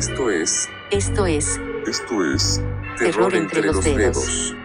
Esto 0.00 0.30
es. 0.30 0.66
Esto 0.90 1.26
es 1.26 1.60
Esto 1.86 2.24
es. 2.24 2.58
Terror 2.98 3.34
entre 3.34 3.60
los 3.60 3.84
dedos. 3.84 4.56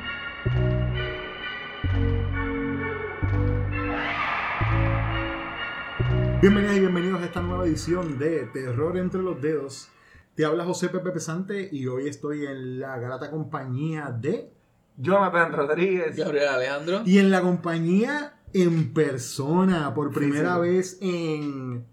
Bienvenidas 6.42 6.78
y 6.78 6.80
bienvenidos 6.80 7.22
a 7.22 7.26
esta 7.26 7.42
nueva 7.42 7.66
edición 7.66 8.18
de 8.18 8.46
Terror 8.54 8.98
entre 8.98 9.22
los 9.22 9.42
dedos. 9.42 9.90
Te 10.36 10.46
habla 10.46 10.64
José 10.64 10.88
Pepe 10.88 11.12
Pesante 11.12 11.68
y 11.70 11.86
hoy 11.88 12.08
estoy 12.08 12.46
en 12.46 12.80
la 12.80 12.98
grata 12.98 13.30
compañía 13.30 14.18
de... 14.18 14.54
Jonathan 14.96 15.52
Rodríguez. 15.52 16.16
Gabriel 16.16 16.48
Alejandro. 16.48 17.02
Y 17.06 17.20
en 17.20 17.30
la 17.30 17.42
compañía 17.42 18.40
en 18.54 18.94
persona, 18.94 19.94
por 19.94 20.14
primera 20.14 20.56
sí. 20.56 20.62
vez 20.62 20.98
en... 21.02 21.86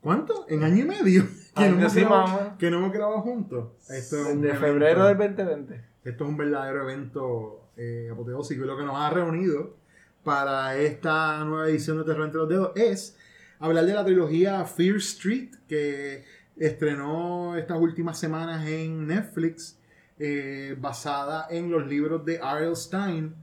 ¿Cuánto? 0.00 0.46
En 0.48 0.64
año 0.64 0.84
y 0.84 0.86
medio. 0.86 1.28
Que, 1.58 1.68
no, 1.70 1.78
hemos 1.78 1.92
sí, 1.92 2.00
grabado, 2.00 2.52
que 2.58 2.70
no 2.70 2.78
hemos 2.78 2.92
grabado 2.92 3.20
juntos. 3.22 3.68
Esto 3.90 4.16
es 4.16 4.26
un 4.34 4.40
de 4.40 4.48
evento- 4.48 4.66
febrero 4.66 5.04
del 5.06 5.16
2020. 5.18 5.84
Esto 6.04 6.24
es 6.24 6.30
un 6.30 6.36
verdadero 6.36 6.82
evento 6.82 7.60
eh, 7.76 8.08
apoteósico 8.12 8.64
y 8.64 8.66
lo 8.66 8.76
que 8.76 8.84
nos 8.84 8.96
ha 8.96 9.10
reunido 9.10 9.76
para 10.24 10.76
esta 10.76 11.44
nueva 11.44 11.68
edición 11.68 11.98
de 11.98 12.04
Terror 12.04 12.24
entre 12.26 12.38
los 12.40 12.48
Dedos 12.48 12.72
es 12.76 13.16
hablar 13.60 13.84
de 13.86 13.94
la 13.94 14.04
trilogía 14.04 14.64
Fear 14.64 14.96
Street 14.96 15.50
que 15.68 16.24
estrenó 16.56 17.56
estas 17.56 17.78
últimas 17.78 18.18
semanas 18.18 18.66
en 18.66 19.06
Netflix 19.06 19.78
eh, 20.18 20.76
basada 20.80 21.46
en 21.50 21.70
los 21.70 21.86
libros 21.86 22.24
de 22.24 22.36
R.L. 22.36 22.74
Stein 22.74 23.34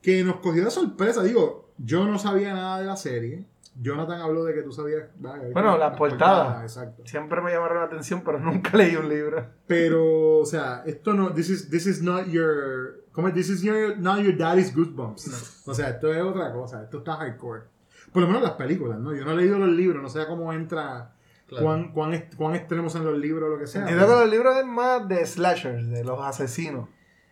que 0.00 0.22
nos 0.24 0.36
cogió 0.36 0.64
de 0.64 0.70
sorpresa. 0.70 1.22
Digo, 1.22 1.68
yo 1.78 2.06
no 2.06 2.18
sabía 2.18 2.54
nada 2.54 2.80
de 2.80 2.86
la 2.86 2.96
serie. 2.96 3.44
Jonathan 3.78 4.20
habló 4.20 4.44
de 4.44 4.54
que 4.54 4.62
tú 4.62 4.72
sabías... 4.72 5.04
¿verdad? 5.16 5.42
Bueno, 5.52 5.76
la 5.78 5.94
portada. 5.94 6.62
Exacto. 6.62 7.02
Siempre 7.04 7.40
me 7.40 7.50
llamaron 7.52 7.78
la 7.78 7.84
atención, 7.84 8.22
pero 8.24 8.38
nunca 8.40 8.76
leí 8.76 8.96
un 8.96 9.08
libro. 9.08 9.46
Pero, 9.66 10.38
o 10.38 10.46
sea, 10.46 10.82
esto 10.86 11.12
no, 11.12 11.32
this 11.32 11.50
is, 11.50 11.68
this 11.70 11.86
is 11.86 12.02
not 12.02 12.26
your, 12.26 13.04
¿cómo 13.12 13.28
es? 13.28 13.34
This 13.34 13.50
is 13.50 13.62
your, 13.62 13.98
not 13.98 14.20
your 14.20 14.36
daddy's 14.36 14.74
goosebumps. 14.74 15.62
O 15.68 15.74
sea, 15.74 15.90
esto 15.90 16.12
es 16.12 16.22
otra 16.22 16.52
cosa, 16.52 16.82
esto 16.82 16.98
está 16.98 17.16
hardcore. 17.16 17.64
Por 18.12 18.22
lo 18.22 18.28
menos 18.28 18.42
las 18.42 18.52
películas, 18.52 18.98
¿no? 18.98 19.14
Yo 19.14 19.24
no 19.24 19.32
he 19.32 19.36
leído 19.36 19.58
los 19.58 19.68
libros, 19.68 20.00
no 20.02 20.08
sé 20.08 20.26
cómo 20.26 20.52
entra, 20.52 21.12
Claro. 21.46 21.64
cuán, 21.64 21.92
cuán, 21.92 22.12
est- 22.14 22.34
cuán 22.34 22.54
extremos 22.56 22.94
en 22.96 23.04
los 23.04 23.16
libros 23.18 23.46
o 23.48 23.52
lo 23.52 23.58
que 23.58 23.68
sea. 23.68 23.82
Entiendo 23.82 24.06
que 24.06 24.12
los 24.22 24.30
libros 24.30 24.56
es 24.56 24.66
más 24.66 25.06
de 25.06 25.24
slashers, 25.26 25.88
de 25.90 26.02
los 26.02 26.18
asesinos. 26.20 26.88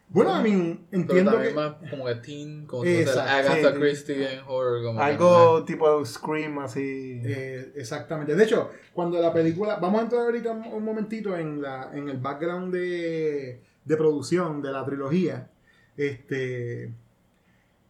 Bueno, 0.08 0.33
a 0.34 0.42
mí 0.42 0.86
Pero 0.91 1.02
entiendo 1.02 1.41
que... 1.41 1.50
más 1.52 1.74
como 1.91 2.05
que 2.06 2.14
teen, 2.16 2.66
como 2.66 2.84
Exacto, 2.84 3.20
Agatha 3.20 3.72
sí. 3.72 3.78
Christie 3.78 4.34
en 4.34 4.41
horror. 4.47 4.84
Como 4.84 4.98
que 4.98 5.05
Algo 5.05 5.64
tipo 5.64 6.05
Scream, 6.05 6.58
así. 6.60 7.20
Eh, 7.24 7.72
exactamente. 7.74 8.36
De 8.36 8.44
hecho, 8.44 8.70
cuando 8.92 9.20
la 9.20 9.32
película. 9.32 9.77
Vamos 9.77 10.00
a 10.00 10.05
entrar 10.05 10.22
ahorita 10.22 10.52
un, 10.52 10.66
un 10.66 10.84
momentito 10.84 11.36
en, 11.36 11.60
la, 11.60 11.91
en 11.92 12.08
el 12.08 12.19
background 12.19 12.72
de, 12.72 13.60
de 13.84 13.97
producción 13.97 14.62
de 14.62 14.72
la 14.72 14.84
trilogía. 14.84 15.50
Este. 15.97 16.92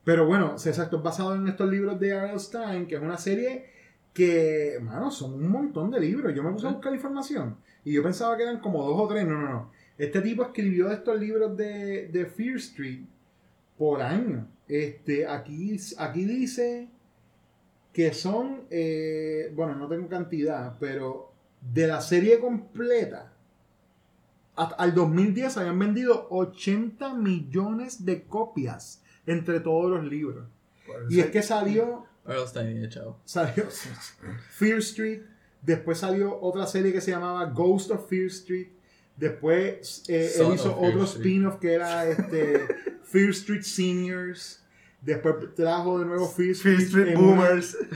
Pero 0.04 0.26
bueno, 0.26 0.52
exacto, 0.52 0.98
es 0.98 1.02
basado 1.02 1.34
en 1.34 1.48
estos 1.48 1.68
libros 1.68 1.98
de 1.98 2.10
R.L. 2.10 2.38
Stein, 2.38 2.86
que 2.86 2.96
es 2.96 3.02
una 3.02 3.16
serie 3.16 3.66
que, 4.12 4.78
mano, 4.80 5.10
son 5.10 5.34
un 5.34 5.48
montón 5.48 5.90
de 5.90 6.00
libros. 6.00 6.34
Yo 6.34 6.42
me 6.42 6.52
puse 6.52 6.68
a 6.68 6.72
buscar 6.72 6.94
información 6.94 7.56
y 7.84 7.92
yo 7.92 8.02
pensaba 8.02 8.36
que 8.36 8.44
eran 8.44 8.60
como 8.60 8.82
dos 8.84 8.98
o 8.98 9.08
tres. 9.08 9.26
No, 9.26 9.38
no, 9.38 9.48
no. 9.48 9.72
Este 9.96 10.20
tipo 10.20 10.42
escribió 10.42 10.90
estos 10.90 11.18
libros 11.18 11.56
de, 11.56 12.08
de 12.08 12.26
Fear 12.26 12.56
Street 12.56 13.02
por 13.78 14.02
año. 14.02 14.48
Este, 14.66 15.26
aquí, 15.26 15.76
aquí 15.98 16.24
dice 16.24 16.88
que 17.92 18.12
son, 18.12 18.62
eh, 18.70 19.52
bueno, 19.54 19.76
no 19.76 19.88
tengo 19.88 20.08
cantidad, 20.08 20.76
pero 20.80 21.32
de 21.60 21.86
la 21.86 22.00
serie 22.00 22.40
completa, 22.40 23.32
hasta 24.56 24.74
al 24.76 24.94
2010 24.94 25.56
habían 25.58 25.78
vendido 25.78 26.26
80 26.30 27.14
millones 27.14 28.04
de 28.04 28.24
copias 28.24 29.02
entre 29.26 29.60
todos 29.60 29.90
los 29.90 30.04
libros. 30.04 30.46
Y 31.08 31.20
es 31.20 31.26
que 31.26 31.42
salió, 31.42 32.06
chao. 32.88 33.18
salió 33.24 33.64
Fear 34.50 34.78
Street, 34.78 35.22
después 35.62 35.98
salió 35.98 36.40
otra 36.40 36.66
serie 36.66 36.92
que 36.92 37.00
se 37.00 37.12
llamaba 37.12 37.44
Ghost 37.46 37.90
of 37.90 38.08
Fear 38.08 38.26
Street, 38.26 38.68
después 39.16 40.02
eh, 40.08 40.32
él 40.38 40.54
hizo 40.54 40.76
otro 40.78 41.04
spin-off 41.04 41.56
que 41.60 41.72
era 41.72 42.06
este, 42.08 42.66
Fear 43.04 43.30
Street 43.30 43.62
Seniors, 43.62 44.60
después 45.02 45.34
trajo 45.54 45.98
de 46.00 46.06
nuevo 46.06 46.28
Fear 46.28 46.50
Street, 46.50 46.76
Fear 46.78 46.86
Street 46.88 47.16
Boomers. 47.16 47.76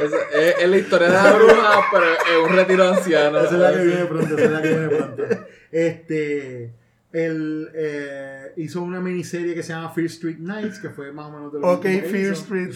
Es, 0.00 0.12
es- 0.34 0.54
es 0.62 0.68
la 0.70 0.76
historia 0.78 1.08
de 1.08 1.12
la 1.12 1.32
bruja, 1.34 1.80
pero 1.92 2.06
es 2.06 2.48
un 2.50 2.56
retiro 2.56 2.88
anciano. 2.88 3.38
Esa 3.40 3.54
es 3.54 3.60
la 3.60 3.72
que 3.74 3.84
viene 3.84 4.04
pronto, 4.06 4.34
esa 4.34 4.44
es 4.44 4.50
la 4.50 4.62
que 4.62 4.68
viene 4.68 4.88
pronto. 4.88 5.22
Este, 5.70 6.72
él 7.12 7.68
eh, 7.74 8.39
hizo 8.56 8.82
una 8.82 9.00
miniserie 9.00 9.54
que 9.54 9.62
se 9.62 9.72
llama 9.72 9.90
Fear 9.90 10.06
Street 10.06 10.38
Nights, 10.38 10.78
que 10.78 10.90
fue 10.90 11.12
más 11.12 11.26
o 11.26 11.32
menos 11.32 11.52
de 11.52 11.60
lo 11.60 11.66
Ok, 11.72 11.82
que 11.82 12.02
Fear 12.02 12.32
hizo. 12.32 12.42
Street. 12.42 12.70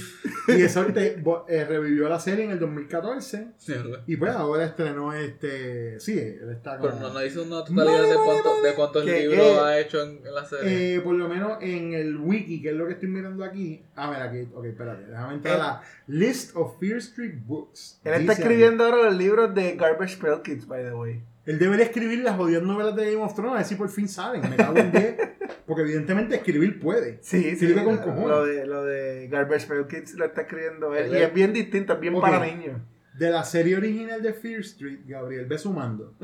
Y 0.48 0.62
eso 0.62 0.84
te- 0.86 1.16
bo- 1.22 1.44
eh, 1.48 1.64
revivió 1.64 2.08
la 2.08 2.18
serie 2.20 2.44
en 2.44 2.50
el 2.52 2.58
2014. 2.58 3.48
Mierda. 3.68 4.02
Y 4.06 4.16
pues 4.16 4.32
ahora 4.32 4.64
estrenó 4.64 5.12
este. 5.12 5.98
Sí, 6.00 6.18
él 6.18 6.50
está 6.52 6.78
como. 6.78 6.90
Pero 6.90 7.00
no, 7.08 7.12
no 7.14 7.24
hizo 7.24 7.42
una 7.42 7.64
totalidad 7.64 8.08
de, 8.08 8.14
cuánto, 8.24 8.62
de 8.62 8.74
cuántos 8.74 9.04
¿Qué- 9.04 9.20
libros 9.28 9.40
qué? 9.46 9.58
ha 9.60 9.80
hecho 9.80 10.02
en, 10.02 10.26
en 10.26 10.34
la 10.34 10.44
serie. 10.44 10.96
Eh, 10.96 11.00
por 11.00 11.14
lo 11.14 11.28
menos 11.28 11.58
en 11.62 11.94
el 11.94 12.16
wiki, 12.18 12.62
que 12.62 12.70
es 12.70 12.74
lo 12.76 12.86
que 12.86 12.92
estoy 12.94 13.08
mirando 13.08 13.44
aquí. 13.44 13.82
Ah, 13.96 14.08
mira, 14.10 14.24
aquí. 14.24 14.48
Ok, 14.54 14.64
espérate. 14.66 15.06
Déjame 15.06 15.34
entrar 15.34 15.54
a 15.56 15.58
la 15.58 15.82
list 16.06 16.54
of 16.56 16.78
Fear 16.78 16.98
Street 16.98 17.34
Books. 17.46 18.00
Él 18.04 18.12
está 18.14 18.32
Dice 18.32 18.42
escribiendo 18.42 18.84
ahora 18.84 19.04
los 19.04 19.16
libros 19.16 19.54
de 19.54 19.76
Garbage 19.76 20.16
Pail 20.18 20.42
Kids, 20.42 20.66
by 20.66 20.82
the 20.84 20.92
way. 20.92 21.12
ahí. 21.14 21.22
Él 21.46 21.58
debería 21.58 21.84
escribir 21.84 22.20
las 22.20 22.36
jodidas 22.36 22.62
novelas 22.62 22.96
de 22.96 23.04
Game 23.12 23.22
of 23.22 23.34
Thrones, 23.34 23.52
a 23.52 23.56
ver 23.56 23.64
si 23.66 23.74
por 23.74 23.90
fin 23.90 24.08
salen. 24.08 24.48
Me 24.48 24.56
cago 24.56 24.78
en 24.78 24.90
10. 24.92 25.16
Porque 25.66 25.82
evidentemente 25.82 26.36
escribir 26.36 26.80
puede. 26.80 27.18
Sí, 27.22 27.42
sí. 27.42 27.48
Escribe 27.50 27.84
con 27.84 27.96
lo- 27.96 28.02
cojones. 28.02 28.28
Lo 28.28 28.44
de, 28.44 28.66
lo 28.66 28.84
de 28.84 29.28
Garbage 29.28 29.66
Pail 29.66 29.86
Kids 29.86 30.14
lo 30.14 30.24
está 30.24 30.42
escribiendo 30.42 30.94
él. 30.94 31.12
Y 31.12 31.16
es- 31.16 31.32
bien 31.34 31.52
distinto, 31.52 31.92
es 31.94 32.00
bien 32.00 32.14
Ok. 32.14 32.20
para 32.22 32.44
niños. 32.46 32.80
De 33.18 33.30
la 33.30 33.44
serie 33.44 33.76
original 33.76 34.20
de 34.22 34.32
Fear 34.34 34.60
Street, 34.60 35.00
Gabriel, 35.06 35.46
ve 35.46 35.56
sumando. 35.58 36.14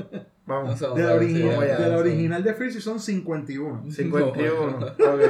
Vamos. 0.44 0.80
No 0.80 0.94
De 0.94 1.02
la, 1.04 1.14
original, 1.14 1.54
sí, 1.60 1.82
de 1.82 1.88
la 1.88 1.98
original 1.98 2.42
de 2.42 2.54
Fear 2.54 2.68
Street 2.70 2.82
son 2.82 2.98
51. 3.00 3.90
51. 3.90 4.78
No. 4.98 5.06
Ok. 5.14 5.20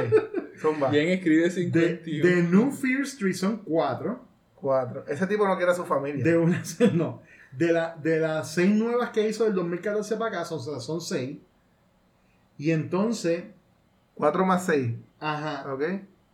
Zumba. 0.59 0.89
Bien 0.89 1.09
escribe 1.09 1.43
De, 1.43 1.51
51. 1.51 2.25
de 2.27 2.43
New 2.43 2.71
Fear 2.71 3.01
Street 3.01 3.33
son 3.35 3.57
4. 3.63 4.25
Cuatro. 4.55 5.05
Ese 5.07 5.25
tipo 5.27 5.47
no 5.47 5.55
quiere 5.57 5.71
a 5.71 5.75
su 5.75 5.85
familia. 5.85 6.23
De 6.23 6.37
una, 6.37 6.61
no. 6.93 7.21
De, 7.51 7.71
la, 7.73 7.95
de 8.01 8.19
las 8.19 8.53
6 8.53 8.71
nuevas 8.75 9.09
que 9.09 9.27
hizo 9.27 9.43
del 9.43 9.53
2014 9.55 10.15
para 10.17 10.29
acá, 10.39 10.45
son, 10.45 10.59
son 10.81 11.01
6. 11.01 11.37
Y 12.57 12.71
entonces, 12.71 13.43
Cuatro 14.13 14.45
más 14.45 14.65
seis. 14.65 14.93
ajá. 15.19 15.73
Ok. 15.73 15.83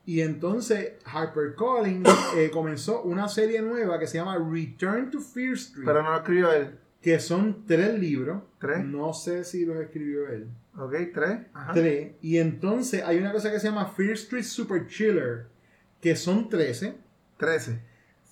Y 0.06 0.22
entonces 0.22 0.94
HarperCollins 1.04 2.08
eh, 2.38 2.50
comenzó 2.52 3.02
una 3.04 3.28
serie 3.28 3.62
nueva 3.62 4.00
que 4.00 4.08
se 4.08 4.18
llama 4.18 4.38
Return 4.38 5.12
to 5.12 5.20
Fear 5.20 5.54
Street. 5.56 5.86
Pero 5.86 6.02
no 6.02 6.12
lo 6.12 6.18
escribió 6.18 6.52
él. 6.54 6.78
que 7.02 7.20
son 7.20 7.66
tres 7.66 8.00
libros. 8.00 8.42
¿Tres? 8.60 8.86
No 8.86 9.14
sé 9.14 9.44
si 9.44 9.66
los 9.66 9.76
escribió 9.78 10.28
él. 10.30 10.48
Ok, 10.78 10.94
tres. 11.14 11.40
Ajá. 11.54 11.74
Tres. 11.74 12.14
Y 12.22 12.38
entonces 12.38 13.04
hay 13.04 13.18
una 13.18 13.34
cosa 13.34 13.52
que 13.52 13.60
se 13.60 13.68
llama 13.68 13.86
Fear 13.86 14.12
Street 14.12 14.44
Super 14.44 14.88
Chiller, 14.88 15.48
que 16.00 16.16
son 16.16 16.48
13. 16.48 16.96
Trece. 17.38 17.82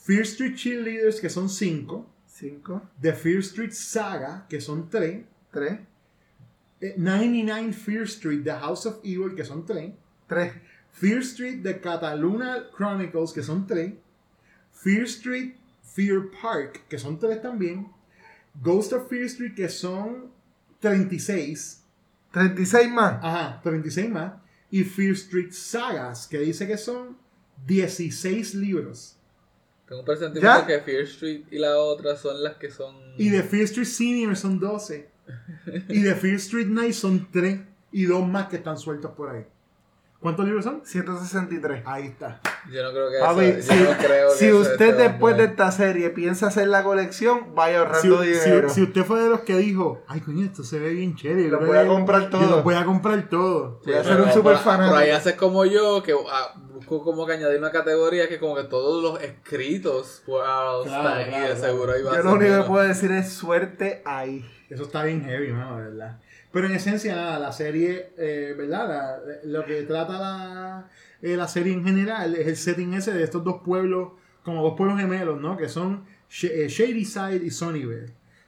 Fear 0.04 0.22
Street 0.22 0.56
Cheerleaders, 0.56 1.20
que 1.20 1.30
son 1.30 1.50
5. 1.50 2.10
Cinco. 2.26 2.82
The 3.02 3.14
Fear 3.14 3.40
Street 3.40 3.72
Saga, 3.72 4.46
que 4.48 4.62
son 4.62 4.90
3. 4.90 5.24
Tres. 6.80 6.98
99 6.98 7.74
Fear 7.74 8.04
Street, 8.04 8.44
The 8.44 8.52
House 8.52 8.86
of 8.86 9.00
Evil, 9.04 9.36
que 9.36 9.44
son 9.44 9.66
3. 9.66 9.94
Tres. 10.28 10.54
Fear 10.92 11.20
Street, 11.20 11.64
The 11.64 11.80
Cataluna 11.80 12.70
Chronicles, 12.76 13.34
que 13.34 13.42
son 13.44 13.66
3. 13.66 13.94
Fear 14.72 15.04
Street, 15.04 15.56
Fear 15.84 16.32
Park, 16.42 16.84
que 16.90 16.98
son 16.98 17.18
3 17.18 17.42
también. 17.42 17.88
Ghost 18.62 18.94
of 18.94 19.10
Fear 19.10 19.26
Street, 19.26 19.56
que 19.56 19.70
son 19.70 20.32
36. 20.80 21.82
Treinta 22.32 22.62
y 22.62 22.66
seis 22.66 22.92
más. 22.92 23.24
Ajá, 23.24 23.62
36 23.64 24.10
más. 24.10 24.34
Y 24.70 24.84
Fear 24.84 25.14
Street 25.14 25.52
Sagas, 25.52 26.28
que 26.28 26.40
dice 26.40 26.68
que 26.68 26.78
son 26.78 27.18
16 27.66 28.56
libros. 28.56 29.16
Tengo 29.88 30.02
un 30.02 30.06
presentimiento 30.06 30.60
¿Ya? 30.60 30.66
que 30.66 30.80
Fear 30.82 31.04
Street 31.04 31.44
y 31.50 31.60
la 31.60 31.78
otra 31.78 32.18
son 32.18 32.44
las 32.44 32.58
que 32.58 32.70
son. 32.70 32.96
Y 33.18 33.30
de 33.30 33.42
Fear 33.42 33.64
Street 33.64 33.88
Senior 33.88 34.36
son 34.36 34.60
12. 34.60 35.08
Y 35.90 36.02
de 36.02 36.16
Fear 36.16 36.36
Street 36.36 36.68
Night 36.68 36.94
son 36.94 37.28
3. 37.32 37.60
Y 37.92 38.06
dos 38.06 38.28
más 38.28 38.48
que 38.48 38.58
están 38.58 38.78
sueltos 38.78 39.12
por 39.12 39.30
ahí. 39.30 39.46
¿Cuántos 40.20 40.46
libros 40.46 40.66
son? 40.66 40.82
163. 40.84 41.84
Ahí 41.86 42.08
está. 42.08 42.42
Yo 42.72 42.82
no 42.82 42.90
creo 42.92 43.12
que 43.12 43.20
Papi, 43.20 43.46
esa- 43.60 43.74
si, 43.74 43.80
yo 43.84 43.92
no 43.92 43.98
creo 43.98 44.30
que 44.32 44.36
si 44.38 44.52
usted 44.52 44.98
después 44.98 45.38
de 45.38 45.44
esta 45.44 45.72
serie 45.72 46.10
piensa 46.10 46.48
hacer 46.48 46.68
la 46.68 46.82
colección, 46.84 47.54
vaya 47.54 47.80
ahorrando 47.80 48.24
si- 48.24 48.30
dinero. 48.30 48.70
si 48.70 48.82
usted 48.82 49.04
fue 49.06 49.22
de 49.22 49.30
los 49.30 49.42
que 49.42 49.56
dijo, 49.58 50.04
ay 50.08 50.22
coño, 50.22 50.44
esto 50.46 50.64
se 50.64 50.80
ve 50.80 50.90
bien 50.94 51.16
chévere. 51.16 51.48
Lo 51.50 51.62
yo 51.62 51.68
voy 51.68 51.78
a 51.78 51.86
comprar 51.86 52.22
Yo 52.24 52.30
todo. 52.30 52.50
lo 52.58 52.64
voy 52.64 52.74
a 52.74 52.86
comprar 52.86 53.30
todo. 53.30 53.80
Voy 53.86 53.94
a 53.94 54.04
ser 54.04 54.20
un 54.20 54.32
super 54.32 54.54
por- 54.56 54.64
fanático. 54.64 54.96
Por 54.96 55.04
ahí 55.04 55.12
haces 55.12 55.36
como 55.36 55.64
yo, 55.66 56.02
que 56.02 56.14
ah, 56.14 56.56
busco 56.74 57.04
como 57.04 57.28
que 57.28 57.34
añadir 57.34 57.60
una 57.60 57.72
categoría 57.72 58.28
que 58.28 58.40
como 58.40 58.56
que 58.56 58.64
todos 58.64 59.04
los 59.04 59.22
escritos 59.22 60.24
Claro, 60.26 60.84
claro, 60.86 61.50
de 61.50 61.56
seguro 61.56 61.94
ahí 61.94 62.02
va 62.02 62.14
a 62.14 62.18
Yo 62.18 62.24
lo 62.24 62.34
único 62.34 62.56
que 62.64 62.68
puedo 62.68 62.88
decir 62.88 63.12
es 63.12 63.32
suerte 63.32 64.02
ahí. 64.06 64.44
Eso 64.70 64.84
está 64.84 65.04
bien 65.04 65.24
heavy, 65.24 65.52
mano, 65.52 65.78
verdad. 65.78 66.20
Pero 66.52 66.68
en 66.68 66.74
esencia, 66.74 67.16
nada, 67.16 67.38
la 67.40 67.52
serie, 67.52 68.10
eh, 68.18 68.56
¿verdad? 68.58 68.88
La- 68.88 69.20
lo 69.60 69.66
que 69.66 69.84
trata 69.84 70.14
la, 70.20 70.90
eh, 71.22 71.36
la 71.38 71.48
serie 71.48 71.74
en 71.74 71.84
general 71.84 72.36
es 72.36 72.48
el 72.48 72.56
setting 72.58 72.94
ese 72.94 73.14
de 73.14 73.24
estos 73.24 73.44
dos 73.44 73.62
pueblos, 73.64 74.14
como 74.44 74.64
dos 74.64 74.74
pueblos 74.76 75.00
gemelos, 75.00 75.40
¿no? 75.40 75.56
Que 75.58 75.70
son 75.70 76.06
Sh- 76.30 76.50
eh, 76.52 76.68
Shadyside 76.68 77.46
y 77.46 77.52
Sunnyvale. 77.52 78.06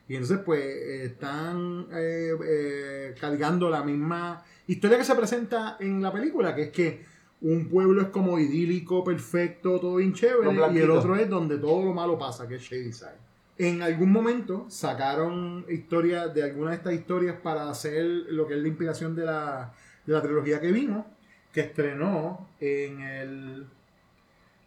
Y 0.08 0.14
entonces, 0.16 0.40
pues, 0.46 0.64
están 0.64 1.88
eh, 1.94 2.32
eh, 2.46 3.16
cargando 3.20 3.70
la 3.70 3.84
misma 3.84 4.44
historia 4.68 4.98
que 4.98 5.04
se 5.04 5.16
presenta 5.16 5.78
en 5.80 6.02
la 6.02 6.12
película, 6.12 6.56
que 6.56 6.64
es 6.64 6.70
que 6.70 7.06
un 7.42 7.68
pueblo 7.70 8.02
es 8.02 8.08
como 8.08 8.40
idílico, 8.40 9.04
perfecto, 9.04 9.80
todo 9.80 9.98
bien 9.98 10.14
chévere, 10.14 10.46
y 10.74 10.78
el 10.80 10.88
otro 11.00 11.16
es 11.16 11.30
donde 11.30 11.58
todo 11.60 11.84
lo 11.86 11.94
malo 11.94 12.18
pasa, 12.18 12.48
que 12.48 12.56
es 12.56 12.62
Shadyside. 12.64 13.27
En 13.60 13.82
algún 13.82 14.12
momento 14.12 14.66
sacaron 14.70 15.66
historias 15.68 16.34
de 16.34 16.44
algunas 16.44 16.72
de 16.72 16.78
estas 16.78 16.94
historias 16.94 17.36
para 17.42 17.70
hacer 17.70 18.06
lo 18.06 18.48
que 18.48 18.54
es 18.54 18.62
la 18.62 18.68
inspiración 18.68 19.16
de 19.16 19.26
la, 19.26 19.74
de 20.06 20.14
la 20.14 20.22
trilogía 20.22 20.62
que 20.62 20.72
vimos, 20.72 21.06
que 21.52 21.62
estrenó 21.62 22.48
en 22.60 23.02
el... 23.02 23.68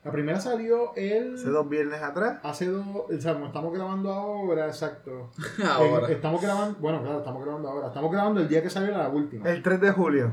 La 0.02 0.10
primera 0.10 0.40
salió 0.40 0.94
el... 0.96 1.34
Hace 1.34 1.50
dos 1.50 1.69
viernes 1.69 2.02
atrás. 2.02 2.40
Hace 2.42 2.66
dos... 2.66 2.84
O 2.87 3.20
sea, 3.20 3.34
como 3.34 3.46
estamos 3.46 3.72
grabando 3.72 4.12
ahora, 4.12 4.66
exacto. 4.66 5.31
Ahora. 5.64 6.08
Eh, 6.08 6.14
estamos 6.14 6.40
grabando... 6.40 6.78
Bueno, 6.81 7.02
claro, 7.02 7.19
estamos 7.19 7.44
grabando 7.44 7.69
ahora. 7.69 7.88
Estamos 7.88 8.10
grabando 8.10 8.40
el 8.40 8.48
día 8.48 8.62
que 8.62 8.70
salió 8.70 8.96
la 8.96 9.08
última. 9.08 9.48
El 9.48 9.62
3 9.62 9.81
de 9.81 9.90
julio. 9.92 10.32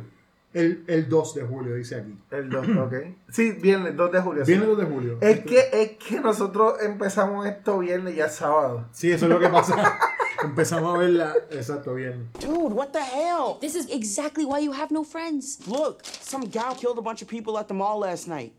El, 0.54 0.84
el 0.88 1.10
2 1.10 1.36
de 1.36 1.42
julio, 1.44 1.76
dice 1.76 1.96
aquí. 1.96 2.18
El 2.32 2.50
2, 2.50 2.68
ok. 2.78 2.94
Sí, 3.32 3.52
viernes, 3.52 3.96
2 3.96 4.12
de 4.12 4.22
julio. 4.22 4.46
sí. 4.46 4.52
Viene 4.52 4.64
el 4.66 4.76
2 4.76 4.80
de 4.80 4.86
julio. 4.94 5.18
Es 5.22 5.40
que, 5.42 5.70
es 5.72 5.92
que 5.98 6.20
nosotros 6.20 6.76
empezamos 6.82 7.46
esto 7.46 7.80
viernes 7.80 8.14
y 8.14 8.18
ya 8.18 8.26
es 8.26 8.36
sábado. 8.36 8.86
Sí, 8.92 9.12
eso 9.12 9.26
es 9.26 9.32
lo 9.32 9.40
que 9.40 9.50
pasa. 9.50 10.00
Empezamos 10.44 10.96
a 10.96 10.98
verla... 11.00 11.34
Exacto, 11.50 11.96
bien. 11.96 12.30
Dude, 12.40 12.74
what 12.74 12.90
the 12.92 13.02
hell? 13.04 13.58
This 13.60 13.76
is 13.76 13.88
exactly 13.90 14.46
why 14.46 14.60
you 14.60 14.72
have 14.72 14.92
no 14.92 15.04
friends. 15.04 15.60
Look, 15.68 16.04
some 16.04 16.46
gal 16.46 16.76
killed 16.76 16.98
a 17.00 17.02
bunch 17.02 17.22
of 17.24 17.28
people 17.28 17.58
at 17.58 17.68
the 17.68 17.74
mall 17.74 18.00
last 18.00 18.28
night. 18.28 18.54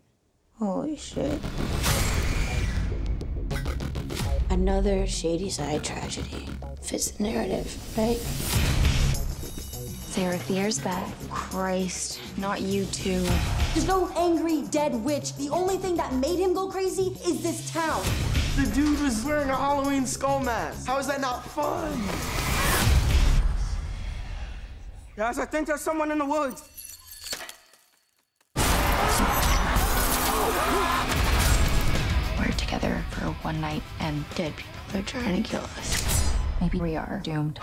Holy 0.59 0.97
shit. 0.97 1.39
Another 4.49 5.07
shady 5.07 5.49
side 5.49 5.83
tragedy. 5.83 6.47
Fits 6.81 7.11
the 7.11 7.23
narrative, 7.23 7.77
right? 7.97 8.19
Sarah 10.09 10.39
Fear's 10.39 10.79
back. 10.79 11.13
Christ, 11.29 12.19
not 12.35 12.61
you 12.61 12.85
too. 12.85 13.21
There's 13.73 13.87
no 13.87 14.09
angry 14.17 14.63
dead 14.63 14.95
witch. 14.95 15.35
The 15.35 15.49
only 15.49 15.77
thing 15.77 15.95
that 15.97 16.11
made 16.13 16.39
him 16.39 16.51
go 16.55 16.67
crazy 16.67 17.15
is 17.27 17.43
this 17.43 17.71
town. 17.71 18.01
The 18.55 18.69
dude 18.73 18.99
was 19.01 19.23
wearing 19.23 19.51
a 19.51 19.55
Halloween 19.55 20.07
skull 20.07 20.39
mask. 20.39 20.87
How 20.87 20.97
is 20.97 21.05
that 21.05 21.21
not 21.21 21.45
fun? 21.45 21.93
Guys, 25.15 25.37
I 25.37 25.45
think 25.45 25.67
there's 25.67 25.81
someone 25.81 26.09
in 26.11 26.17
the 26.17 26.25
woods. 26.25 26.67
We're 32.39 32.51
together 32.57 33.05
for 33.11 33.25
one 33.43 33.61
night 33.61 33.83
and 33.99 34.25
Dead 34.33 34.55
people 34.55 34.99
are 34.99 35.03
trying 35.03 35.43
to 35.43 35.47
kill 35.47 35.61
us. 35.61 36.33
maybe 36.59 36.79
we 36.79 36.95
are 36.95 37.21
doomed. 37.23 37.59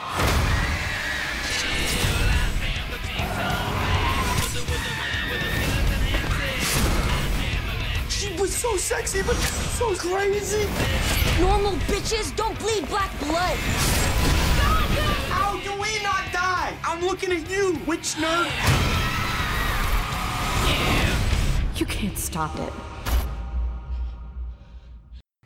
Was 8.47 8.55
so 8.55 8.77
sexy, 8.77 9.23
but 9.23 9.37
so 9.79 9.95
crazy. 9.95 10.67
Normal 11.41 11.73
bitches 11.91 12.35
don't 12.37 12.57
bleed 12.61 12.87
black 12.89 13.11
blood. 13.19 13.57
How 15.31 15.59
do 15.67 15.73
we 15.83 15.93
not 16.03 16.25
die? 16.33 16.73
I'm 16.85 17.01
looking 17.01 17.33
at 17.33 17.51
you, 17.51 17.77
witch 17.87 18.15
nerd. 18.23 18.47
You 21.77 21.87
can't 21.87 22.17
stop 22.17 22.55
it. 22.57 22.73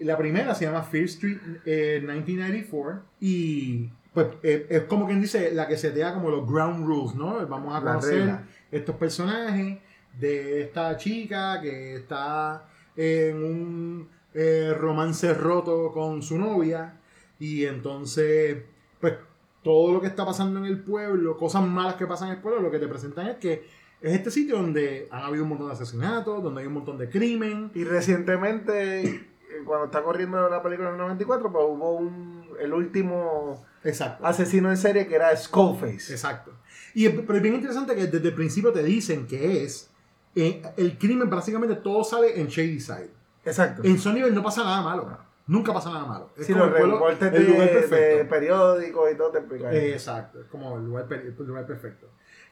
La 0.05 0.17
primera 0.17 0.55
se 0.55 0.65
llama 0.65 0.83
Fear 0.83 1.05
Street 1.05 1.39
eh, 1.67 2.01
1994 2.01 3.03
y 3.21 3.91
pues 4.15 4.29
eh, 4.43 4.67
es 4.71 4.83
como 4.85 5.07
quien 5.07 5.21
dice 5.21 5.53
la 5.53 5.67
que 5.67 5.77
se 5.77 5.91
te 5.91 6.01
da 6.01 6.15
como 6.15 6.31
los 6.31 6.47
ground 6.47 6.87
rules, 6.87 7.15
¿no? 7.15 7.47
Vamos 7.47 7.75
a 7.75 7.81
conocer 7.81 8.41
estos 8.71 8.97
personajes 8.97 9.79
de 10.19 10.63
esta 10.63 10.97
chica 10.97 11.61
que 11.61 11.97
está 11.97 12.65
en 13.01 13.43
un 13.43 14.09
eh, 14.35 14.75
romance 14.77 15.33
roto 15.33 15.91
con 15.93 16.23
su 16.23 16.39
novia 16.39 17.01
y 17.39 17.65
entonces 17.65 18.59
pues 19.01 19.15
todo 19.63 19.93
lo 19.93 20.01
que 20.01 20.07
está 20.07 20.27
pasando 20.27 20.59
en 20.59 20.67
el 20.67 20.83
pueblo, 20.83 21.37
cosas 21.37 21.67
malas 21.67 21.95
que 21.95 22.07
pasan 22.07 22.29
en 22.29 22.35
el 22.37 22.43
pueblo, 22.43 22.61
lo 22.61 22.71
que 22.71 22.79
te 22.79 22.89
presentan 22.89 23.29
es 23.29 23.37
que 23.37 23.65
es 24.03 24.13
este 24.15 24.31
sitio 24.31 24.57
donde 24.57 25.09
han 25.11 25.23
habido 25.23 25.45
un 25.45 25.51
montón 25.51 25.69
de 25.69 25.75
asesinatos, 25.75 26.43
donde 26.43 26.61
hay 26.63 26.67
un 26.67 26.75
montón 26.75 26.99
de 26.99 27.09
crimen, 27.11 27.71
Y 27.75 27.85
recientemente, 27.85 29.29
cuando 29.67 29.87
está 29.87 30.03
corriendo 30.03 30.49
la 30.49 30.63
película 30.63 30.89
en 30.89 30.95
el 30.95 31.01
94, 31.01 31.53
pues 31.53 31.65
hubo 31.69 31.93
un, 31.93 32.45
el 32.59 32.73
último 32.73 33.63
exacto. 33.85 34.27
asesino 34.27 34.71
en 34.71 34.79
serie 34.79 35.07
que 35.07 35.15
era 35.17 35.37
Skullface. 35.37 36.13
Exacto. 36.13 36.53
Y 36.95 37.09
pero 37.11 37.37
es 37.37 37.43
bien 37.43 37.55
interesante 37.55 37.95
que 37.95 38.07
desde 38.07 38.29
el 38.29 38.35
principio 38.35 38.73
te 38.73 38.83
dicen 38.83 39.27
que 39.27 39.65
es 39.65 39.90
eh, 40.35 40.63
el 40.77 40.99
crimen, 40.99 41.29
básicamente 41.31 41.77
todo 41.77 42.05
sale 42.05 42.41
en 42.41 42.47
Shadyside. 42.49 43.11
Exacto. 43.45 43.83
En 43.85 43.99
Sunnyvale 43.99 44.33
no 44.35 44.43
pasa 44.43 44.63
nada 44.65 44.83
malo. 44.83 45.19
Nunca 45.47 45.73
pasa 45.73 45.91
nada 45.91 46.05
malo. 46.07 46.31
Es 46.37 46.47
Sí, 46.47 46.53
como 46.53 46.67
los 46.67 46.75
el 46.75 46.79
pueblo- 46.81 46.97
lugar 46.99 47.19
perfecto. 47.19 47.97
de 48.19 48.25
periódicos 48.27 49.13
y 49.13 49.17
todo 49.17 49.31
te 49.31 49.39
explican. 49.39 49.75
Eh, 49.75 49.93
exacto, 49.95 50.41
es 50.41 50.47
como 50.47 50.77
el 50.77 50.85
lugar, 50.85 51.07
el 51.13 51.35
lugar 51.47 51.67
perfecto. 51.67 52.07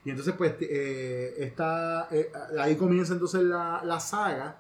Y 0.05 0.11
entonces, 0.11 0.35
pues, 0.37 0.55
eh, 0.61 1.35
esta, 1.39 2.09
eh, 2.11 2.33
ahí 2.59 2.77
comienza 2.77 3.13
entonces 3.13 3.43
la, 3.43 3.83
la 3.85 4.01
saga, 4.01 4.57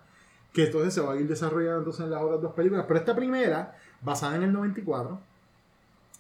que 0.52 0.66
entonces 0.66 0.94
se 0.94 1.00
va 1.00 1.14
a 1.14 1.16
ir 1.16 1.26
desarrollando 1.26 1.78
entonces 1.78 2.04
en 2.04 2.10
las 2.10 2.22
otras 2.22 2.40
dos 2.42 2.52
películas. 2.54 2.84
Pero 2.86 3.00
esta 3.00 3.16
primera, 3.16 3.76
basada 4.02 4.36
en 4.36 4.42
el 4.44 4.52
94, 4.52 5.18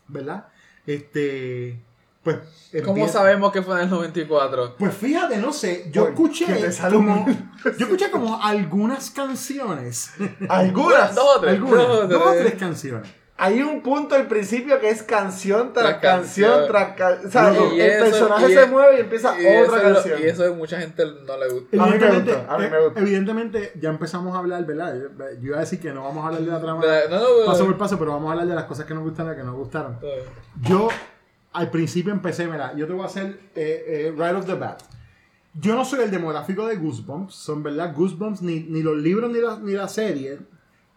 ¿verdad? 0.08 0.48
Este, 0.86 1.78
pues... 2.32 2.82
¿Cómo 2.84 2.98
empieza- 2.98 3.20
sabemos 3.20 3.50
que 3.50 3.62
fue 3.62 3.76
en 3.76 3.84
el 3.84 3.90
94? 3.90 4.76
Pues 4.78 4.94
fíjate, 4.94 5.38
no 5.38 5.54
sé, 5.54 5.88
yo 5.90 6.02
Oye, 6.02 6.10
escuché 6.12 6.46
como, 6.90 7.26
yo 7.64 7.86
escuché 7.86 8.10
como 8.10 8.42
algunas 8.42 9.10
canciones, 9.10 10.10
Algunas. 10.50 11.14
Dos 11.14 11.36
o 11.36 11.40
tres. 11.40 11.54
algunas, 11.54 11.86
dos 11.86 11.98
o 12.04 12.06
dos 12.08 12.26
o 12.26 12.32
tres. 12.32 12.54
canciones. 12.56 13.08
Hay 13.40 13.62
un 13.62 13.82
punto 13.82 14.16
al 14.16 14.26
principio 14.26 14.80
que 14.80 14.90
es 14.90 15.02
canción 15.04 15.72
tras, 15.72 16.00
Tras 16.00 16.00
canción, 16.02 16.50
canción. 16.66 16.68
tras 16.72 16.96
canción. 16.96 17.28
O 17.28 17.30
sea, 17.30 17.48
el, 17.48 17.80
eso- 17.80 18.04
personaje 18.04 18.46
se 18.48 18.62
es- 18.64 18.68
mueve 18.70 18.96
y 18.96 19.00
empieza 19.00 19.40
Y 19.40 19.56
otra 19.62 19.88
lo- 19.88 19.94
canción. 19.94 20.20
y 20.20 20.22
eso 20.24 20.44
a 20.44 20.50
mucha 20.50 20.78
gente 20.80 21.04
no 21.24 21.36
le 21.38 21.48
gusta. 21.48 21.82
A 21.82 21.86
mí 21.86 21.92
me 21.92 21.96
Evidentemente, 21.96 22.32
gusta, 22.34 22.54
a 22.54 22.58
mí 22.58 22.64
me 22.68 22.76
eh, 22.76 22.84
gusta. 22.84 23.00
evidentemente 23.00 23.72
ya 23.80 23.88
empezamos 23.90 24.34
a 24.34 24.38
hablar, 24.40 24.66
¿verdad? 24.66 24.94
Yo, 24.94 25.08
yo 25.40 25.46
iba 25.46 25.56
a 25.56 25.60
decir 25.60 25.80
que 25.80 25.90
no 25.92 26.02
vamos 26.04 26.22
a 26.24 26.26
hablar 26.28 26.42
de 26.42 26.50
la 26.50 26.60
trama 26.60 26.84
De- 26.84 27.08
no, 27.08 27.18
no, 27.20 27.46
paso 27.46 27.64
por 27.64 27.78
paso, 27.78 27.98
pero 27.98 28.10
vamos 28.12 28.28
a 28.28 28.32
hablar 28.32 28.46
de 28.48 28.54
las 28.56 28.64
cosas 28.64 28.84
que 28.86 28.92
nos 28.92 29.04
gustaron 29.04 29.32
y 29.32 29.36
que 29.36 29.42
no 29.42 29.52
nos 29.52 29.56
gustaron. 29.60 29.98
Yo 30.62 30.88
al 31.52 31.70
principio 31.70 32.12
empecé, 32.12 32.46
mira, 32.46 32.74
yo 32.76 32.86
te 32.86 32.92
voy 32.92 33.02
a 33.02 33.06
hacer 33.06 33.40
eh, 33.54 33.84
eh, 33.86 34.14
right 34.16 34.34
off 34.34 34.46
the 34.46 34.54
bat. 34.54 34.82
Yo 35.54 35.74
no 35.74 35.84
soy 35.84 36.00
el 36.00 36.10
demográfico 36.10 36.66
de 36.66 36.76
Goosebumps, 36.76 37.34
son 37.34 37.62
verdad, 37.62 37.94
Goosebumps, 37.94 38.42
ni, 38.42 38.60
ni 38.60 38.82
los 38.82 38.96
libros 38.96 39.30
ni 39.32 39.40
la, 39.40 39.58
ni 39.58 39.72
la 39.72 39.88
serie 39.88 40.38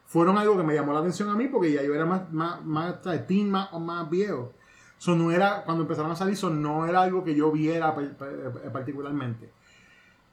fueron 0.06 0.38
algo 0.38 0.58
que 0.58 0.64
me 0.64 0.74
llamó 0.74 0.94
la 0.94 1.00
atención 1.00 1.30
a 1.30 1.36
mí 1.36 1.48
porque 1.48 1.72
ya 1.72 1.82
yo 1.84 1.96
era 1.96 2.06
más, 2.06 2.32
más, 2.34 2.64
más 2.66 2.96
más, 3.46 3.72
más 3.80 4.10
viejo. 4.10 4.54
So, 4.98 5.16
no 5.16 5.32
era, 5.32 5.64
cuando 5.64 5.84
empezaron 5.84 6.12
a 6.12 6.16
salir, 6.16 6.36
so, 6.36 6.50
no 6.50 6.86
era 6.86 7.02
algo 7.02 7.24
que 7.24 7.34
yo 7.34 7.52
viera 7.52 7.96
eh, 7.98 8.70
particularmente. 8.72 9.50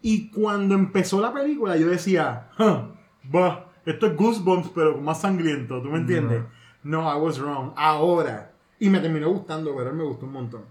Y 0.02 0.30
cuando 0.30 0.74
empezó 0.74 1.20
la 1.20 1.32
película, 1.32 1.76
yo 1.76 1.88
decía, 1.88 2.50
"Huh, 2.58 2.92
bah, 3.22 3.66
esto 3.86 4.06
es 4.08 4.16
Goosebumps, 4.16 4.70
pero 4.74 4.98
más 4.98 5.20
sangriento, 5.22 5.80
¿tú 5.80 5.88
me 5.88 5.98
entiendes? 5.98 6.42
No, 6.82 7.10
I 7.10 7.18
was 7.18 7.38
wrong. 7.38 7.72
Ahora. 7.76 8.52
Y 8.80 8.88
me 8.90 9.00
terminó 9.00 9.30
gustando, 9.30 9.74
pero 9.76 9.92
me 9.92 10.04
gustó 10.04 10.26
un 10.26 10.32
montón. 10.32 10.64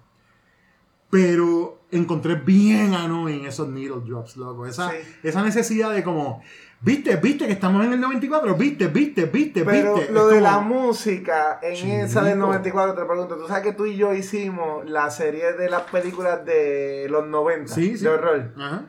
Pero 1.09 1.79
encontré 1.91 2.35
bien 2.35 2.93
annoying 2.93 3.45
esos 3.45 3.67
needle 3.69 4.01
drops, 4.05 4.35
loco. 4.35 4.65
Esa, 4.65 4.89
Sí. 4.91 4.97
esa 5.23 5.41
necesidad 5.41 5.91
de 5.93 6.03
como, 6.03 6.41
viste, 6.81 7.15
viste 7.15 7.47
que 7.47 7.53
estamos 7.53 7.85
en 7.85 7.93
el 7.93 8.01
94, 8.01 8.55
viste, 8.55 8.87
viste, 8.87 9.25
viste, 9.25 9.63
Pero 9.63 9.95
viste. 9.95 10.11
lo 10.11 10.29
Es 10.29 10.35
de 10.35 10.41
como- 10.41 10.51
la 10.51 10.59
música, 10.59 11.59
en 11.61 11.89
esa 12.01 12.23
del 12.23 12.37
94, 12.39 12.93
te 12.93 13.05
pregunto, 13.07 13.37
tú 13.37 13.47
sabes 13.47 13.63
que 13.63 13.71
tú 13.73 13.85
y 13.85 13.95
yo 13.95 14.13
hicimos 14.13 14.89
la 14.89 15.09
serie 15.09 15.53
de 15.53 15.69
las 15.69 15.83
películas 15.83 16.43
de 16.45 17.07
los 17.09 17.25
90 17.25 17.73
Sí, 17.73 17.97
sí. 17.97 18.03
de 18.03 18.09
horror. 18.09 18.53
Ajá. 18.57 18.83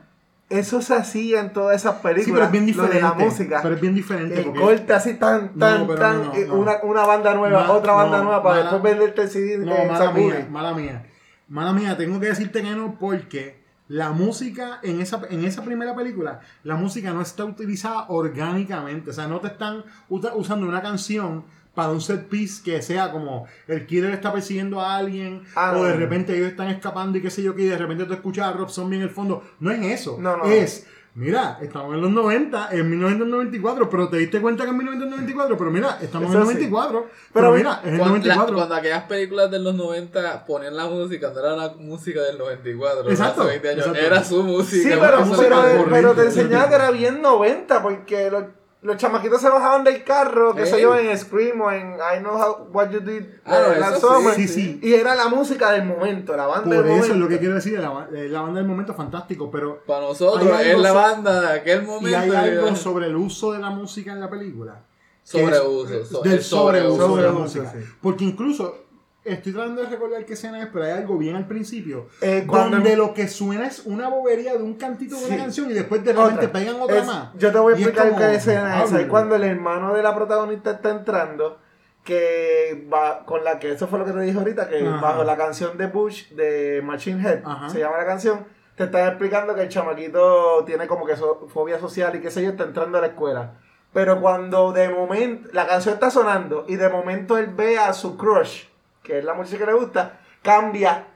Eso 0.49 0.81
se 0.81 0.95
hacía 0.95 1.41
en 1.41 1.53
todas 1.53 1.75
esas 1.75 1.95
películas. 2.01 2.25
Sí, 2.25 2.31
pero 2.31 2.45
es 2.45 2.51
bien 2.51 2.63
lo 2.63 2.67
diferente. 2.83 2.95
de 2.95 3.01
la 3.01 3.13
música. 3.13 3.59
Pero 3.61 3.75
es 3.75 3.81
bien 3.81 3.93
diferente. 3.93 4.41
Porque- 4.43 4.59
corte 4.59 4.93
así 4.93 5.13
tan, 5.13 5.49
tan, 5.59 5.87
tan. 5.87 6.17
no, 6.23 6.25
no, 6.25 6.33
eh. 6.35 6.49
Una, 6.49 6.77
una 6.83 7.05
banda 7.05 7.33
nueva, 7.35 7.65
Ma- 7.65 7.71
otra 7.73 7.93
banda 7.93 8.21
nueva, 8.23 8.41
para 8.41 8.55
mala- 8.63 8.71
después 8.71 8.93
venderte 8.93 9.21
el 9.21 9.29
CD 9.29 9.57
No, 9.59 9.75
en 9.75 9.87
mala 9.87 10.05
Sakuri. 10.05 10.23
mía, 10.25 10.47
mala 10.49 10.73
mía. 10.73 11.05
Mala 11.47 11.73
mía, 11.73 11.97
tengo 11.97 12.19
que 12.19 12.27
decirte 12.27 12.61
que 12.63 12.71
no 12.71 12.97
porque 12.99 13.59
la 13.87 14.11
música 14.11 14.79
en 14.83 15.01
esa, 15.01 15.21
en 15.29 15.43
esa 15.45 15.63
primera 15.63 15.95
película, 15.95 16.39
la 16.63 16.75
música 16.75 17.11
no 17.11 17.21
está 17.21 17.45
utilizada 17.45 18.05
orgánicamente. 18.09 19.11
O 19.11 19.13
sea, 19.13 19.27
no 19.27 19.39
te 19.41 19.47
están 19.47 19.83
usando 20.09 20.67
una 20.67 20.81
canción 20.81 21.45
para 21.73 21.91
un 21.91 22.01
set 22.01 22.27
piece 22.27 22.61
que 22.63 22.81
sea 22.81 23.11
como 23.11 23.45
el 23.67 23.85
killer 23.85 24.11
está 24.11 24.33
persiguiendo 24.33 24.81
a 24.81 24.97
alguien 24.97 25.43
Ah, 25.55 25.73
o 25.77 25.83
de 25.85 25.93
repente 25.95 26.35
ellos 26.35 26.49
están 26.49 26.67
escapando 26.69 27.17
y 27.17 27.21
qué 27.21 27.29
sé 27.29 27.41
yo 27.43 27.55
que 27.55 27.61
y 27.63 27.67
de 27.67 27.77
repente 27.77 28.05
tú 28.05 28.13
escuchas 28.13 28.47
a 28.47 28.53
Rob 28.53 28.69
Zombie 28.69 28.97
en 28.97 29.03
el 29.03 29.09
fondo. 29.09 29.43
No 29.59 29.71
es 29.71 29.79
eso. 30.01 30.17
No, 30.19 30.35
no. 30.37 30.43
Es, 30.45 30.87
mira, 31.15 31.57
estamos 31.61 31.93
en 31.95 32.01
los 32.01 32.11
90, 32.11 32.69
en 32.71 32.89
1994, 32.89 33.89
pero 33.89 34.09
te 34.09 34.17
diste 34.17 34.41
cuenta 34.41 34.63
que 34.65 34.71
en 34.71 34.77
1994, 34.77 35.57
pero 35.57 35.71
mira, 35.71 35.97
estamos 36.01 36.29
Eso 36.29 36.39
en 36.39 36.47
sí. 36.47 36.53
94, 36.53 36.99
pero, 37.01 37.09
Pero 37.33 37.51
mira, 37.55 37.81
es 37.83 37.93
el 37.93 37.99
Cuando, 37.99 38.17
la- 38.17 38.35
94. 38.35 38.55
cuando 38.55 38.75
aquellas 38.75 39.03
películas 39.03 39.51
de 39.51 39.59
los 39.59 39.75
90 39.75 40.45
ponían 40.45 40.75
la 40.75 40.87
música, 40.87 41.31
no 41.33 41.39
era 41.39 41.55
la 41.55 41.69
música 41.77 42.21
del 42.23 42.37
94, 42.37 43.03
no 43.03 43.09
Exacto, 43.09 43.41
hace 43.41 43.49
20 43.51 43.69
años, 43.69 43.87
exacto. 43.87 44.05
era 44.05 44.23
su 44.23 44.43
música. 44.43 44.83
Sí, 44.95 44.99
pero, 44.99 45.25
música 45.25 45.63
pero, 45.89 46.13
te 46.13 46.23
enseñaba 46.23 46.67
que 46.69 46.75
era 46.75 46.91
bien 46.91 47.21
90, 47.21 47.81
porque 47.81 48.29
los, 48.29 48.43
los 48.81 48.95
chamaquitos 48.97 49.41
se 49.41 49.49
bajaban 49.49 49.83
del 49.83 50.03
carro, 50.05 50.55
qué 50.55 50.65
sé 50.65 50.81
yo, 50.81 50.95
en 50.95 51.17
Scream 51.17 51.59
o 51.59 51.69
en 51.71 51.95
I 51.95 52.19
Know 52.19 52.35
How, 52.41 52.67
What 52.71 52.91
You 52.91 53.01
Did 53.01 53.23
Ah, 53.43 53.73
eh, 53.75 53.79
Last 53.79 53.97
eso 53.97 54.13
Summer. 54.15 54.33
sí, 54.35 54.47
sí. 54.47 54.79
Y 54.81 54.93
era 54.93 55.15
la 55.15 55.27
música 55.27 55.71
del 55.71 55.83
momento, 55.85 56.35
la 56.37 56.47
banda 56.47 56.63
Por 56.63 56.75
del 56.77 56.85
eso 56.85 56.91
momento. 56.93 57.13
es 57.13 57.19
lo 57.19 57.27
que 57.27 57.39
quiero 57.39 57.55
decir, 57.55 57.77
la, 57.79 58.07
eh, 58.15 58.29
la 58.29 58.41
banda 58.41 58.59
del 58.61 58.67
momento 58.69 58.93
es 58.93 58.97
fantástico, 58.97 59.51
pero 59.51 59.83
Para 59.85 60.01
nosotros 60.07 60.49
es 60.61 60.79
la 60.79 60.89
so- 60.89 60.95
banda 60.95 61.41
de 61.41 61.59
aquel 61.59 61.83
y 61.83 61.85
momento. 61.85 62.17
hay 62.17 62.29
algo 62.31 62.75
sobre 62.75 63.07
el 63.07 63.15
uso 63.17 63.51
de 63.51 63.59
la 63.59 63.69
música 63.69 64.13
en 64.13 64.21
la 64.21 64.29
película. 64.29 64.85
Sobreuso, 65.23 65.93
es- 65.93 66.07
so- 66.07 66.21
del 66.21 66.33
el 66.33 66.41
sobreuso. 66.43 66.89
sobreuso 66.97 67.15
de 67.17 67.21
la 67.23 67.31
música. 67.31 67.71
sí. 67.71 67.79
Porque 68.01 68.23
incluso, 68.23 68.85
estoy 69.23 69.51
tratando 69.53 69.81
de 69.83 69.89
recordar 69.89 70.25
qué 70.25 70.33
escena 70.33 70.61
es, 70.61 70.67
pero 70.71 70.85
hay 70.85 70.91
algo 70.91 71.17
bien 71.17 71.35
al 71.35 71.45
principio, 71.47 72.07
Eh, 72.21 72.45
cuando- 72.47 72.77
donde 72.77 72.95
lo 72.95 73.13
que 73.13 73.27
suena 73.27 73.67
es 73.67 73.85
una 73.85 74.07
bobería 74.09 74.53
de 74.55 74.63
un 74.63 74.75
cantito 74.75 75.15
de 75.19 75.25
una 75.27 75.37
canción 75.37 75.69
y 75.69 75.73
después 75.73 76.03
de 76.03 76.13
repente 76.13 76.45
Otra. 76.45 76.51
pegan 76.51 76.81
otra 76.81 76.97
Es- 76.99 77.05
más. 77.07 77.29
Yo 77.37 77.51
te 77.51 77.59
voy 77.59 77.73
a 77.73 77.75
es 77.75 77.81
explicar 77.81 78.09
como, 78.09 78.19
qué 78.19 78.35
escena 78.35 78.83
es 78.83 78.89
diablo. 78.91 79.07
cuando 79.09 79.35
el 79.35 79.43
hermano 79.43 79.93
de 79.93 80.03
la 80.03 80.15
protagonista 80.15 80.71
está 80.71 80.91
entrando, 80.91 81.59
que 82.03 82.87
va 82.91 83.25
con 83.25 83.43
la 83.43 83.59
que, 83.59 83.71
eso 83.73 83.87
fue 83.87 83.99
lo 83.99 84.05
que 84.05 84.11
te 84.13 84.21
dije 84.21 84.37
ahorita, 84.37 84.67
que 84.69 84.79
Ajá. 84.87 84.99
bajo 85.01 85.23
la 85.23 85.37
canción 85.37 85.77
de 85.77 85.87
Bush, 85.87 86.29
de 86.29 86.81
Machine 86.83 87.21
Head, 87.21 87.41
Ajá. 87.45 87.69
se 87.69 87.79
llama 87.79 87.97
la 87.97 88.05
canción, 88.05 88.45
te 88.75 88.85
están 88.85 89.07
explicando 89.07 89.53
que 89.53 89.61
el 89.63 89.69
chamaquito 89.69 90.63
tiene 90.65 90.87
como 90.87 91.05
que 91.05 91.15
so- 91.17 91.47
fobia 91.53 91.77
social 91.79 92.15
y 92.15 92.21
qué 92.21 92.31
sé 92.31 92.41
yo, 92.41 92.51
está 92.51 92.63
entrando 92.63 92.97
a 92.97 93.01
la 93.01 93.07
escuela. 93.07 93.55
Pero 93.93 94.21
cuando 94.21 94.71
de 94.71 94.87
momento, 94.89 95.49
la 95.51 95.67
canción 95.67 95.95
está 95.95 96.09
sonando 96.09 96.65
y 96.67 96.77
de 96.77 96.89
momento 96.89 97.37
él 97.37 97.47
ve 97.47 97.77
a 97.77 97.91
su 97.93 98.17
crush, 98.17 98.65
que 99.09 99.17
es 99.17 99.25
la 99.25 99.33
muchacha 99.33 99.57
que 99.57 99.65
le 99.65 99.73
gusta, 99.73 100.19
cambia 100.43 101.07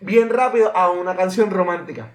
bien 0.00 0.30
rápido 0.30 0.74
a 0.76 0.90
una 0.90 1.16
canción 1.16 1.50
romántica. 1.50 2.12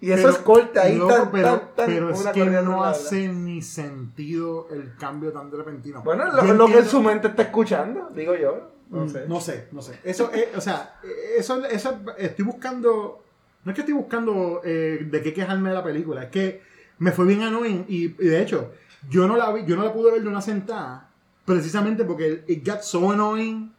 Y 0.00 0.12
eso 0.12 0.22
Pero, 0.22 0.30
es 0.30 0.38
corte 0.38 0.78
ahí, 0.78 0.94
loco, 0.96 1.12
tan, 1.12 1.32
pero, 1.32 1.48
tan, 1.48 1.74
tan, 1.74 1.86
pero 1.86 2.10
es 2.10 2.26
que 2.28 2.44
no 2.46 2.84
hace 2.84 3.26
ni 3.26 3.60
sentido 3.60 4.68
el 4.70 4.94
cambio 4.96 5.32
tan 5.32 5.50
repentino. 5.50 6.02
Bueno, 6.02 6.30
lo, 6.30 6.54
lo 6.54 6.66
que 6.66 6.78
en 6.78 6.86
su 6.86 7.02
mente 7.02 7.26
está 7.26 7.42
escuchando, 7.42 8.08
digo 8.14 8.36
yo. 8.36 8.70
No 8.90 9.04
Mm, 9.04 9.08
sé. 9.08 9.24
No 9.28 9.40
sé, 9.40 9.68
no 9.72 9.82
sé. 9.82 9.98
Eso 10.04 10.30
es, 10.32 10.56
o 10.56 10.60
sea, 10.60 10.98
eh, 11.02 11.34
eso, 11.38 11.62
eso 11.66 12.00
estoy 12.16 12.44
buscando. 12.44 13.24
No 13.64 13.72
es 13.72 13.74
que 13.74 13.80
estoy 13.82 13.94
buscando 13.94 14.62
eh, 14.64 15.04
de 15.10 15.20
qué 15.20 15.34
quejarme 15.34 15.70
de 15.70 15.74
la 15.74 15.82
película, 15.82 16.22
es 16.22 16.30
que 16.30 16.62
me 16.98 17.10
fue 17.10 17.26
bien 17.26 17.42
annoying 17.42 17.84
y, 17.88 18.04
y 18.04 18.28
de 18.28 18.40
hecho, 18.40 18.70
yo 19.10 19.26
no 19.26 19.36
la 19.36 19.52
vi, 19.52 19.64
yo 19.66 19.74
no 19.76 19.82
la 19.82 19.92
pude 19.92 20.12
ver 20.12 20.22
de 20.22 20.28
una 20.28 20.40
sentada, 20.40 21.10
precisamente 21.44 22.04
porque 22.04 22.44
it 22.46 22.64
got 22.66 22.80
so 22.82 23.10
annoying 23.10 23.74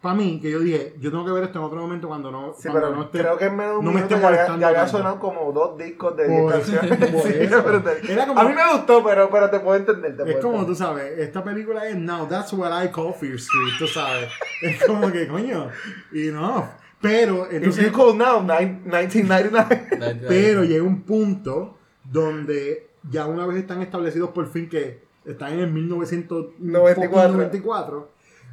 para 0.00 0.14
mí 0.14 0.40
que 0.40 0.50
yo 0.50 0.60
dije, 0.60 0.94
yo 0.98 1.10
tengo 1.10 1.26
que 1.26 1.32
ver 1.32 1.44
esto 1.44 1.58
en 1.58 1.64
otro 1.66 1.78
momento 1.80 2.08
cuando 2.08 2.30
no, 2.30 2.54
Sí, 2.56 2.68
cuando 2.68 2.80
pero 2.80 2.96
no 2.96 3.02
esté. 3.04 3.18
creo 3.18 3.36
que 3.36 3.44
en 3.46 3.56
menos 3.56 3.82
no 3.82 3.92
me 3.92 4.00
esté 4.00 4.14
ya, 4.14 4.20
molestando 4.20 4.60
ya 4.60 4.68
había 4.68 4.80
tanto. 4.80 4.96
sonado 4.96 5.18
como 5.20 5.52
dos 5.52 5.76
discos 5.76 6.16
de 6.16 6.24
Por- 6.24 6.52
10 6.52 6.52
canciones. 6.52 7.10
por 7.12 7.22
Sí, 7.22 8.16
como- 8.26 8.40
a 8.40 8.44
mí 8.48 8.54
me 8.54 8.72
gustó, 8.72 9.04
pero, 9.04 9.28
pero 9.30 9.50
te 9.50 9.60
puedo 9.60 9.76
entender. 9.76 10.16
te 10.16 10.22
Es 10.22 10.28
puedo 10.36 10.40
como 10.40 10.64
tú 10.64 10.72
entender. 10.72 10.76
sabes, 10.76 11.18
esta 11.18 11.44
película 11.44 11.86
es 11.86 11.96
Now, 11.96 12.26
that's 12.26 12.52
what 12.54 12.70
I 12.82 12.88
call 12.88 13.12
Fear 13.12 13.34
Street, 13.34 13.72
tú 13.78 13.86
sabes. 13.86 14.28
Es 14.62 14.82
como 14.84 15.10
que, 15.12 15.28
coño, 15.28 15.68
y 16.12 16.28
no. 16.28 16.66
Pero, 17.02 17.46
If 17.46 17.52
entonces. 17.52 17.86
you 17.86 17.92
call 17.92 18.16
now, 18.16 18.42
nine- 18.42 18.80
1999. 18.84 20.20
Pero 20.28 20.64
llega 20.64 20.82
un 20.82 21.02
punto 21.02 21.76
donde 22.04 22.88
ya 23.10 23.26
una 23.26 23.46
vez 23.46 23.56
están 23.58 23.80
establecidos 23.82 24.30
por 24.30 24.48
fin 24.50 24.68
que 24.68 25.02
están 25.24 25.52
en 25.52 25.60
el 25.60 25.70
1994, 25.72 27.32
94, 27.32 28.10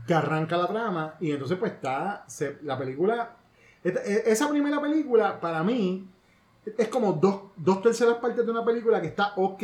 que 0.07 0.13
arranca 0.13 0.57
la 0.57 0.67
trama 0.67 1.15
y 1.19 1.31
entonces 1.31 1.57
pues 1.57 1.73
está 1.73 2.25
la 2.63 2.77
película, 2.77 3.35
e- 3.83 4.23
esa 4.25 4.49
primera 4.49 4.81
película 4.81 5.39
para 5.39 5.63
mí 5.63 6.09
es 6.77 6.87
como 6.87 7.13
dos, 7.13 7.41
dos 7.57 7.81
terceras 7.81 8.15
partes 8.17 8.45
de 8.45 8.51
una 8.51 8.65
película 8.65 9.01
que 9.01 9.07
está 9.07 9.33
ok 9.35 9.63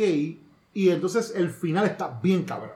y 0.74 0.90
entonces 0.90 1.32
el 1.34 1.50
final 1.50 1.86
está 1.86 2.20
bien 2.22 2.44
cabrón. 2.44 2.72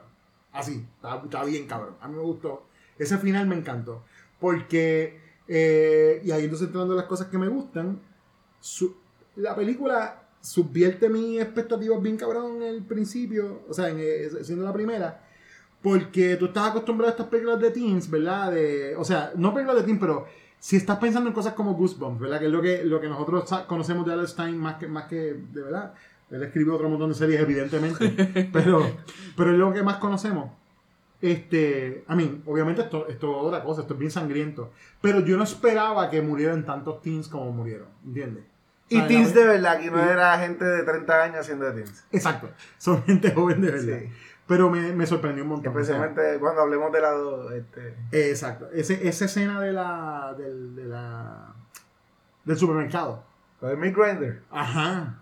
Así, 0.52 0.84
está, 0.96 1.20
está 1.22 1.44
bien 1.44 1.66
cabrón. 1.66 1.96
A 2.00 2.08
mí 2.08 2.16
me 2.16 2.22
gustó. 2.22 2.64
Ese 2.98 3.18
final 3.18 3.46
me 3.46 3.56
encantó. 3.56 4.04
Porque, 4.40 5.20
eh, 5.46 6.20
y 6.24 6.30
ahí 6.30 6.44
entonces 6.44 6.68
entrando 6.68 6.94
las 6.94 7.06
cosas 7.06 7.28
que 7.28 7.38
me 7.38 7.48
gustan, 7.48 8.00
la 9.36 9.54
película 9.54 10.22
subvierte 10.40 11.08
mis 11.08 11.40
expectativas 11.40 12.00
bien 12.00 12.16
cabrón 12.16 12.56
en 12.56 12.62
el 12.62 12.82
principio, 12.84 13.62
o 13.68 13.74
sea, 13.74 13.88
en, 13.88 13.98
eh, 13.98 14.28
siendo 14.42 14.64
la 14.64 14.72
primera, 14.72 15.27
porque 15.82 16.36
tú 16.36 16.46
estás 16.46 16.70
acostumbrado 16.70 17.08
a 17.10 17.12
estas 17.12 17.26
películas 17.28 17.60
de 17.60 17.70
teens, 17.70 18.10
¿verdad? 18.10 18.52
De, 18.52 18.96
o 18.96 19.04
sea, 19.04 19.32
no 19.36 19.52
películas 19.54 19.80
de 19.80 19.84
teens, 19.86 20.00
pero 20.00 20.26
si 20.58 20.76
estás 20.76 20.98
pensando 20.98 21.28
en 21.28 21.34
cosas 21.34 21.52
como 21.54 21.74
Goosebumps, 21.74 22.20
¿verdad? 22.20 22.40
Que 22.40 22.46
es 22.46 22.52
lo 22.52 22.60
que, 22.60 22.84
lo 22.84 23.00
que 23.00 23.08
nosotros 23.08 23.48
conocemos 23.66 24.04
de 24.06 24.12
Alex 24.14 24.30
Stein 24.30 24.58
más 24.58 24.76
que, 24.76 24.88
más 24.88 25.04
que 25.06 25.34
de 25.34 25.62
verdad. 25.62 25.94
Él 26.30 26.42
escribió 26.42 26.74
otro 26.74 26.88
montón 26.90 27.08
de 27.10 27.14
series, 27.14 27.40
evidentemente, 27.40 28.48
pero, 28.52 28.84
pero 29.36 29.52
es 29.52 29.58
lo 29.58 29.72
que 29.72 29.82
más 29.82 29.96
conocemos. 29.96 30.50
Este, 31.20 32.04
a 32.06 32.14
mí, 32.14 32.42
obviamente 32.46 32.82
esto, 32.82 33.08
esto 33.08 33.30
es 33.30 33.42
otra 33.46 33.62
cosa, 33.64 33.80
esto 33.80 33.94
es 33.94 33.98
bien 34.00 34.10
sangriento. 34.10 34.70
Pero 35.00 35.20
yo 35.20 35.36
no 35.36 35.44
esperaba 35.44 36.10
que 36.10 36.20
murieran 36.22 36.64
tantos 36.64 37.02
teens 37.02 37.28
como 37.28 37.50
murieron, 37.50 37.88
¿entiendes? 38.04 38.44
Y 38.90 39.00
teens 39.02 39.34
de 39.34 39.44
verdad, 39.44 39.80
que 39.80 39.90
no 39.90 39.98
y- 39.98 40.08
era 40.08 40.38
gente 40.38 40.64
de 40.64 40.82
30 40.82 41.22
años 41.24 41.38
haciendo 41.40 41.70
teens. 41.72 42.04
Exacto, 42.12 42.50
son 42.78 43.02
gente 43.04 43.32
joven 43.32 43.60
de 43.60 43.70
verdad. 43.70 43.98
Sí. 44.00 44.08
Pero 44.48 44.70
me, 44.70 44.92
me 44.94 45.06
sorprendió 45.06 45.44
un 45.44 45.50
montón. 45.50 45.70
o 45.70 45.74
sea, 45.74 45.82
Especialmente 45.82 46.40
cuando 46.40 46.62
hablemos 46.62 46.90
de 46.90 47.00
lado. 47.00 47.52
Este, 47.52 47.88
eh, 48.10 48.30
exacto, 48.30 48.68
Ese, 48.72 49.06
esa 49.06 49.26
escena 49.26 49.60
de 49.60 49.72
la, 49.72 50.34
del, 50.36 50.74
de 50.74 50.84
la, 50.86 51.54
del 52.44 52.56
supermercado. 52.56 53.22
lo 53.60 53.68
de 53.68 53.76
Mick 53.76 53.94
Grinder. 53.96 54.42
Ajá. 54.50 55.20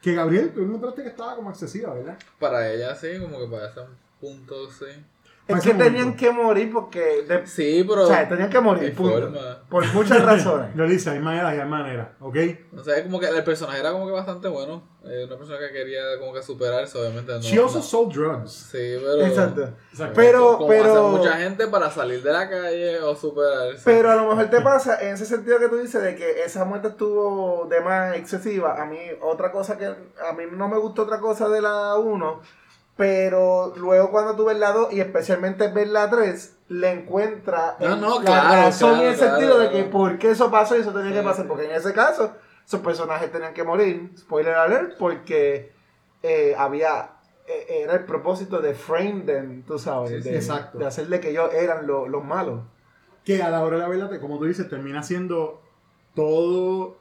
Que 0.00 0.14
Gabriel, 0.14 0.52
tú 0.54 0.62
encontraste 0.62 1.02
que 1.02 1.08
estaba 1.08 1.34
como 1.34 1.50
excesiva, 1.50 1.92
¿verdad? 1.92 2.16
Para 2.38 2.70
ella 2.70 2.94
sí, 2.94 3.18
como 3.20 3.40
que 3.40 3.46
para 3.48 3.68
ese 3.68 3.80
punto 4.20 4.70
sí. 4.70 4.86
Es 5.48 5.62
que 5.62 5.74
tenían 5.74 6.16
que 6.16 6.30
morir 6.32 6.72
porque. 6.72 7.22
de- 7.22 7.46
Sí, 7.46 7.84
pero. 7.88 8.02
o 8.02 8.06
sea, 8.06 8.28
tenían 8.28 8.50
que 8.50 8.58
morir, 8.60 8.94
punto. 8.94 9.32
Por 9.68 9.86
muchas 9.94 10.24
razones. 10.24 10.74
Lo 10.74 10.88
dice, 10.88 11.10
hay 11.10 11.20
manera 11.20 11.54
y 11.54 11.60
hay 11.60 11.68
manera, 11.68 12.16
¿ok? 12.20 12.36
O 12.76 12.82
sea, 12.82 12.96
es 12.96 13.04
como 13.04 13.20
que 13.20 13.28
el 13.28 13.44
personaje 13.44 13.78
era 13.78 13.92
como 13.92 14.06
que 14.06 14.12
bastante 14.12 14.48
bueno. 14.48 14.82
Eh, 15.04 15.24
una 15.24 15.36
persona 15.36 15.60
que 15.60 15.72
quería 15.72 16.02
como 16.18 16.32
que 16.32 16.42
superarse, 16.42 16.98
obviamente. 16.98 17.32
No, 17.32 17.40
She 17.40 17.58
also 17.60 17.76
no. 17.78 17.82
sold 17.84 18.12
drugs. 18.12 18.50
Sí, 18.52 18.96
pero. 18.98 19.24
Exacto. 19.24 19.68
Exacto. 19.92 20.12
Pero, 20.16 20.56
como 20.56 20.68
pero. 20.68 20.84
hace 20.92 21.16
mucha 21.16 21.36
gente 21.36 21.66
para 21.68 21.90
salir 21.92 22.22
de 22.24 22.32
la 22.32 22.50
calle 22.50 22.98
o 23.00 23.14
superarse. 23.14 23.82
Pero 23.84 24.10
a 24.10 24.16
lo 24.16 24.28
mejor 24.28 24.50
te 24.50 24.60
pasa 24.62 25.00
en 25.00 25.14
ese 25.14 25.26
sentido 25.26 25.60
que 25.60 25.68
tú 25.68 25.76
dices 25.76 26.02
de 26.02 26.16
que 26.16 26.42
esa 26.42 26.64
muerte 26.64 26.88
estuvo 26.88 27.66
de 27.70 27.80
más 27.82 28.16
excesiva. 28.16 28.82
A 28.82 28.84
mí, 28.86 28.98
otra 29.22 29.52
cosa 29.52 29.78
que. 29.78 29.86
A 29.86 30.32
mí 30.36 30.42
no 30.50 30.68
me 30.68 30.76
gustó 30.78 31.02
otra 31.02 31.20
cosa 31.20 31.48
de 31.48 31.62
la 31.62 31.94
1. 31.96 32.40
Pero 32.96 33.74
luego 33.76 34.10
cuando 34.10 34.34
tú 34.36 34.46
ves 34.46 34.58
la 34.58 34.72
2 34.72 34.92
y 34.92 35.00
especialmente 35.00 35.68
ves 35.68 35.88
la 35.90 36.08
3, 36.08 36.56
le 36.68 36.90
encuentra 36.92 37.76
No, 37.78 37.96
no, 37.96 38.18
la 38.20 38.24
claro, 38.24 38.62
razón 38.62 38.92
y 38.92 38.94
claro, 38.94 39.08
el 39.10 39.16
sentido 39.16 39.54
claro, 39.56 39.58
de 39.58 39.66
que 39.68 39.76
claro. 39.82 39.90
por 39.90 40.18
qué 40.18 40.30
eso 40.30 40.50
pasó 40.50 40.76
y 40.76 40.80
eso 40.80 40.92
tenía 40.92 41.12
que 41.12 41.22
pasar. 41.22 41.46
Porque 41.46 41.66
en 41.66 41.72
ese 41.72 41.92
caso, 41.92 42.32
esos 42.66 42.80
personajes 42.80 43.30
tenían 43.30 43.52
que 43.52 43.64
morir. 43.64 44.10
Spoiler 44.16 44.54
alert, 44.54 44.96
porque 44.98 45.72
eh, 46.22 46.54
había. 46.56 47.10
eh, 47.46 47.82
Era 47.82 47.94
el 47.96 48.04
propósito 48.06 48.60
de 48.60 48.72
frame 48.74 49.20
them, 49.26 49.62
tú 49.64 49.78
sabes. 49.78 50.10
Sí, 50.10 50.22
sí, 50.22 50.30
de, 50.30 50.36
exacto. 50.36 50.78
de 50.78 50.86
hacerle 50.86 51.20
que 51.20 51.30
ellos 51.30 51.52
eran 51.52 51.86
lo- 51.86 52.08
los 52.08 52.24
malos. 52.24 52.62
que 53.26 53.42
a 53.42 53.50
la 53.50 53.62
hora 53.62 53.76
de 53.76 53.82
la 53.82 53.88
verdad, 53.88 54.20
como 54.20 54.38
tú 54.38 54.44
dices, 54.46 54.68
termina 54.70 55.02
siendo 55.02 55.60
todo, 56.14 56.96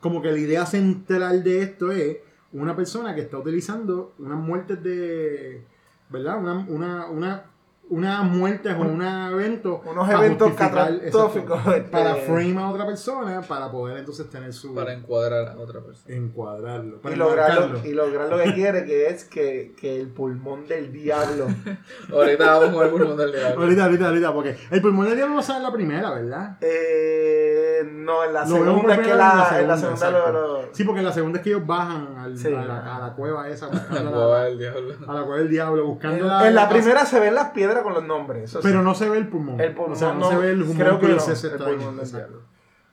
como 0.00 0.22
que 0.22 0.30
la 0.30 0.38
idea 0.38 0.64
central 0.66 1.42
de 1.42 1.62
esto 1.62 1.90
es 1.90 2.18
una 2.52 2.74
persona 2.74 3.14
que 3.14 3.20
está 3.20 3.38
utilizando 3.38 4.14
unas 4.18 4.38
muertes 4.38 4.82
de, 4.82 5.64
¿verdad? 6.08 6.38
Una, 6.40 6.54
una, 6.68 7.06
una, 7.10 7.49
unas 7.90 8.24
muertes 8.24 8.74
o 8.74 8.80
un 8.80 9.02
evento. 9.02 9.82
unos 9.84 10.06
para 10.08 10.24
eventos 10.24 10.52
catastróficos, 10.54 11.58
este- 11.66 11.80
Para 11.90 12.14
frame 12.14 12.56
a 12.58 12.70
otra 12.70 12.86
persona, 12.86 13.40
para 13.42 13.70
poder 13.70 13.98
entonces 13.98 14.30
tener 14.30 14.52
su... 14.52 14.74
Para 14.74 14.92
encuadrar 14.94 15.48
a 15.48 15.58
otra 15.58 15.80
persona. 15.80 16.14
encuadrarlo. 16.16 17.00
Para 17.00 17.14
y 17.14 17.18
lograr, 17.18 17.54
lo, 17.54 17.60
enmarcarlo. 17.64 17.90
y 17.90 17.94
lograr 17.94 18.28
lo 18.28 18.38
que 18.38 18.54
quiere, 18.54 18.84
que 18.84 19.06
es 19.08 19.24
que, 19.24 19.74
que 19.78 20.00
el 20.00 20.08
pulmón 20.08 20.66
del 20.68 20.92
diablo. 20.92 21.46
Ahorita 22.12 22.58
vamos 22.58 22.74
con 22.74 22.84
el 22.86 22.90
pulmón 22.92 23.16
del 23.16 23.32
diablo. 23.32 23.60
Ahorita, 23.62 23.84
ahorita, 23.84 24.06
ahorita, 24.08 24.32
porque 24.34 24.56
el 24.70 24.80
pulmón 24.80 25.06
del 25.06 25.16
diablo 25.16 25.34
no 25.34 25.42
sale 25.42 25.58
en 25.58 25.62
la 25.64 25.72
primera, 25.72 26.10
¿verdad? 26.14 26.56
Eh, 26.60 27.88
no, 27.92 28.24
en 28.24 28.32
la 28.34 28.44
Lo 28.44 28.56
segunda 28.56 28.94
es 28.94 29.00
que 29.00 29.14
la, 29.14 29.56
en 29.60 29.68
la 29.68 29.76
segunda 29.76 30.10
lo, 30.10 30.32
lo- 30.32 30.60
Sí, 30.72 30.84
porque 30.84 31.00
en 31.00 31.06
la 31.06 31.12
segunda 31.12 31.38
es 31.38 31.42
que 31.44 31.50
ellos 31.50 31.66
bajan 31.66 32.16
al- 32.18 32.38
Sí. 32.38 32.46
a, 32.54 32.62
la, 32.64 32.96
a 32.96 33.00
la 33.00 33.12
cueva 33.14 33.48
esa, 33.48 33.66
La 33.72 33.72
buscando 33.72 34.10
cueva 34.12 34.38
la, 34.38 34.44
del 34.44 34.58
diablo. 34.58 34.94
a 35.08 35.14
la 35.14 35.20
cueva 35.22 35.36
del 35.38 35.48
diablo, 35.50 35.84
buscando 35.86 36.16
En, 36.18 36.26
la, 36.28 36.48
en 36.48 36.54
la 36.54 36.68
primera 36.68 37.04
se 37.04 37.18
ven 37.18 37.34
las 37.34 37.50
piedras 37.50 37.79
con 37.82 37.94
los 37.94 38.04
nombres. 38.04 38.44
eso 38.44 38.60
sí. 38.60 38.68
Pero 38.68 38.82
no 38.82 38.94
se 38.94 39.08
ve 39.08 39.18
el 39.18 39.28
pulmón. 39.28 39.60
El 39.60 39.74
pulmón 39.74 39.92
O 39.92 39.96
sea, 39.96 40.12
no, 40.12 40.20
no, 40.20 40.30
se 40.30 40.36
ve 40.36 40.50
el 40.50 40.58
pulmón 40.58 40.76
creo 40.76 40.98
que 40.98 41.06
el 41.06 41.16
no, 41.16 41.68
el 41.68 41.76
pulmón. 41.76 42.00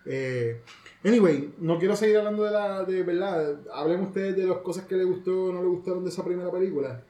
Eh, 0.10 0.62
anyway, 1.04 1.54
no 1.60 1.78
quiero 1.78 1.96
seguir 1.96 2.18
hablando 2.18 2.44
de 2.44 2.52
la. 2.52 2.84
de 2.84 3.04
verdad. 3.04 3.60
Hablen 3.74 4.02
ustedes 4.02 4.36
de 4.36 4.46
las 4.46 4.60
cosas 4.60 4.86
que 4.86 4.96
les 4.96 5.06
gustó 5.06 5.46
o 5.46 5.54
no 5.54 5.62
les 5.62 5.70
gustaron 5.70 6.04
de 6.04 6.10
esa 6.10 6.24
primera 6.24 6.52
película. 6.52 7.02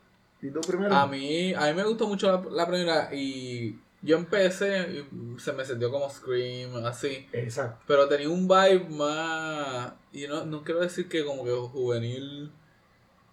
¿Y 0.41 0.51
tú 0.51 0.61
primero? 0.61 0.93
A 0.93 1.07
mí, 1.07 1.53
a 1.53 1.65
mí 1.67 1.73
me 1.73 1.83
gustó 1.83 2.07
mucho 2.07 2.31
la, 2.31 2.43
la 2.51 2.67
primera 2.67 3.13
y 3.13 3.79
yo 4.01 4.17
empecé 4.17 4.87
y 4.89 5.39
se 5.39 5.53
me 5.53 5.65
sintió 5.65 5.91
como 5.91 6.09
Scream, 6.09 6.85
así. 6.85 7.27
Exacto. 7.33 7.83
Pero 7.87 8.07
tenía 8.07 8.29
un 8.29 8.47
vibe 8.47 8.87
más. 8.89 9.93
Y 10.13 10.27
no, 10.27 10.45
no 10.45 10.63
quiero 10.63 10.81
decir 10.81 11.09
que 11.09 11.25
como 11.25 11.43
que 11.43 11.51
juvenil. 11.51 12.51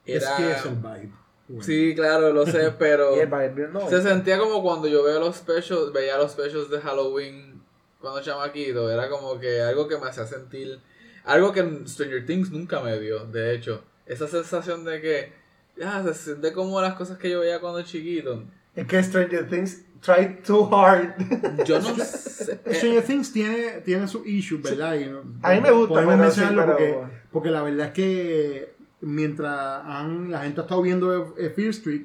Era. 0.06 0.18
Es 0.18 0.28
que 0.36 0.52
es 0.52 0.64
el 0.66 0.76
vibe. 0.76 1.12
Sí, 1.60 1.94
claro, 1.94 2.32
lo 2.32 2.46
sé, 2.46 2.72
pero. 2.78 3.16
Y 3.16 3.20
el 3.20 3.26
Barbie, 3.28 3.66
no. 3.72 3.88
Se 3.88 4.00
sentía 4.02 4.38
como 4.38 4.62
cuando 4.62 4.88
yo 4.88 5.02
veo 5.02 5.20
los 5.20 5.36
specials, 5.36 5.92
veía 5.92 6.16
los 6.16 6.32
specials 6.32 6.70
de 6.70 6.80
Halloween 6.80 7.62
cuando 8.00 8.22
chamaquito. 8.22 8.90
Era 8.90 9.08
como 9.10 9.38
que 9.38 9.60
algo 9.60 9.86
que 9.88 9.98
me 9.98 10.06
hacía 10.08 10.26
sentir. 10.26 10.78
Algo 11.24 11.52
que 11.52 11.60
en 11.60 11.86
Stranger 11.88 12.24
Things 12.26 12.50
nunca 12.50 12.80
me 12.80 12.98
dio, 12.98 13.26
de 13.26 13.54
hecho. 13.54 13.82
Esa 14.06 14.26
sensación 14.28 14.84
de 14.84 15.00
que. 15.00 15.32
Ya, 15.76 16.02
se 16.04 16.14
siente 16.14 16.52
como 16.52 16.80
las 16.80 16.94
cosas 16.94 17.18
que 17.18 17.28
yo 17.30 17.40
veía 17.40 17.60
cuando 17.60 17.82
chiquito. 17.82 18.44
Es 18.76 18.86
que 18.86 19.02
Stranger 19.02 19.48
Things 19.48 19.82
tried 20.00 20.42
too 20.46 20.68
hard. 20.72 21.14
Yo 21.64 21.80
no 21.80 21.94
sé. 21.96 22.58
Stranger 22.72 23.02
Things 23.04 23.32
tiene, 23.32 23.80
tiene 23.84 24.06
sus 24.06 24.24
issues, 24.26 24.62
¿verdad? 24.62 24.94
Y 24.94 25.06
no- 25.06 25.22
A 25.42 25.52
mí 25.52 25.60
me 25.60 25.70
gusta, 25.72 25.94
Podemos 25.94 26.14
pero 26.14 26.24
mencionarlo 26.24 26.62
sí, 26.62 26.68
pero- 26.78 27.00
porque, 27.00 27.14
porque 27.32 27.50
la 27.50 27.62
verdad 27.62 27.86
es 27.88 27.92
que 27.92 28.73
mientras 29.04 29.82
han- 29.84 30.30
la 30.30 30.40
gente 30.42 30.60
ha 30.60 30.64
estado 30.64 30.82
viendo 30.82 31.34
eh, 31.38 31.50
Fear 31.50 31.70
Street, 31.70 32.02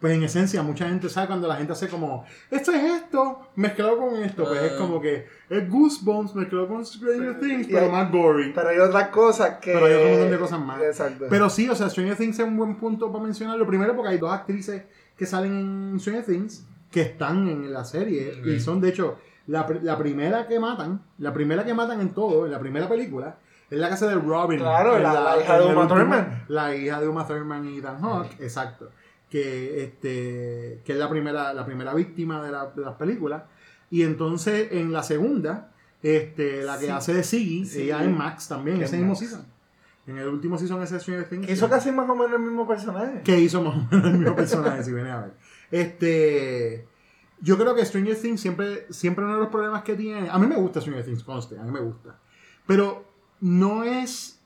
pues 0.00 0.12
en 0.14 0.22
esencia 0.22 0.62
mucha 0.62 0.88
gente 0.88 1.08
sabe 1.08 1.26
cuando 1.26 1.48
la 1.48 1.56
gente 1.56 1.72
hace 1.72 1.88
como, 1.88 2.24
esto 2.52 2.70
es 2.70 2.84
esto, 3.02 3.48
mezclado 3.56 3.98
con 3.98 4.14
esto, 4.22 4.44
pues 4.44 4.62
es 4.62 4.72
Ah. 4.72 4.78
como 4.78 5.00
que 5.00 5.26
es 5.50 5.68
Goosebumps 5.68 6.36
mezclado 6.36 6.68
con 6.68 6.86
Stranger 6.86 7.40
Things, 7.40 7.66
pero 7.66 7.86
hay- 7.86 7.90
más 7.90 8.12
gory. 8.12 8.52
Pero 8.54 8.68
hay 8.68 8.78
otras 8.78 9.08
cosas 9.08 9.58
que. 9.60 9.72
Pero 9.72 9.86
hay 9.86 9.94
otro 9.94 10.08
montón 10.10 10.30
de 10.30 10.38
cosas 10.38 10.60
más. 10.60 10.80
Exacto. 10.82 11.26
Pero 11.28 11.50
sí, 11.50 11.68
o 11.68 11.74
sea, 11.74 11.90
Stranger 11.90 12.16
Things 12.16 12.38
es 12.38 12.44
un 12.46 12.56
buen 12.56 12.76
punto 12.76 13.10
para 13.10 13.24
mencionarlo. 13.24 13.66
Primero 13.66 13.96
porque 13.96 14.10
hay 14.12 14.18
dos 14.18 14.32
actrices 14.32 14.82
que 15.16 15.26
salen 15.26 15.52
en 15.94 16.00
Stranger 16.00 16.24
Things 16.24 16.64
que 16.92 17.00
están 17.02 17.48
en 17.48 17.72
la 17.72 17.84
serie. 17.84 18.40
Y 18.46 18.60
son, 18.60 18.80
de 18.80 18.90
hecho, 18.90 19.18
la, 19.48 19.66
la 19.82 19.98
primera 19.98 20.46
que 20.46 20.60
matan, 20.60 21.02
la 21.18 21.32
primera 21.32 21.64
que 21.64 21.74
matan 21.74 22.00
en 22.00 22.10
todo, 22.10 22.46
en 22.46 22.52
la 22.52 22.60
primera 22.60 22.88
película, 22.88 23.36
es 23.70 23.78
la 23.78 23.88
casa 23.88 24.06
de 24.08 24.14
Robin. 24.14 24.58
Claro, 24.58 24.98
la- 24.98 25.12
la 25.20 25.40
hija 25.42 25.58
de 25.58 25.64
Uma 25.66 25.82
último- 25.82 25.88
Thurman. 25.88 26.44
La 26.48 26.74
hija 26.74 27.00
de 27.00 27.08
Uma 27.08 27.26
Thurman 27.26 27.68
y 27.68 27.80
Dan 27.80 28.02
Hawk, 28.02 28.28
exacto. 28.40 28.90
Que, 29.30 29.84
este, 29.84 30.80
que 30.84 30.92
es 30.92 30.98
la 30.98 31.08
primera, 31.08 31.52
la 31.52 31.66
primera 31.66 31.92
víctima 31.94 32.42
de, 32.42 32.50
la- 32.50 32.66
de 32.66 32.82
las 32.82 32.94
películas. 32.94 33.42
Y 33.90 34.02
entonces, 34.02 34.68
en 34.72 34.92
la 34.92 35.02
segunda, 35.02 35.70
este, 36.02 36.62
la 36.62 36.78
que 36.78 36.86
Sí. 36.86 36.90
hace 36.90 37.14
de 37.14 37.22
Siggy, 37.22 37.64
Sí. 37.66 37.82
ella 37.82 38.02
es 38.04 38.10
Max 38.10 38.48
también, 38.48 38.76
ese 38.82 38.96
es 38.96 39.00
mismo 39.02 39.14
season. 39.14 39.44
En 40.06 40.16
el 40.16 40.28
último 40.28 40.56
season 40.56 40.82
ese 40.82 40.98
Stranger 40.98 41.28
Things. 41.28 41.46
Que 41.46 41.52
hizo 41.52 41.68
casi 41.68 41.92
más 41.92 42.08
o 42.08 42.14
menos 42.14 42.32
el 42.32 42.38
mismo 42.40 42.66
personaje. 42.66 43.20
que 43.22 43.38
hizo 43.38 43.60
más 43.62 43.74
o 43.76 43.86
menos 43.94 44.06
el 44.12 44.18
mismo 44.18 44.34
personaje, 44.34 44.82
si 44.82 44.92
viene 44.94 45.10
a 45.10 45.20
ver. 45.20 45.32
Este. 45.70 46.86
Yo 47.40 47.56
creo 47.56 47.74
que 47.74 47.84
Stranger 47.84 48.16
Things 48.16 48.40
siempre, 48.40 48.86
siempre 48.90 49.24
uno 49.24 49.34
de 49.34 49.40
los 49.40 49.48
problemas 49.48 49.82
que 49.82 49.94
tiene. 49.94 50.28
A 50.30 50.38
mí 50.38 50.46
me 50.46 50.56
gusta 50.56 50.80
Stranger 50.80 51.04
Things, 51.04 51.22
conste, 51.22 51.58
a 51.58 51.62
mí 51.62 51.70
me 51.70 51.80
gusta. 51.80 52.18
Pero 52.66 53.07
no 53.40 53.84
es. 53.84 54.40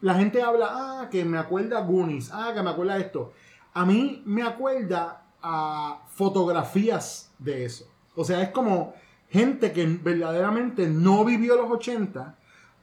La 0.00 0.14
gente 0.14 0.42
habla, 0.42 0.68
ah, 0.70 1.08
que 1.10 1.24
me 1.24 1.38
acuerda 1.38 1.78
a 1.78 1.82
Goonies, 1.82 2.30
ah, 2.32 2.52
que 2.54 2.62
me 2.62 2.70
acuerda 2.70 2.94
a 2.94 2.98
esto. 2.98 3.32
A 3.74 3.84
mí 3.84 4.22
me 4.24 4.42
acuerda 4.42 5.24
a 5.42 6.02
fotografías 6.08 7.32
de 7.38 7.64
eso. 7.64 7.90
O 8.14 8.24
sea, 8.24 8.42
es 8.42 8.50
como 8.50 8.94
gente 9.28 9.72
que 9.72 9.86
verdaderamente 9.86 10.88
no 10.88 11.24
vivió 11.24 11.56
los 11.56 11.70
80 11.70 12.36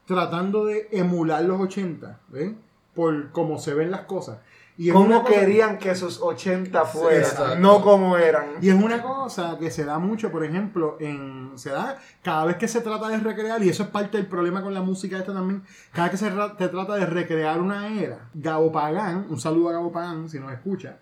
tratando 0.05 0.65
de 0.65 0.87
emular 0.91 1.43
los 1.43 1.59
80, 1.59 2.21
¿ven? 2.27 2.61
Por 2.93 3.31
cómo 3.31 3.57
se 3.57 3.73
ven 3.73 3.91
las 3.91 4.01
cosas. 4.01 4.39
Y 4.77 4.89
es 4.89 4.95
una 4.95 5.05
Cómo 5.19 5.23
cosa- 5.23 5.39
querían 5.39 5.77
que 5.77 5.95
sus 5.95 6.19
80 6.21 6.83
fueran, 6.85 7.21
exacto. 7.21 7.55
no 7.59 7.81
como 7.81 8.17
eran. 8.17 8.45
y 8.61 8.67
es 8.69 8.75
una 8.75 9.01
cosa 9.01 9.57
que 9.57 9.71
se 9.71 9.85
da 9.85 9.99
mucho, 9.99 10.31
por 10.31 10.43
ejemplo, 10.43 10.97
en 10.99 11.51
se 11.55 11.69
da 11.69 11.97
cada 12.21 12.43
vez 12.45 12.57
que 12.57 12.67
se 12.67 12.81
trata 12.81 13.07
de 13.07 13.17
recrear, 13.19 13.63
y 13.63 13.69
eso 13.69 13.83
es 13.83 13.89
parte 13.89 14.17
del 14.17 14.25
problema 14.27 14.61
con 14.61 14.73
la 14.73 14.81
música 14.81 15.17
esta 15.17 15.33
también, 15.33 15.63
cada 15.93 16.09
vez 16.09 16.19
que 16.19 16.25
se 16.25 16.31
te 16.57 16.67
trata 16.67 16.95
de 16.95 17.05
recrear 17.05 17.61
una 17.61 17.87
era, 17.97 18.29
Gabo 18.33 18.71
Pagán, 18.71 19.27
un 19.29 19.39
saludo 19.39 19.69
a 19.69 19.73
Gabo 19.73 19.91
Pagán, 19.93 20.27
si 20.27 20.39
nos 20.39 20.51
escucha, 20.51 20.97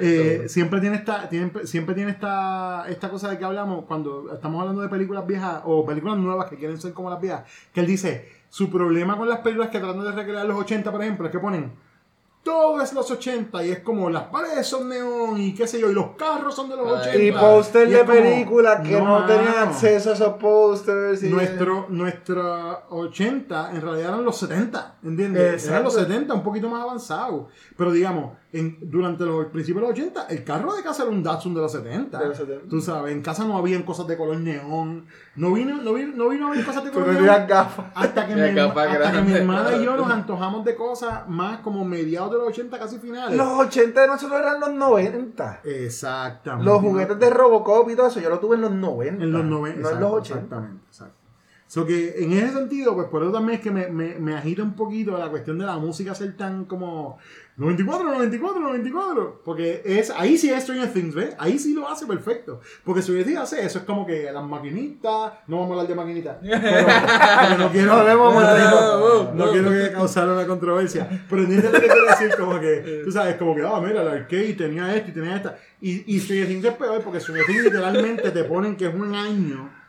eh, 0.00 0.46
siempre 0.48 0.80
tiene 0.80 0.96
esta 0.96 1.28
tiene- 1.28 1.52
siempre 1.64 1.94
tiene 1.94 2.10
esta 2.12 2.86
esta 2.88 3.08
cosa 3.10 3.28
de 3.30 3.38
que 3.38 3.44
hablamos 3.44 3.84
cuando 3.84 4.32
estamos 4.32 4.60
hablando 4.62 4.80
de 4.82 4.88
películas 4.88 5.26
viejas 5.26 5.60
o 5.64 5.84
películas 5.86 6.16
nuevas 6.18 6.48
que 6.50 6.56
quieren 6.56 6.80
ser 6.80 6.92
como 6.94 7.10
las 7.10 7.20
viejas, 7.20 7.42
que 7.72 7.80
él 7.80 7.86
dice, 7.86 8.28
su 8.48 8.70
problema 8.70 9.16
con 9.16 9.28
las 9.28 9.40
películas 9.40 9.68
que 9.70 9.78
tratan 9.78 10.02
de 10.04 10.12
recrear 10.12 10.46
los 10.46 10.58
80, 10.58 10.90
por 10.90 11.02
ejemplo, 11.02 11.26
es 11.26 11.32
que 11.32 11.38
ponen 11.38 11.72
todo 12.42 12.80
es 12.80 12.92
los 12.94 13.10
80 13.10 13.64
y 13.64 13.70
es 13.70 13.80
como 13.80 14.08
las 14.08 14.24
paredes 14.24 14.66
son 14.66 14.88
neón 14.88 15.38
y 15.38 15.54
qué 15.54 15.66
sé 15.66 15.78
yo, 15.78 15.90
y 15.90 15.94
los 15.94 16.16
carros 16.16 16.54
son 16.54 16.68
de 16.70 16.76
los 16.76 16.86
Ay, 16.86 17.08
80. 17.08 17.18
Y 17.18 17.30
Claro. 17.30 17.46
póster 17.46 17.88
Y 17.88 17.92
de 17.92 18.04
películas 18.04 18.80
que 18.88 18.98
no, 18.98 19.20
no, 19.20 19.26
tenían 19.26 19.68
acceso 19.68 20.10
a 20.10 20.12
esos 20.14 20.34
pósters. 20.34 21.22
Nuestro, 21.24 21.86
nuestra 21.90 22.84
80 22.88 23.70
en 23.72 23.82
realidad 23.82 24.08
eran 24.08 24.24
los 24.24 24.38
70, 24.38 24.96
¿entiendes? 25.04 25.66
Eran 25.66 25.84
los 25.84 25.94
70, 25.94 26.32
un 26.34 26.42
poquito 26.42 26.68
más 26.68 26.82
avanzados. 26.82 27.46
Pero 27.76 27.92
digamos, 27.92 28.32
en, 28.52 28.78
durante 28.80 29.24
los 29.24 29.46
principios 29.46 29.82
de 29.82 29.88
los 29.88 29.98
80, 29.98 30.26
el 30.26 30.44
carro 30.44 30.74
de 30.74 30.82
casa 30.82 31.04
era 31.04 31.12
un 31.12 31.22
Datsun 31.22 31.54
de 31.54 31.60
los 31.60 31.72
70. 31.72 32.18
De 32.18 32.26
los 32.26 32.36
70. 32.36 32.68
Tú 32.68 32.80
sabes, 32.80 33.12
en 33.12 33.22
casa 33.22 33.44
no 33.44 33.56
habían 33.56 33.82
cosas 33.84 34.06
de 34.06 34.16
color 34.16 34.38
neón. 34.38 35.06
No 35.36 35.52
vino, 35.52 35.80
no 35.80 35.94
vino, 35.94 36.12
no 36.16 36.28
vino 36.28 36.46
a 36.46 36.52
haber 36.52 36.64
cosas 36.64 36.84
de 36.84 36.90
color 36.90 37.14
neón. 37.14 37.28
Hasta 37.28 38.26
que, 38.26 38.34
mi, 38.34 38.58
hasta 38.58 39.12
que 39.12 39.22
mi 39.22 39.32
hermana 39.32 39.76
y 39.76 39.84
yo 39.84 39.96
nos 39.96 40.10
antojamos 40.10 40.64
de 40.64 40.74
cosas 40.74 41.28
más 41.28 41.60
como 41.60 41.84
mediados 41.84 42.32
de 42.32 42.38
los 42.38 42.48
80, 42.48 42.78
casi 42.78 42.98
finales. 42.98 43.36
Los 43.36 43.48
80 43.66 44.00
de 44.00 44.06
nosotros 44.06 44.40
eran 44.40 44.60
los 44.60 44.72
90. 44.72 45.60
Exactamente. 45.64 46.64
Los 46.64 46.80
juguetes 46.80 47.18
de 47.18 47.30
Robocop 47.30 47.88
y 47.90 47.96
todo 47.96 48.08
eso, 48.08 48.20
yo 48.20 48.30
lo 48.30 48.40
tuve 48.40 48.56
en 48.56 48.62
los 48.62 48.72
90. 48.72 49.24
En 49.24 49.32
los 49.32 49.44
90. 49.44 49.80
No 49.80 49.90
en 49.90 50.00
los 50.00 50.12
80. 50.12 50.38
Exactamente, 50.38 50.86
exacto. 50.88 51.19
So 51.70 51.86
que 51.86 52.16
en 52.24 52.32
ese 52.32 52.52
sentido, 52.52 52.96
pues 52.96 53.06
por 53.06 53.22
eso 53.22 53.30
también 53.30 53.60
es 53.60 53.62
que 53.62 53.70
me, 53.70 53.86
me, 53.86 54.16
me 54.18 54.34
agita 54.34 54.60
un 54.60 54.74
poquito 54.74 55.16
la 55.16 55.28
cuestión 55.28 55.56
de 55.56 55.64
la 55.66 55.76
música 55.78 56.16
ser 56.16 56.36
tan 56.36 56.64
como 56.64 57.18
94, 57.58 58.10
94, 58.10 58.60
94. 58.60 59.42
Porque 59.44 59.80
es, 59.84 60.10
ahí 60.10 60.36
sí 60.36 60.50
es 60.50 60.64
Stranger 60.64 60.92
Things, 60.92 61.14
¿ves? 61.14 61.36
Ahí 61.38 61.60
sí 61.60 61.72
lo 61.72 61.88
hace 61.88 62.06
perfecto. 62.06 62.60
Porque 62.82 63.02
Stranger 63.02 63.24
Things 63.24 63.38
hace 63.38 63.64
eso, 63.64 63.78
es 63.78 63.84
como 63.84 64.04
que 64.04 64.32
las 64.32 64.42
maquinitas, 64.44 65.32
no 65.46 65.58
vamos 65.60 65.70
a 65.70 65.72
hablar 65.74 65.86
de 65.86 65.94
maquinitas. 65.94 66.38
Pero, 66.42 66.60
pero 66.60 67.58
no 67.58 67.70
quiero, 67.70 67.86
No 67.92 68.04
debemos 68.04 68.34
no, 68.34 68.40
quiero- 68.50 69.32
no 69.34 69.50
quiero 69.52 69.70
que 69.70 69.92
causar 69.92 70.28
una 70.28 70.46
controversia. 70.48 71.08
Pero 71.30 71.42
entiendes 71.42 71.72
lo 71.72 71.80
que 71.80 71.86
quiero 71.86 72.06
decir, 72.06 72.30
como 72.36 72.58
que, 72.58 73.02
tú 73.04 73.12
sabes, 73.12 73.36
como 73.36 73.54
que, 73.54 73.62
ah, 73.62 73.80
mira, 73.80 74.02
el 74.02 74.08
arcade 74.08 74.54
tenía 74.54 74.92
esto 74.96 75.10
y 75.10 75.14
tenía 75.14 75.36
esta. 75.36 75.56
Y, 75.80 76.16
y 76.16 76.18
Stranger 76.18 76.48
Things 76.48 76.64
es 76.64 76.74
peor 76.74 77.00
porque 77.04 77.20
Stranger 77.20 77.46
Things 77.46 77.62
literalmente 77.62 78.28
te 78.32 78.42
ponen 78.42 78.74
que 78.76 78.88
es 78.88 78.94
un 78.94 79.14
año. 79.14 79.79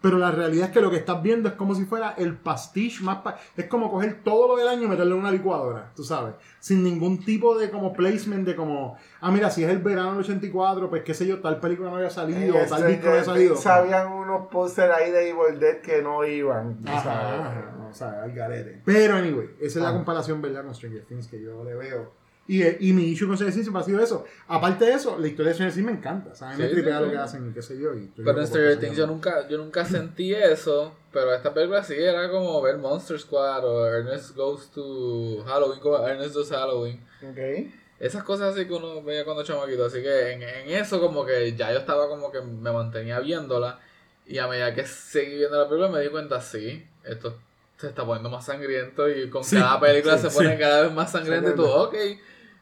Pero 0.00 0.16
la 0.16 0.30
realidad 0.30 0.66
es 0.68 0.72
que 0.72 0.80
lo 0.80 0.90
que 0.92 0.96
estás 0.98 1.20
viendo 1.22 1.48
es 1.48 1.56
como 1.56 1.74
si 1.74 1.84
fuera 1.84 2.14
el 2.18 2.36
pastiche 2.36 3.02
más... 3.02 3.18
pa- 3.18 3.36
es 3.56 3.64
como 3.64 3.90
coger 3.90 4.22
todo 4.22 4.46
lo 4.46 4.56
del 4.56 4.68
año 4.68 4.84
y 4.84 4.86
meterlo 4.86 5.14
en 5.16 5.20
una 5.22 5.32
licuadora, 5.32 5.90
tú 5.96 6.04
sabes. 6.04 6.34
Sin 6.60 6.84
ningún 6.84 7.24
tipo 7.24 7.58
de 7.58 7.68
como 7.68 7.92
placement 7.92 8.46
de 8.46 8.54
como... 8.54 8.96
Ah, 9.20 9.32
mira, 9.32 9.50
si 9.50 9.64
es 9.64 9.70
el 9.70 9.78
verano 9.78 10.10
del 10.12 10.20
84, 10.20 10.88
pues 10.88 11.02
qué 11.02 11.14
sé 11.14 11.26
yo, 11.26 11.40
tal 11.40 11.58
película 11.58 11.90
no 11.90 11.96
había 11.96 12.10
salido, 12.10 12.56
o 12.56 12.60
tal 12.68 12.86
disco 12.86 13.06
no 13.06 13.10
había 13.10 13.24
salido. 13.24 13.56
Sabían 13.56 14.12
unos 14.12 14.46
pósters 14.48 14.94
ahí 14.94 15.10
de 15.10 15.30
Evil 15.30 15.58
Dead 15.58 15.78
que 15.80 16.00
no 16.00 16.24
iban. 16.24 16.76
tú 16.76 16.92
Ajá, 16.92 17.02
sabes. 17.02 17.40
ajá, 17.40 17.86
o 17.90 17.92
sea, 17.92 18.22
al 18.22 18.32
garete. 18.32 18.80
Pero, 18.84 19.16
anyway, 19.16 19.50
esa 19.60 19.78
es 19.80 19.82
la 19.82 19.88
Ah. 19.88 19.92
comparación, 19.94 20.40
¿verdad? 20.40 20.62
Con 20.64 20.76
Stranger 20.76 21.04
Things 21.06 21.26
que 21.26 21.42
yo 21.42 21.64
le 21.64 21.74
veo. 21.74 22.12
Y, 22.48 22.64
y 22.88 22.92
mi 22.94 23.04
issue 23.04 23.26
con 23.26 23.36
Stranger 23.36 23.52
Things 23.54 23.66
siempre 23.66 23.82
ha 23.82 23.84
sido 23.84 24.02
eso. 24.02 24.24
Aparte 24.48 24.86
de 24.86 24.92
eso, 24.94 25.18
la 25.18 25.28
historia 25.28 25.50
de 25.50 25.54
Stranger 25.54 25.74
Things 25.74 25.86
me 25.86 25.92
encanta. 25.92 26.30
O 26.32 26.34
sea, 26.34 26.48
me 26.56 26.66
Sí, 26.66 26.72
tripea 26.72 26.96
sí, 26.96 27.00
lo 27.04 27.10
sí. 27.10 27.12
que 27.12 27.18
hacen 27.18 27.50
y 27.50 27.52
qué 27.52 27.62
sé 27.62 27.78
yo. 27.78 27.94
Y 27.94 28.10
Pero 28.16 28.40
en 28.40 28.46
Stranger 28.46 28.80
Things 28.80 28.96
yo 28.96 29.06
nunca, 29.06 29.46
yo 29.48 29.58
nunca 29.58 29.84
sentí 29.84 30.34
eso, 30.34 30.94
pero 31.12 31.34
esta 31.34 31.52
película 31.52 31.84
sí 31.84 31.94
era 31.94 32.30
como 32.30 32.60
ver 32.62 32.78
Monster 32.78 33.20
Squad 33.20 33.64
o 33.66 33.86
Ernest 33.86 34.34
Goes 34.34 34.70
to 34.70 35.44
Halloween, 35.46 35.78
como 35.80 35.98
Ernest 36.06 36.34
Does 36.34 36.48
Halloween. 36.50 37.00
Ok. 37.22 37.70
Esas 38.00 38.22
cosas 38.22 38.54
así 38.54 38.66
que 38.66 38.72
uno 38.72 39.02
veía 39.02 39.24
cuando 39.24 39.42
chamaquito, 39.42 39.84
así 39.84 40.00
que 40.00 40.30
en, 40.32 40.42
en 40.42 40.70
eso 40.70 41.00
como 41.00 41.26
que 41.26 41.54
ya 41.54 41.72
yo 41.72 41.80
estaba 41.80 42.08
como 42.08 42.30
que 42.32 42.40
me 42.40 42.72
mantenía 42.72 43.18
viéndola 43.20 43.80
y 44.24 44.38
a 44.38 44.46
medida 44.46 44.72
que 44.72 44.86
seguí 44.86 45.36
viendo 45.36 45.58
la 45.58 45.68
película 45.68 45.90
me 45.90 46.00
di 46.00 46.08
cuenta, 46.08 46.40
sí, 46.40 46.86
esto 47.04 47.36
se 47.76 47.88
está 47.88 48.06
poniendo 48.06 48.30
más 48.30 48.46
sangriento 48.46 49.08
y 49.08 49.28
con 49.28 49.42
cada 49.44 49.80
película 49.80 50.16
se 50.16 50.30
pone 50.30 50.56
cada 50.58 50.82
vez 50.82 50.92
más 50.92 51.10
sangriento 51.12 51.50
y 51.50 51.54
tú, 51.56 51.64
ok, 51.66 51.94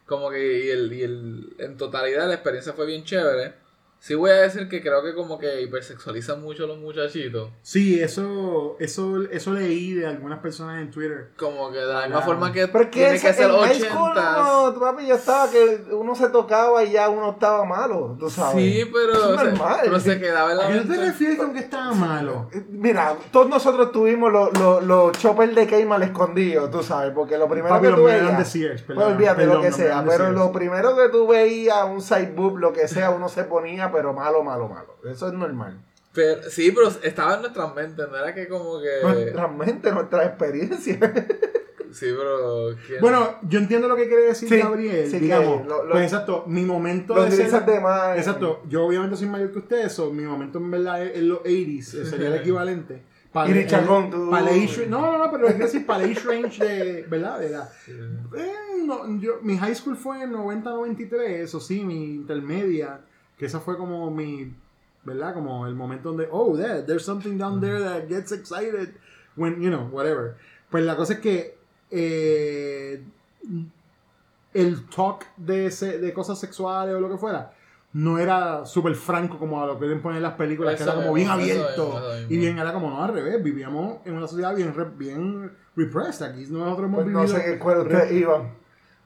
como 0.07 0.31
que 0.31 0.65
y 0.65 0.69
el, 0.69 0.93
y 0.93 1.03
el, 1.03 1.55
en 1.59 1.77
totalidad 1.77 2.27
la 2.27 2.35
experiencia 2.35 2.73
fue 2.73 2.87
bien 2.87 3.03
chévere. 3.03 3.66
Sí 3.99 4.13
voy 4.15 4.29
a 4.29 4.35
decir 4.35 4.69
que 4.69 4.81
creo 4.81 5.03
que 5.03 5.13
como 5.15 5.37
que 5.39 5.61
hipersexualizan 5.63 6.41
mucho 6.41 6.65
a 6.65 6.67
los 6.67 6.77
muchachitos. 6.77 7.49
Sí, 7.63 7.99
eso, 7.99 8.75
eso, 8.79 9.23
eso 9.31 9.51
leí 9.51 9.93
de 9.93 10.05
algunas 10.05 10.39
personas 10.39 10.79
en 10.81 10.91
Twitter. 10.91 11.31
Como 11.35 11.71
que 11.71 11.79
de 11.79 11.85
la 11.87 12.01
misma 12.01 12.07
Claro. 12.17 12.25
forma 12.25 12.51
que 12.53 12.67
Pero 12.67 12.83
es 12.85 12.89
que, 12.89 12.99
tiene 12.99 13.19
que 13.19 13.33
ser 13.33 13.49
en 13.49 13.57
high 13.57 13.79
school 13.79 14.11
80. 14.11 14.63
uno, 14.69 14.79
papi, 14.79 15.07
ya 15.07 15.15
estaba 15.15 15.49
que 15.49 15.83
uno 15.91 16.15
se 16.15 16.29
tocaba 16.29 16.83
y 16.83 16.91
ya 16.91 17.09
uno 17.09 17.31
estaba 17.31 17.65
malo, 17.65 18.15
tú 18.19 18.29
sabes. 18.29 18.55
Sí, 18.63 18.89
pero, 18.93 19.13
es 19.13 19.19
se, 19.19 19.45
normal. 19.49 19.79
pero 19.83 19.99
se 19.99 20.19
quedaba 20.19 20.51
en 20.51 20.57
la 20.57 20.67
¿A 20.67 20.71
qué 20.73 20.79
te 20.81 20.97
refieres 21.05 21.37
con 21.37 21.53
que 21.53 21.59
estaba 21.59 21.93
malo? 21.93 22.49
Mira, 22.69 23.15
todos 23.31 23.49
nosotros 23.49 23.91
tuvimos 23.91 24.31
los 24.31 24.57
los- 24.57 24.83
los 24.83 25.17
choppers 25.17 25.53
de 25.55 25.67
Keima 25.67 25.95
al 25.95 26.03
escondido, 26.03 26.69
tú 26.69 26.83
sabes, 26.83 27.11
porque 27.13 27.37
lo 27.37 27.49
primero 27.49 27.75
Papi, 27.75 27.87
que 27.87 27.93
tú 27.93 28.03
veías, 28.03 28.37
de 28.37 28.45
Sears, 28.45 28.81
pues 28.83 28.97
olvídate 28.97 29.41
perdón, 29.41 29.55
lo 29.57 29.61
que 29.63 29.71
sea, 29.71 30.05
pero 30.07 30.31
lo 30.31 30.51
primero 30.51 30.95
que 30.95 31.09
tú 31.09 31.27
veías, 31.27 31.83
un 31.85 32.01
side 32.01 32.31
boob, 32.35 32.57
lo 32.57 32.71
que 32.73 32.87
sea, 32.87 33.09
uno 33.09 33.27
se 33.27 33.43
ponía, 33.43 33.86
pero 33.91 34.13
malo, 34.13 34.43
malo, 34.43 34.67
malo. 34.67 34.95
Eso 35.09 35.27
es 35.27 35.33
normal. 35.33 35.79
Pero, 36.13 36.49
sí, 36.49 36.71
pero 36.71 36.87
estaba 37.03 37.35
en 37.35 37.41
nuestras 37.41 37.75
mentes, 37.75 38.07
no 38.09 38.15
era 38.17 38.33
que 38.33 38.47
como 38.47 38.79
que... 38.81 38.89
Nuestra 39.03 39.47
mente, 39.47 39.91
nuestra 39.91 40.25
experiencia. 40.25 40.97
Sí, 41.89 42.07
pero... 42.15 42.75
¿quién? 42.85 42.99
Bueno, 42.99 43.37
yo 43.43 43.59
entiendo 43.59 43.87
lo 43.87 43.95
que 43.95 44.07
quiere 44.09 44.23
decir 44.23 44.49
Sí, 44.49 44.57
Gabriel. 44.57 45.05
sí 45.05 45.13
que 45.13 45.19
digamos, 45.23 45.65
lo- 45.65 45.85
lo- 45.85 45.91
pues 45.93 46.03
exacto, 46.03 46.43
mi 46.45 46.63
momento 46.65 47.15
Los 47.15 47.35
de 47.35 47.49
ser- 47.49 47.65
de 47.65 47.79
más. 47.79 48.17
Exacto, 48.17 48.61
yo 48.67 48.85
obviamente 48.85 49.15
soy 49.15 49.27
mayor 49.27 49.53
que 49.53 49.59
ustedes, 49.59 49.93
so, 49.93 50.11
mi 50.11 50.23
momento 50.23 50.57
en 50.59 50.69
verdad 50.69 51.01
es 51.01 51.15
en 51.17 51.29
los 51.29 51.39
80s, 51.43 51.93
eh, 52.01 52.05
sería 52.05 52.27
el 52.27 52.35
equivalente. 52.35 53.01
Para 53.31 53.49
Y 53.49 53.53
Richard 53.53 53.85
tú- 54.11 54.29
Para 54.29 54.49
el 54.51 54.63
age, 54.65 54.85
no, 54.87 54.99
no, 55.01 55.17
no, 55.17 55.31
pero 55.31 55.47
es 55.47 55.57
decir, 55.57 55.85
para 55.85 56.03
el 56.03 56.11
age 56.11 56.27
range 56.27 56.63
de, 56.63 57.01
¿verdad? 57.03 57.39
De 57.39 57.47
edad. 57.47 57.69
Eh, 57.87 58.53
no, 58.85 59.19
yo, 59.21 59.39
mi 59.41 59.57
high 59.57 59.73
school 59.73 59.95
fue 59.95 60.21
en 60.21 60.33
90-93, 60.33 61.21
eso 61.21 61.59
sí, 61.61 61.85
mi 61.85 62.15
intermedia, 62.15 62.99
que 63.37 63.45
esa 63.45 63.59
fue 63.59 63.77
como 63.77 64.09
mi, 64.11 64.53
¿verdad? 65.03 65.33
Como 65.33 65.67
el 65.67 65.75
momento 65.75 66.09
donde, 66.09 66.27
oh, 66.31 66.55
there, 66.57 66.81
there's 66.83 67.03
something 67.05 67.37
down 67.37 67.61
there 67.61 67.79
that 67.79 68.07
gets 68.07 68.31
excited 68.31 68.95
when, 69.35 69.61
you 69.61 69.69
know, 69.69 69.87
whatever. 69.91 70.35
Pues 70.69 70.83
la 70.83 70.95
cosa 70.95 71.13
es 71.13 71.19
que 71.19 71.57
eh, 71.91 73.01
el 74.53 74.85
talk 74.89 75.25
de, 75.37 75.67
ese- 75.67 75.99
de 75.99 76.13
cosas 76.13 76.39
sexuales 76.39 76.95
o 76.95 76.99
lo 76.99 77.09
que 77.09 77.17
fuera 77.17 77.53
no 77.93 78.19
era 78.19 78.65
súper 78.65 78.95
franco 78.95 79.39
como 79.39 79.61
a 79.63 79.65
lo 79.65 79.73
que 79.73 79.79
quieren 79.85 80.01
poner 80.01 80.17
en 80.17 80.23
las 80.23 80.33
películas, 80.33 80.75
que 80.75 80.83
era 80.83 80.93
como 80.95 81.13
bien 81.13 81.27
eso 81.27 81.33
abierto 81.35 81.99
eso 81.99 82.19
y 82.29 82.37
bien, 82.37 82.59
era 82.59 82.73
como 82.73 82.89
no 82.89 83.03
al 83.03 83.13
revés, 83.13 83.41
vivíamos 83.41 83.99
en 84.05 84.13
una 84.15 84.27
sociedad 84.27 84.53
bien, 84.55 84.73
re- 84.75 84.91
bien 84.95 85.51
repressed, 85.75 86.23
aquí 86.25 86.45
nosotros 86.49 86.85
hemos 86.85 87.03
Pues 87.03 87.07
no 87.13 87.21
vivido... 87.21 87.37
sé 87.37 87.43
qué 87.45 87.53
escuela 87.53 87.81
ustedes 87.81 88.11
iban. 88.11 88.53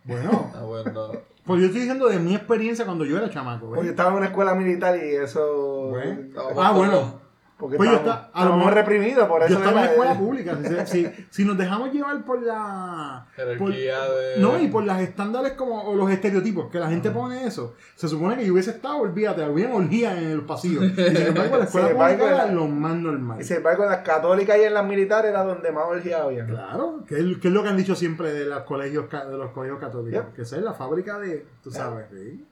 Bueno, 0.03 0.51
Ah, 0.55 0.63
bueno. 0.63 1.11
Pues 1.45 1.59
yo 1.59 1.65
estoy 1.67 1.81
diciendo 1.81 2.07
de 2.07 2.19
mi 2.19 2.35
experiencia 2.35 2.85
cuando 2.85 3.05
yo 3.05 3.17
era 3.17 3.29
chamaco, 3.29 3.67
¿ves? 3.67 3.75
Porque 3.75 3.85
yo 3.85 3.91
estaba 3.91 4.11
en 4.11 4.17
una 4.17 4.25
escuela 4.27 4.53
militar 4.55 4.97
y 4.97 5.15
eso. 5.15 5.87
Bueno. 5.89 6.21
Estábamos 6.21 6.63
Ah, 6.63 6.71
bueno. 6.71 7.21
Porque 7.61 7.77
Pues 7.77 7.89
yo 7.89 7.95
estábamos, 7.97 8.25
está- 8.27 8.39
a 8.41 8.45
lo 8.45 8.57
mejor- 8.57 8.73
reprimidos, 8.73 9.27
por 9.29 9.41
eso. 9.43 9.51
Yo 9.53 9.57
estaba 9.59 9.83
en 9.85 9.89
escuela 9.91 10.13
pública. 10.17 10.57
Si, 10.85 11.03
si- 11.05 11.27
si 11.29 11.45
nos 11.45 11.57
dejamos 11.57 11.93
llevar 11.93 12.25
por 12.25 12.41
la. 12.41 13.27
Jerarquía 13.35 13.57
por- 13.59 13.71
de- 14.15 14.35
No, 14.39 14.59
y 14.59 14.67
por 14.67 14.83
las 14.83 14.99
estándares 15.01 15.53
como, 15.53 15.81
o 15.83 15.95
los 15.95 16.11
estereotipos, 16.11 16.69
que 16.71 16.79
la 16.79 16.89
gente 16.89 17.11
pone 17.11 17.45
eso. 17.45 17.75
Se 17.95 18.07
supone 18.09 18.35
que 18.35 18.45
yo 18.45 18.51
hubiese 18.53 18.71
estado, 18.71 18.97
olvídate, 18.97 19.43
había 19.43 19.73
orgía 19.73 20.17
en 20.17 20.31
el 20.31 20.41
pasillo. 20.41 20.83
Y 20.83 20.89
sin 20.95 20.97
embargo, 21.27 21.57
la 21.57 21.63
escuela 21.65 21.87
pública 21.89 22.13
era 22.27 22.45
la- 22.47 22.51
lo 22.51 22.67
más 22.67 22.95
normal. 22.95 23.39
Y 23.39 23.43
sin 23.43 23.57
embargo, 23.57 23.83
en 23.83 23.91
las 23.91 23.99
católicas 24.01 24.57
y 24.57 24.63
en 24.63 24.73
las 24.73 24.85
militares 24.85 25.29
era 25.29 25.43
donde 25.43 25.71
más 25.71 25.85
orgía 25.87 26.23
había. 26.23 26.45
Claro, 26.45 27.03
que 27.07 27.15
es, 27.19 27.37
que 27.37 27.47
es 27.47 27.53
lo 27.53 27.61
que 27.63 27.69
han 27.69 27.77
dicho 27.77 27.95
siempre 27.95 28.33
de 28.33 28.45
los 28.45 28.63
colegios, 28.63 29.05
de 29.09 29.37
los 29.37 29.51
colegios 29.51 29.79
católicos. 29.79 30.23
Yep. 30.25 30.33
Que 30.35 30.41
esa 30.41 30.57
es 30.57 30.63
la 30.63 30.73
fábrica 30.73 31.19
de, 31.19 31.45
tú 31.63 31.69
sabes, 31.71 32.07
¿sí? 32.11 32.45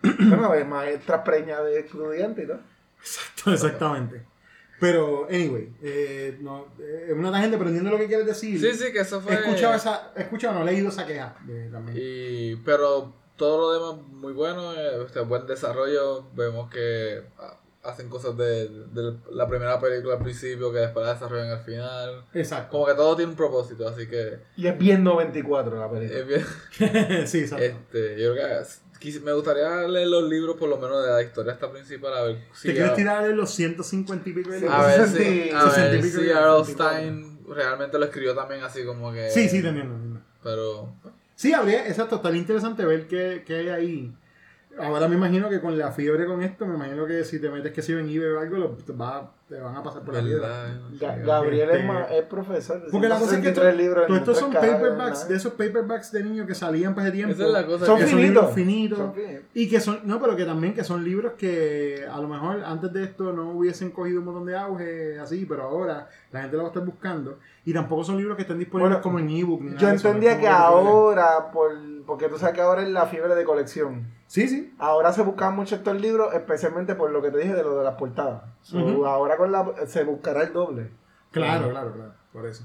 Bueno, 0.00 0.54
es 0.54 0.66
maestras 0.66 1.22
preñas 1.24 1.64
de 1.64 1.80
estudiantes 1.80 2.44
y 2.44 2.46
todo. 2.46 2.60
Exacto, 3.00 3.52
exactamente. 3.52 4.22
Pero, 4.80 5.26
anyway, 5.28 5.72
eh, 5.82 6.38
no, 6.40 6.66
eh, 6.78 7.06
es 7.08 7.14
una 7.14 7.32
tangente, 7.32 7.56
pero 7.58 7.68
entiendo 7.70 7.90
lo 7.90 7.98
que 7.98 8.06
quieres 8.06 8.26
decir. 8.26 8.60
Sí, 8.60 8.72
sí, 8.78 8.92
que 8.92 9.00
eso 9.00 9.20
fue... 9.20 9.32
He 9.34 9.38
escuchado 9.40 9.74
esa, 9.74 10.12
he 10.16 10.22
escuchado, 10.22 10.54
no 10.54 10.62
he 10.68 10.72
leído 10.72 10.88
esa 10.88 11.04
queja 11.06 11.36
de- 11.46 11.68
también. 11.70 11.96
Y, 12.00 12.56
pero 12.64 13.12
todo 13.36 13.58
lo 13.58 13.72
demás 13.94 14.06
muy 14.08 14.32
bueno, 14.32 14.72
eh, 14.74 15.02
este, 15.04 15.20
buen 15.20 15.46
desarrollo. 15.46 16.28
Vemos 16.34 16.70
que 16.70 17.22
ah, 17.38 17.58
hacen 17.84 18.08
cosas 18.08 18.36
de, 18.36 18.68
de 18.68 19.14
la 19.32 19.46
primera 19.48 19.80
película 19.80 20.14
al 20.14 20.22
principio 20.22 20.72
que 20.72 20.78
después 20.80 21.06
la 21.06 21.14
desarrollan 21.14 21.50
al 21.50 21.60
final. 21.64 22.24
Exacto. 22.34 22.70
Como 22.72 22.86
que 22.86 22.94
todo 22.94 23.16
tiene 23.16 23.30
un 23.30 23.36
propósito, 23.36 23.88
así 23.88 24.06
que 24.08 24.38
Y 24.56 24.66
es 24.66 24.76
bien 24.78 25.02
94 25.04 25.78
la 25.78 25.90
película. 25.90 26.18
es 26.20 26.26
bien. 26.26 27.26
sí, 27.26 27.38
exacto. 27.40 27.64
Este, 27.64 28.20
yo 28.20 28.32
creo 28.34 28.34
que 28.34 28.54
quis- 28.64 28.80
me 29.24 29.32
gustaría 29.32 29.86
leer 29.88 30.08
los 30.08 30.24
libros 30.28 30.56
por 30.56 30.68
lo 30.68 30.76
menos 30.76 31.04
de 31.04 31.10
la 31.12 31.22
historia 31.22 31.52
esta 31.52 31.70
principal 31.70 32.12
a 32.16 32.22
ver 32.22 32.38
si 32.54 32.68
¿Te 32.68 32.74
quieres 32.74 32.94
tirar 32.94 33.24
en 33.28 33.36
los 33.36 33.50
150 33.54 34.28
y 34.28 34.32
pico 34.32 34.50
de 34.50 34.60
libros? 34.60 34.74
a 34.78 34.86
ver 34.86 35.08
si, 35.08 35.50
a 35.50 35.64
ver 35.64 35.72
si 35.72 36.18
de- 36.18 36.30
R.L. 36.30 36.64
sesenta 36.64 36.70
y 36.70 36.72
Stein 36.72 37.38
realmente 37.48 37.98
lo 37.98 38.04
escribió 38.04 38.34
también 38.34 38.62
así 38.62 38.84
como 38.84 39.12
que 39.12 39.30
Sí, 39.30 39.48
sí, 39.48 39.56
entiendo. 39.58 40.20
pero 40.42 40.92
Sí, 41.34 41.52
habría, 41.52 41.86
exacto, 41.86 42.16
estaría 42.16 42.40
interesante 42.40 42.84
ver 42.84 43.06
qué, 43.06 43.44
qué 43.46 43.54
hay 43.56 43.68
ahí. 43.68 44.12
Ahora 44.80 45.08
me 45.08 45.16
imagino 45.16 45.48
que 45.48 45.60
con 45.60 45.76
la 45.78 45.90
fiebre 45.92 46.26
con 46.26 46.42
esto, 46.42 46.66
me 46.66 46.74
imagino 46.76 47.06
que 47.06 47.24
si 47.24 47.40
te 47.40 47.50
metes 47.50 47.72
que 47.72 47.82
si 47.82 47.92
en 47.92 48.08
eBay 48.08 48.30
o 48.30 48.40
algo, 48.40 48.56
lo- 48.56 48.68
te, 48.70 48.92
va- 48.92 49.32
te 49.48 49.58
van 49.58 49.74
a 49.76 49.82
pasar 49.82 50.02
por 50.02 50.14
la 50.14 50.20
piedra. 50.22 50.66
Ga- 51.00 51.24
Gabriel 51.24 51.70
Este- 51.70 51.80
es, 51.80 51.86
ma- 51.86 52.04
es 52.04 52.22
profesor. 52.24 52.82
de 52.84 52.90
Porque 52.90 53.08
la 53.08 53.18
cosa 53.18 53.32
es 53.36 53.38
que 53.42 53.52
163 53.54 53.76
libros 53.76 54.02
en 54.02 54.08
todos 54.08 54.20
estos 54.20 54.38
son 54.38 54.52
paperbacks, 54.52 55.28
de 55.28 55.36
esos 55.36 55.52
paperbacks 55.54 56.12
de 56.12 56.22
niños 56.24 56.46
que 56.46 56.54
salían 56.54 56.94
para 56.94 57.08
ese 57.08 57.16
tiempo. 57.16 57.34
esa 57.34 57.46
es 57.46 57.50
la 57.52 57.66
cosa 57.66 57.86
Son 57.86 57.96
que 57.98 58.06
son 58.06 58.18
finitos. 58.18 58.34
libros 58.34 58.54
finitos. 58.54 58.98
Son 58.98 59.14
finitos. 59.14 59.42
Y 59.54 59.68
que 59.68 59.80
son, 59.80 60.00
no, 60.04 60.20
pero 60.20 60.36
que 60.36 60.44
también 60.44 60.74
que 60.74 60.84
son 60.84 61.02
libros 61.02 61.32
que 61.38 62.06
a 62.10 62.20
lo 62.20 62.28
mejor 62.28 62.62
antes 62.64 62.92
de 62.92 63.04
esto 63.04 63.32
no 63.32 63.50
hubiesen 63.52 63.90
cogido 63.90 64.20
un 64.20 64.26
montón 64.26 64.46
de 64.46 64.56
auge 64.56 65.18
así, 65.18 65.44
pero 65.46 65.62
ahora 65.62 66.08
la 66.30 66.40
gente 66.42 66.56
lo 66.56 66.62
va 66.64 66.68
a 66.68 66.72
estar 66.72 66.84
buscando. 66.84 67.38
Y 67.64 67.72
tampoco 67.72 68.04
son 68.04 68.16
libros 68.16 68.36
que 68.36 68.42
estén 68.42 68.58
disponibles 68.58 68.90
Bueno, 68.90 69.02
como 69.02 69.18
en 69.18 69.28
ebook. 69.30 69.60
ni 69.62 69.66
nada 69.70 69.80
Yo 69.80 69.88
eso, 69.90 70.08
entendía 70.08 70.38
que 70.38 70.48
ahora, 70.48 71.50
por, 71.52 71.72
porque 72.08 72.30
tú 72.30 72.38
sabes 72.38 72.54
que 72.54 72.62
ahora 72.62 72.80
es 72.80 72.88
la 72.88 73.04
fiebre 73.04 73.34
de 73.34 73.44
colección. 73.44 74.10
Sí, 74.28 74.48
sí. 74.48 74.74
Ahora 74.78 75.12
se 75.12 75.20
buscan 75.20 75.54
mucho 75.54 75.74
estos 75.74 76.00
libros, 76.00 76.32
especialmente 76.32 76.94
por 76.94 77.10
lo 77.10 77.20
que 77.20 77.30
te 77.30 77.36
dije 77.36 77.52
de 77.52 77.62
lo 77.62 77.76
de 77.76 77.84
las 77.84 77.96
portadas. 77.96 78.44
So. 78.62 79.04
Ahora 79.04 79.36
con 79.36 79.52
la, 79.52 79.74
se 79.86 80.04
buscará 80.04 80.44
el 80.44 80.54
doble. 80.54 80.88
Claro, 81.32 81.68
claro, 81.68 81.92
claro. 81.92 82.14
Por 82.32 82.46
eso. 82.46 82.64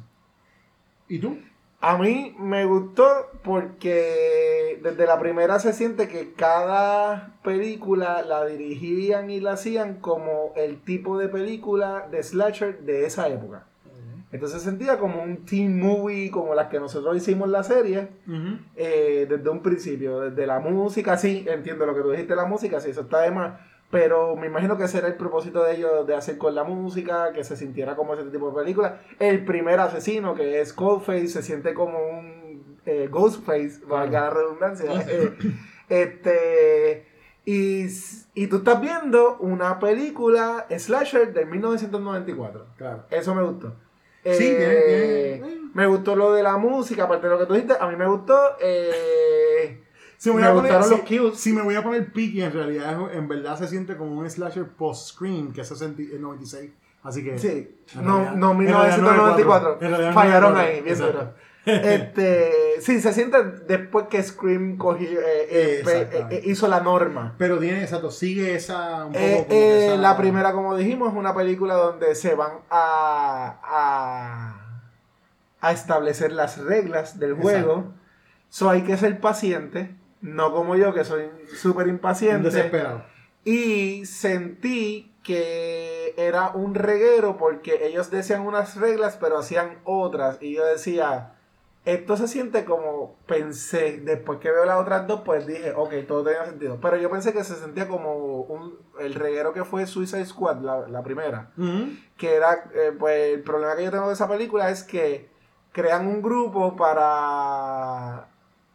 ¿Y 1.09 1.19
tú? 1.19 1.37
A 1.81 1.97
mí 1.97 2.33
me 2.39 2.63
gustó 2.63 3.03
porque 3.43 4.79
desde 4.81 5.05
la 5.05 5.19
primera 5.19 5.59
se 5.59 5.73
siente 5.73 6.07
que 6.07 6.33
cada 6.35 7.33
película 7.43 8.21
la 8.21 8.45
dirigían 8.45 9.29
y 9.29 9.41
la 9.41 9.51
hacían 9.51 9.95
como 9.95 10.53
el 10.55 10.81
tipo 10.85 11.17
de 11.17 11.27
película 11.27 12.07
de 12.09 12.23
slasher 12.23 12.79
de 12.83 13.07
esa 13.07 13.27
época. 13.27 13.65
Entonces 14.33 14.61
se 14.61 14.69
sentía 14.69 14.97
como 14.97 15.21
un 15.23 15.45
teen 15.45 15.79
movie 15.79 16.29
como 16.31 16.53
las 16.55 16.67
que 16.67 16.79
nosotros 16.79 17.15
hicimos 17.15 17.47
la 17.49 17.63
serie 17.63 18.09
eh, 18.75 19.25
desde 19.29 19.49
un 19.49 19.61
principio, 19.61 20.19
desde 20.19 20.45
la 20.47 20.59
música, 20.59 21.15
sí, 21.17 21.45
entiendo 21.47 21.85
lo 21.85 21.95
que 21.95 22.01
tú 22.01 22.09
dijiste, 22.11 22.35
la 22.35 22.45
música, 22.45 22.79
sí, 22.81 22.89
eso 22.89 23.01
está 23.01 23.21
de 23.21 23.31
más, 23.31 23.59
pero 23.91 24.35
me 24.35 24.47
imagino 24.47 24.75
que 24.75 24.85
ese 24.85 24.97
era 24.97 25.07
el 25.07 25.15
propósito 25.15 25.63
de 25.63 25.75
ellos 25.75 26.07
de 26.07 26.15
hacer 26.15 26.39
con 26.39 26.55
la 26.55 26.63
música, 26.63 27.31
que 27.31 27.43
se 27.43 27.55
sintiera 27.55 27.95
como 27.95 28.15
ese 28.15 28.23
tipo 28.31 28.49
de 28.49 28.55
película. 28.55 29.01
El 29.19 29.45
primer 29.45 29.79
asesino, 29.79 30.33
que 30.33 30.59
es 30.61 30.73
Coldface, 30.73 31.27
se 31.27 31.43
siente 31.43 31.75
como 31.75 31.99
un 31.99 32.77
eh, 32.87 33.07
Ghostface, 33.11 33.81
valga 33.87 34.21
la 34.21 34.29
redundancia. 34.31 34.91
eh, 35.07 35.37
este, 35.89 37.05
y, 37.45 37.85
y 38.33 38.47
tú 38.47 38.57
estás 38.57 38.81
viendo 38.81 39.37
una 39.37 39.77
película 39.79 40.65
slasher 40.75 41.33
de 41.33 41.45
1994. 41.45 42.65
Claro. 42.77 43.03
Eso 43.11 43.35
me 43.35 43.43
gustó. 43.43 43.73
Sí, 44.23 44.45
Eh, 44.47 45.37
tiene- 45.39 45.49
tiene- 45.51 45.63
Me 45.73 45.87
gustó 45.87 46.15
lo 46.15 46.33
de 46.33 46.43
la 46.43 46.55
música, 46.57 47.05
aparte 47.05 47.27
de 47.27 47.33
lo 47.33 47.39
que 47.39 47.45
tú 47.47 47.53
dijiste. 47.53 47.75
A 47.79 47.87
mí 47.87 47.95
me 47.95 48.07
gustó. 48.07 48.37
eh, 48.61 49.79
Si 50.17 50.29
me, 50.29 50.35
Me 50.37 50.41
voy 50.43 50.49
a 50.51 50.53
poner, 50.53 50.71
gustaron 50.73 50.83
si, 51.07 51.15
los 51.17 51.21
cues. 51.31 51.39
si 51.41 51.51
me 51.53 51.61
voy 51.63 51.75
a 51.75 51.83
poner 51.83 52.13
picky, 52.13 52.41
en 52.43 52.53
realidad, 52.53 52.97
en 53.13 53.27
verdad 53.27 53.57
se 53.59 53.67
siente 53.67 53.97
como 53.97 54.17
un 54.19 54.29
slasher 54.29 54.65
post-scream, 54.69 55.51
que 55.51 55.61
es 55.61 55.67
60 55.67 56.01
y- 56.01 56.05
96. 56.17 56.71
Así 57.01 57.23
que. 57.25 57.37
sí, 57.37 57.75
no, 57.95 58.01
realidad- 58.19 58.35
no 58.35 58.51
en 58.51 58.57
realidad 58.59 58.97
1994. 58.97 59.77
En 59.81 59.89
realidad 59.89 60.13
Fallaron 60.13 60.53
94, 60.53 60.59
ahí, 60.61 60.81
bien. 60.81 61.29
Este, 61.65 62.51
sí, 62.81 62.99
se 62.99 63.13
siente 63.13 63.37
después 63.67 64.07
que 64.09 64.21
Scream 64.21 64.77
cogió, 64.77 65.21
eh, 65.21 65.47
eh, 65.49 65.83
eh, 66.29 66.41
hizo 66.45 66.67
la 66.67 66.81
norma. 66.81 67.35
Pero 67.37 67.57
tiene, 67.59 67.83
exacto, 67.83 68.11
sigue 68.11 68.55
esa. 68.55 69.05
Un 69.05 69.13
poco 69.13 69.23
Eh, 69.23 69.45
como 69.47 69.61
esa- 69.61 69.95
La 69.97 70.17
primera, 70.17 70.51
como 70.51 70.75
dijimos, 70.75 71.13
es 71.13 71.17
una 71.17 71.33
película 71.33 71.75
donde 71.75 72.15
se 72.15 72.35
van 72.35 72.51
a, 72.69 73.59
a, 73.63 74.81
a 75.61 75.71
establecer 75.71 76.31
las 76.33 76.57
reglas 76.57 77.19
del 77.19 77.33
juego. 77.35 77.93
So 78.49 78.69
hay 78.69 78.83
que 78.83 78.97
ser 78.97 79.19
paciente, 79.19 79.95
no 80.21 80.53
como 80.53 80.75
yo 80.75 80.93
que 80.93 81.05
soy 81.05 81.29
súper 81.55 81.87
impaciente. 81.87 82.49
desesperado. 82.49 83.03
Y 83.45 84.05
sentí 84.05 85.11
que 85.23 86.13
era 86.17 86.49
un 86.49 86.75
reguero 86.75 87.37
porque 87.37 87.87
ellos 87.87 88.11
decían 88.11 88.41
unas 88.41 88.75
reglas 88.75 89.17
pero 89.19 89.39
hacían 89.39 89.79
otras. 89.85 90.37
Y 90.41 90.53
yo 90.55 90.65
decía, 90.65 91.33
Esto 91.85 92.15
se 92.15 92.29
siente 92.29 92.63
como 92.63 93.17
pensé, 93.27 93.99
después 93.99 94.39
que 94.39 94.49
veo 94.51 94.63
las 94.63 94.79
otras 94.79 95.05
dos, 95.05 95.21
pues 95.25 95.45
dije, 95.45 95.73
ok, 95.75 95.93
todo 96.07 96.23
tenía 96.23 96.45
sentido. 96.45 96.79
Pero 96.81 96.95
yo 96.95 97.09
pensé 97.09 97.33
que 97.33 97.43
se 97.43 97.55
sentía 97.55 97.89
como 97.89 98.41
un, 98.43 98.77
el 98.99 99.13
reguero 99.15 99.51
que 99.51 99.65
fue 99.65 99.85
Suicide 99.85 100.25
Squad, 100.25 100.61
la, 100.61 100.87
la 100.87 101.03
primera. 101.03 101.51
Que 102.15 102.35
era, 102.35 102.69
eh, 102.73 102.93
pues 102.97 103.33
el 103.33 103.43
problema 103.43 103.75
que 103.75 103.83
yo 103.83 103.91
tengo 103.91 104.07
de 104.07 104.13
esa 104.13 104.29
película 104.29 104.69
es 104.69 104.83
que 104.83 105.29
crean 105.73 106.07
un 106.07 106.21
grupo 106.21 106.75
para 106.77 108.27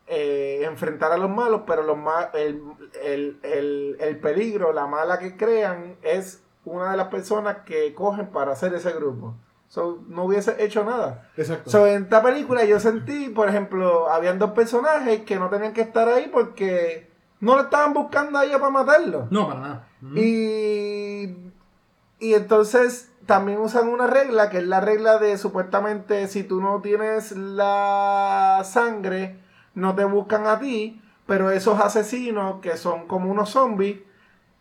eh, 0.06 0.60
enfrentar 0.64 1.12
a 1.12 1.16
los 1.16 1.30
malos, 1.30 1.62
pero 1.66 1.82
los 1.82 1.96
ma- 1.96 2.30
el, 2.34 2.62
el, 3.02 3.38
el, 3.42 3.96
el 4.00 4.18
peligro, 4.20 4.72
la 4.72 4.86
mala 4.86 5.18
que 5.18 5.36
crean 5.36 5.96
es 6.02 6.42
una 6.64 6.90
de 6.90 6.96
las 6.98 7.08
personas 7.08 7.58
que 7.64 7.94
cogen 7.94 8.26
para 8.28 8.52
hacer 8.52 8.74
ese 8.74 8.92
grupo. 8.92 9.34
So, 9.68 10.02
no 10.08 10.24
hubiese 10.24 10.62
hecho 10.64 10.82
nada. 10.84 11.28
Exacto. 11.36 11.70
So, 11.70 11.86
en 11.86 12.04
esta 12.04 12.22
película 12.22 12.64
yo 12.64 12.80
sentí, 12.80 13.28
por 13.28 13.48
ejemplo, 13.48 14.10
habían 14.10 14.38
dos 14.38 14.52
personajes 14.52 15.20
que 15.22 15.36
no 15.36 15.50
tenían 15.50 15.74
que 15.74 15.82
estar 15.82 16.08
ahí 16.08 16.30
porque 16.32 17.10
no 17.40 17.56
le 17.56 17.62
estaban 17.64 17.92
buscando 17.92 18.38
a 18.38 18.44
ella 18.44 18.58
para 18.58 18.70
matarlo. 18.70 19.28
no, 19.30 19.48
para 19.48 19.60
nada. 19.60 19.88
Ujú. 20.02 20.16
Y, 20.16 21.36
y 22.18 22.34
entonces 22.34 23.10
también 23.26 23.58
usan 23.58 23.88
una 23.88 24.06
regla, 24.06 24.48
que 24.48 24.58
es 24.58 24.66
la 24.66 24.80
regla 24.80 25.18
de 25.18 25.36
supuestamente 25.36 26.28
si 26.28 26.44
tú 26.44 26.62
no 26.62 26.80
tienes 26.80 27.32
la 27.32 28.62
sangre, 28.64 29.36
no 29.74 29.94
te 29.94 30.04
buscan 30.06 30.46
a 30.46 30.58
ti, 30.58 31.02
pero 31.26 31.50
esos 31.50 31.78
asesinos 31.78 32.60
que 32.62 32.78
son 32.78 33.06
como 33.06 33.30
unos 33.30 33.50
zombies, 33.50 33.98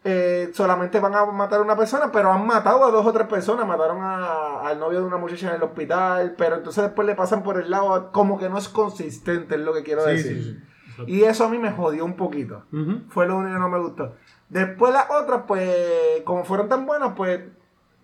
eh, 0.09 0.51
solamente 0.53 1.01
van 1.01 1.13
a 1.15 1.25
matar 1.25 1.59
a 1.59 1.63
una 1.63 1.75
persona, 1.75 2.09
pero 2.13 2.31
han 2.31 2.45
matado 2.47 2.85
a 2.85 2.91
dos 2.91 3.05
o 3.05 3.11
tres 3.11 3.27
personas, 3.27 3.67
mataron 3.67 3.97
a- 4.01 4.61
al 4.61 4.79
novio 4.79 5.01
de 5.01 5.05
una 5.05 5.17
muchacha 5.17 5.49
en 5.49 5.55
el 5.55 5.63
hospital, 5.63 6.35
pero 6.37 6.55
entonces 6.55 6.81
después 6.85 7.05
le 7.05 7.13
pasan 7.15 7.43
por 7.43 7.59
el 7.59 7.69
lado, 7.69 8.11
como 8.13 8.37
que 8.39 8.47
no 8.49 8.57
es 8.57 8.69
consistente, 8.69 9.55
es 9.55 9.61
lo 9.61 9.73
que 9.73 9.83
quiero 9.83 10.03
Sí, 10.05 10.09
decir. 10.11 10.37
sí, 10.37 10.43
sí. 10.43 10.59
Exacto. 10.91 11.03
Y 11.11 11.23
eso 11.25 11.43
a 11.43 11.49
mí 11.49 11.57
me 11.59 11.71
jodió 11.71 12.05
un 12.05 12.15
poquito. 12.15 12.63
Fue 13.09 13.27
lo 13.27 13.35
único 13.37 13.53
que 13.55 13.59
no 13.59 13.69
me 13.69 13.79
gustó. 13.79 14.15
Después 14.49 14.93
las 14.93 15.09
otras, 15.11 15.41
pues, 15.45 16.21
como 16.23 16.45
fueron 16.45 16.69
tan 16.69 16.85
buenas, 16.85 17.13
pues, 17.17 17.41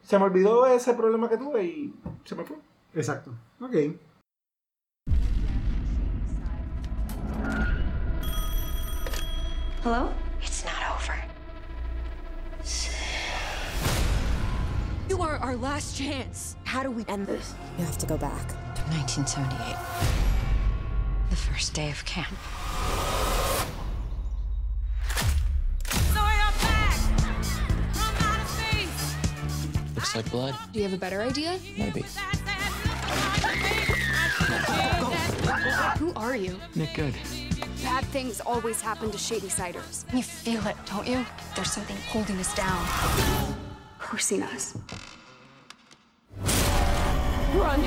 se 0.02 0.20
me 0.20 0.26
olvidó 0.26 0.66
ese 0.66 0.94
problema 0.94 1.30
que 1.30 1.38
tuve 1.38 1.63
y 1.63 1.96
se 2.26 2.36
me 2.36 2.44
fue. 2.44 2.58
Exacto. 2.94 3.32
Ok. 3.62 3.76
Hello? 9.84 10.10
It's 10.42 10.63
not 10.66 10.83
You 15.13 15.21
are 15.21 15.38
our 15.38 15.56
last 15.56 15.95
chance. 15.95 16.56
How 16.63 16.82
do 16.82 16.89
we 16.89 17.06
end 17.08 17.28
this? 17.28 17.54
You 17.78 17.86
have 17.86 17.99
to 17.99 18.08
go 18.08 18.17
back. 18.17 18.47
To 18.47 18.82
1978. 18.97 19.78
The 21.30 21.36
first 21.36 21.76
day 21.76 21.91
of 21.91 22.04
camp. 22.04 22.36
Looks 29.93 30.15
like 30.15 30.32
blood. 30.32 30.56
Do 30.71 30.80
you 30.80 30.86
have 30.86 30.93
a 30.93 30.97
better 30.97 31.21
idea? 31.21 31.60
Maybe. 31.78 32.04
Who 35.99 36.12
are 36.15 36.36
you? 36.36 36.60
Nick 36.73 36.95
Good. 36.95 37.13
Bad 37.84 38.04
things 38.06 38.41
always 38.41 38.82
happen 38.82 39.12
to 39.12 39.17
shady 39.19 39.49
siders. 39.49 40.06
You 40.12 40.23
feel 40.23 40.65
it, 40.65 40.76
don't 40.88 41.06
you? 41.06 41.23
There's 41.56 41.71
something 41.71 41.97
holding 42.08 42.39
us 42.39 42.56
down. 42.56 43.53
Who's 44.13 44.26
seen 44.26 44.43
us? 44.43 44.78
Run! 47.56 47.80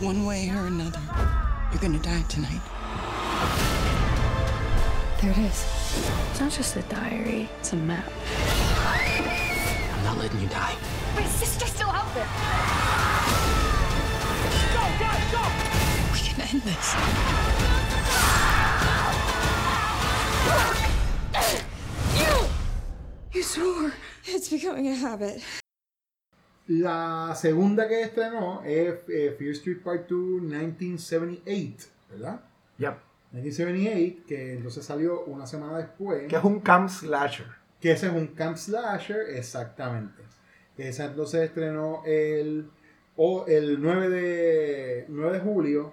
One 0.00 0.24
way 0.24 0.48
or 0.48 0.66
another, 0.66 0.98
you're 1.70 1.82
gonna 1.82 1.98
die 1.98 2.22
tonight. 2.22 2.62
There 5.20 5.30
it 5.30 5.36
is. 5.36 5.66
It's 6.30 6.40
not 6.40 6.52
just 6.52 6.76
a 6.76 6.82
diary, 6.88 7.50
it's 7.60 7.74
a 7.74 7.76
map. 7.76 8.10
I'm 9.92 10.04
not 10.04 10.16
letting 10.16 10.40
you 10.40 10.48
die. 10.48 10.74
My 11.14 11.24
sister's 11.24 11.68
still 11.68 11.90
out 11.90 12.14
there! 12.14 12.26
We 16.14 16.18
can 16.20 16.40
end 16.40 16.62
this. 16.62 16.96
You 23.36 23.42
swore. 23.42 23.92
It's 24.24 24.48
becoming 24.50 24.88
a 24.88 24.94
habit. 24.94 25.42
La 26.68 27.34
segunda 27.36 27.86
que 27.86 28.00
estrenó 28.00 28.62
es 28.64 28.94
eh, 29.08 29.36
Fear 29.38 29.50
Street 29.52 29.82
Part 29.84 30.08
2 30.08 30.40
1978, 30.40 31.86
¿verdad? 32.12 32.40
Ya. 32.78 32.98
1978, 33.32 34.24
que 34.26 34.54
entonces 34.54 34.86
salió 34.86 35.24
una 35.24 35.46
semana 35.46 35.76
después. 35.76 36.26
Que 36.28 36.36
es 36.36 36.44
un 36.44 36.60
camp 36.60 36.88
slasher. 36.88 37.46
Que 37.78 37.92
ese 37.92 38.06
es 38.06 38.12
un 38.14 38.28
camp 38.28 38.56
slasher, 38.56 39.28
exactamente. 39.36 40.22
Esa 40.78 41.04
entonces 41.04 41.42
estrenó 41.42 42.04
el, 42.06 42.70
o 43.16 43.44
el 43.46 43.82
9, 43.82 44.08
de, 44.08 45.04
9 45.08 45.32
de 45.34 45.40
julio. 45.40 45.92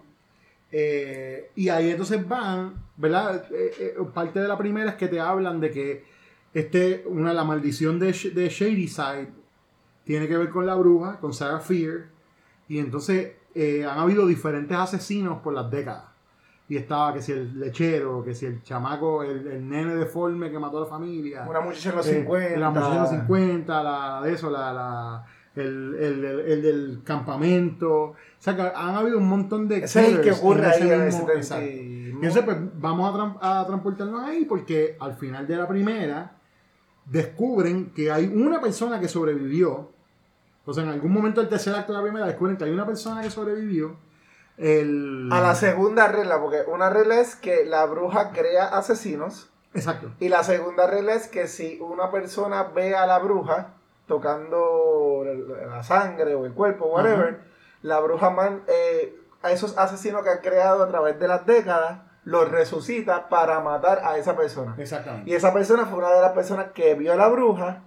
eh, 0.72 1.52
y 1.56 1.68
ahí 1.70 1.92
entonces 1.92 2.26
van, 2.26 2.86
¿verdad? 2.96 3.46
Eh, 3.52 3.74
eh, 3.80 3.96
parte 4.14 4.40
de 4.40 4.48
la 4.48 4.58
primera 4.58 4.92
es 4.92 4.96
que 4.96 5.10
te 5.10 5.20
hablan 5.20 5.60
de 5.60 5.72
que 5.72 6.13
este, 6.54 7.04
una, 7.08 7.34
la 7.34 7.44
maldición 7.44 8.00
de, 8.00 8.08
de 8.08 8.50
Shadyside 8.50 9.30
tiene 10.04 10.28
que 10.28 10.38
ver 10.38 10.50
con 10.50 10.66
la 10.66 10.76
bruja, 10.76 11.20
con 11.20 11.34
Sarah 11.34 11.60
Fear. 11.60 12.06
Y 12.68 12.80
entonces 12.80 13.34
eh, 13.56 13.86
han 13.86 13.98
habido 14.00 14.26
diferentes 14.28 14.76
asesinos 14.78 15.42
por 15.42 15.54
las 15.54 15.70
décadas. 15.72 16.06
Y 16.70 16.78
estaba 16.78 17.14
que 17.14 17.22
si 17.22 17.32
el 17.34 17.60
lechero, 17.60 18.24
que 18.24 18.34
si 18.34 18.46
el 18.46 18.64
chamaco, 18.64 19.22
el, 19.24 19.46
el 19.48 19.68
nene 19.70 19.96
deforme 19.96 20.50
que 20.50 20.58
mató 20.60 20.78
a 20.78 20.82
la 20.82 20.86
familia. 20.88 21.46
Una 21.48 21.60
muchacha 21.62 21.90
en 21.90 21.96
los 21.98 22.08
Eh, 22.08 22.16
50. 22.22 22.60
La 22.60 22.70
muchacha 22.70 22.94
de 22.94 23.00
los 23.00 23.10
50, 23.10 23.84
la 23.84 24.22
de 24.24 24.34
eso, 24.34 24.50
la, 24.50 24.74
la- 24.74 25.26
el, 25.56 25.96
el- 26.00 26.26
el- 26.26 26.40
el 26.40 26.62
del 26.64 27.02
campamento. 27.04 27.92
O 28.04 28.16
sea, 28.40 28.56
que 28.56 28.62
han 28.62 28.96
habido 28.96 29.18
un 29.18 29.28
montón 29.28 29.68
de. 29.68 29.80
Ese 29.84 30.02
es 30.08 30.14
el 30.14 30.22
que 30.22 30.32
ocurre 30.32 30.70
ese 30.70 30.84
ahí 30.94 31.02
mismo- 31.06 31.20
70 31.28 31.34
exacto. 31.38 31.66
y- 31.66 32.10
entonces, 32.12 32.44
pues, 32.44 32.58
vamos 32.80 33.38
a 33.42 33.66
transportarnos 33.68 34.24
ahí 34.24 34.46
porque 34.46 34.96
al 35.00 35.14
final 35.16 35.46
de 35.46 35.58
la 35.58 35.68
primera 35.68 36.38
descubren 37.06 37.92
que 37.94 38.12
hay 38.12 38.28
una 38.28 38.62
persona 38.62 39.00
que 39.00 39.08
sobrevivió. 39.08 39.92
O 40.66 40.74
sea, 40.74 40.84
en 40.84 40.90
algún 40.90 41.12
momento 41.12 41.42
del 41.42 41.50
tercer 41.50 41.76
acto 41.76 41.92
de 41.92 41.98
la 41.98 42.04
primera 42.04 42.26
descubren 42.26 42.58
que 42.58 42.64
hay 42.64 42.72
una 42.72 42.86
persona 42.86 43.22
que 43.22 43.30
sobrevivió. 43.30 43.98
El... 44.58 45.30
A 45.32 45.42
la 45.42 45.56
segunda 45.56 46.08
regla, 46.08 46.40
porque 46.40 46.62
una 46.68 46.90
regla 46.90 47.20
es 47.20 47.36
que 47.36 47.66
la 47.66 47.86
bruja 47.86 48.32
crea 48.32 48.68
asesinos. 48.68 49.50
Exacto. 49.74 50.12
Y 50.20 50.30
la 50.30 50.44
segunda 50.44 50.88
regla 50.88 51.16
es 51.16 51.28
que 51.28 51.48
si 51.48 51.80
una 51.82 52.12
persona 52.12 52.64
ve 52.64 52.96
a 52.96 53.08
la 53.08 53.20
bruja 53.20 53.74
tocando 54.08 55.24
la 55.26 55.78
la 55.78 55.84
sangre 55.84 56.36
o 56.36 56.46
el 56.46 56.54
cuerpo, 56.54 56.86
whatever, 56.86 57.42
la 57.82 58.00
bruja 58.00 58.30
man, 58.30 58.64
eh, 58.68 59.20
a 59.42 59.52
esos 59.52 59.78
asesinos 59.78 60.24
que 60.24 60.30
ha 60.30 60.42
creado 60.42 60.84
a 60.84 60.88
través 60.88 61.20
de 61.20 61.28
las 61.28 61.46
décadas, 61.46 62.02
los 62.26 62.50
resucita 62.50 63.28
para 63.30 63.60
matar 63.60 64.02
a 64.04 64.18
esa 64.18 64.36
persona. 64.36 64.76
Exactamente. 64.78 65.30
Y 65.30 65.34
esa 65.34 65.54
persona 65.54 65.86
fue 65.86 66.00
una 66.00 66.12
de 66.12 66.22
las 66.22 66.32
personas 66.32 66.68
que 66.74 66.94
vio 66.96 67.14
a 67.14 67.16
la 67.16 67.28
bruja, 67.28 67.82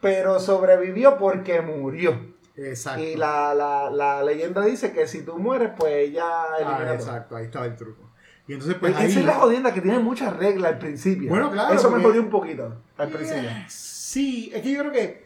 pero 0.00 0.40
sobrevivió 0.40 1.16
porque 1.18 1.60
murió. 1.60 2.34
Exacto. 2.56 3.02
Y 3.02 3.16
la, 3.16 3.54
la, 3.54 3.90
la 3.90 4.22
leyenda 4.22 4.62
dice 4.62 4.92
que 4.92 5.06
si 5.06 5.22
tú 5.24 5.38
mueres, 5.38 5.70
pues 5.76 5.92
ella 6.08 6.24
Ah, 6.24 6.56
elimina 6.58 6.84
todo. 6.84 6.94
exacto, 6.94 7.36
ahí 7.36 7.44
estaba 7.44 7.66
el 7.66 7.76
truco. 7.76 8.02
Y 8.48 8.52
entonces, 8.54 8.76
pues 8.78 8.92
Esa 8.92 9.00
ahí. 9.02 9.08
es 9.18 9.24
la 9.24 9.34
jodienda 9.34 9.74
que 9.74 9.80
tiene 9.80 9.98
muchas 9.98 10.34
reglas 10.36 10.72
al 10.72 10.78
principio. 10.78 11.28
Bueno, 11.28 11.50
claro, 11.50 11.74
Eso 11.74 11.90
me 11.90 12.02
jodió 12.02 12.20
un 12.22 12.30
poquito 12.30 12.80
al 12.96 13.08
principio. 13.08 13.50
Sí, 13.68 14.50
es 14.54 14.62
que 14.62 14.72
yo 14.72 14.80
creo 14.80 14.92
que 14.92 15.24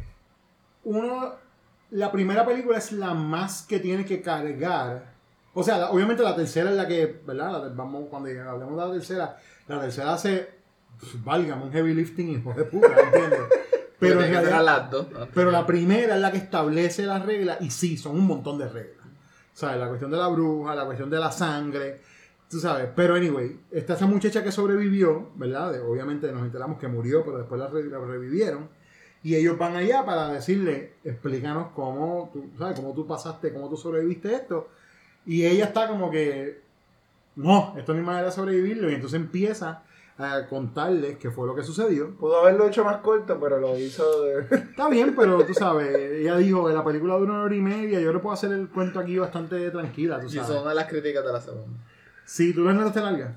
uno, 0.85 1.35
la 1.91 2.11
primera 2.11 2.45
película 2.47 2.79
es 2.79 2.93
la 2.93 3.13
más 3.15 3.63
que 3.63 3.79
tiene 3.79 4.05
que 4.05 4.23
cargar. 4.23 5.13
O 5.55 5.63
sea, 5.63 5.79
la- 5.79 5.91
obviamente 5.91 6.23
la 6.23 6.35
tercera 6.37 6.71
es 6.71 6.77
la 6.77 6.87
que, 6.87 7.21
¿verdad? 7.27 7.53
La- 7.63 7.69
vamos, 7.71 8.05
cuando 8.09 8.29
hablemos 8.29 8.77
de 8.77 8.87
la 8.87 8.93
tercera, 8.93 9.37
la 9.69 9.81
tercera 9.81 10.15
hace, 10.15 10.49
pues, 10.99 11.23
válgame, 11.25 11.65
un 11.65 11.73
heavy 11.73 11.95
lifting, 11.95 12.29
hijo 12.31 12.53
de 12.55 12.65
puta, 12.65 12.89
¿entiendes? 12.89 13.41
Pero, 14.01 14.15
en 14.25 14.33
realidad- 14.45 14.91
pero 15.35 15.51
la 15.51 15.67
primera 15.67 16.15
es 16.15 16.21
la 16.23 16.33
que 16.33 16.39
establece 16.39 17.05
las 17.05 17.25
reglas 17.27 17.59
y 17.61 17.71
sí, 17.71 17.99
son 17.99 18.17
un 18.17 18.27
montón 18.27 18.57
de 18.59 18.67
reglas. 18.67 19.07
Sea, 19.53 19.77
la 19.77 19.89
cuestión 19.89 20.11
de 20.11 20.17
la 20.17 20.29
bruja, 20.29 20.75
la 20.75 20.87
cuestión 20.87 21.11
de 21.11 21.19
la 21.19 21.31
sangre, 21.31 22.01
tú 22.49 22.59
sabes. 22.61 22.89
Pero 22.97 23.17
anyway, 23.17 23.61
está 23.71 23.93
esa 23.95 24.07
muchacha 24.07 24.43
que 24.43 24.53
sobrevivió, 24.53 25.29
¿verdad? 25.35 25.73
De- 25.73 25.81
obviamente 25.81 26.33
nos 26.33 26.43
enteramos 26.45 26.79
que 26.79 26.89
murió, 26.89 27.23
pero 27.27 27.37
después 27.39 27.61
la, 27.61 27.67
re- 27.67 27.85
la 27.91 27.99
revivieron. 27.99 28.71
Y 29.23 29.35
ellos 29.35 29.59
van 29.59 29.77
allá 29.77 30.03
para 30.07 30.29
decirle, 30.33 30.95
explícanos 31.05 31.73
cómo 31.75 32.31
tú, 32.33 32.47
¿sabes? 32.59 32.81
Cómo 32.81 32.95
tú 32.95 33.07
pasaste, 33.07 33.53
cómo 33.53 33.69
tú 33.69 33.77
sobreviviste 33.77 34.33
esto. 34.35 34.69
Y 35.27 35.45
ella 35.45 35.67
está 35.67 35.87
como 35.89 36.11
que, 36.11 36.61
no, 37.37 37.75
esto 37.77 37.93
no 37.93 37.99
hay 37.99 38.05
manera 38.05 38.27
de 38.27 38.33
sobrevivirlo. 38.33 38.91
Y 38.91 38.95
entonces 38.95 39.21
empieza 39.21 39.83
a 40.19 40.47
contarles 40.47 41.17
qué 41.17 41.31
fue 41.31 41.47
lo 41.47 41.55
que 41.55 41.63
sucedió. 41.63 42.15
Pudo 42.17 42.41
haberlo 42.41 42.67
hecho 42.67 42.85
más 42.85 42.99
corto, 42.99 43.39
pero 43.41 43.59
lo 43.59 43.79
hizo 43.79 44.23
de... 44.25 44.41
Está 44.55 44.89
bien, 44.89 45.15
pero 45.17 45.45
tú 45.45 45.55
sabes, 45.55 45.95
ella 45.95 46.37
dijo 46.37 46.67
que 46.67 46.75
la 46.75 46.85
película 46.85 47.15
dura 47.15 47.33
una 47.33 47.43
hora 47.43 47.55
y 47.55 47.61
media, 47.61 48.01
yo 48.01 48.13
le 48.13 48.19
puedo 48.19 48.35
hacer 48.35 48.53
el 48.53 48.69
cuento 48.69 49.01
aquí 49.01 49.19
bastante 49.19 49.71
tranquila, 49.71 50.21
tú 50.21 50.27
Y 50.27 50.31
son 50.31 50.69
de 50.69 50.75
las 50.75 50.89
críticas 50.89 51.25
de 51.25 51.33
la 51.33 51.41
segunda. 51.41 51.79
Sí, 52.27 52.53
tú 52.53 52.65
ves 52.65 52.75
no 52.75 52.93
te 52.93 53.01
larga. 53.01 53.37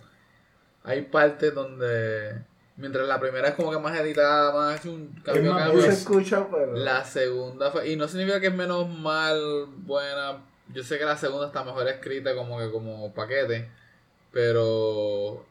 Hay 0.83 1.01
partes 1.03 1.53
donde. 1.53 2.43
Mientras 2.75 3.07
la 3.07 3.19
primera 3.19 3.49
es 3.49 3.55
como 3.55 3.71
que 3.71 3.79
más 3.79 3.97
editada, 3.99 4.53
más 4.53 4.83
un 4.85 5.07
cambio 5.23 5.55
cambio. 5.55 5.73
No 5.73 5.81
se 5.81 5.89
escucha, 5.89 6.47
pero... 6.51 6.73
La 6.73 7.05
segunda 7.05 7.71
fue. 7.71 7.89
Y 7.89 7.95
no 7.95 8.07
significa 8.07 8.39
que 8.39 8.47
es 8.47 8.53
menos 8.53 8.89
mal, 8.89 9.67
buena. 9.77 10.43
Yo 10.73 10.83
sé 10.83 10.97
que 10.97 11.05
la 11.05 11.17
segunda 11.17 11.47
está 11.47 11.63
mejor 11.63 11.87
escrita 11.87 12.35
como 12.35 12.59
que 12.59 12.71
como 12.71 13.13
paquete. 13.13 13.69
Pero. 14.31 15.45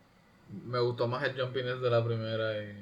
Me 0.67 0.79
gustó 0.81 1.09
más 1.09 1.23
el 1.25 1.41
jumping 1.41 1.65
de 1.81 1.91
la 1.91 2.05
primera 2.05 2.63
y. 2.63 2.77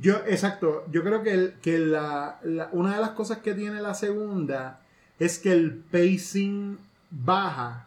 Yo, 0.00 0.16
exacto, 0.26 0.86
yo 0.90 1.02
creo 1.04 1.22
que, 1.22 1.32
el- 1.34 1.54
que 1.60 1.78
la, 1.78 2.38
una 2.72 2.94
de 2.94 3.00
las 3.02 3.10
cosas 3.10 3.38
que 3.38 3.52
tiene 3.52 3.82
la 3.82 3.92
segunda 3.92 4.80
es 5.18 5.38
que 5.38 5.52
el 5.52 5.74
pacing 5.90 6.78
baja, 7.10 7.86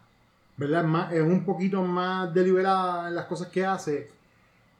¿verdad? 0.56 0.82
Es 0.82 0.86
más- 0.86 1.12
es 1.12 1.22
un 1.22 1.44
poquito 1.44 1.82
más 1.82 2.32
deliberada 2.32 3.08
en 3.08 3.16
las 3.16 3.24
cosas 3.26 3.48
que 3.48 3.66
hace, 3.66 4.08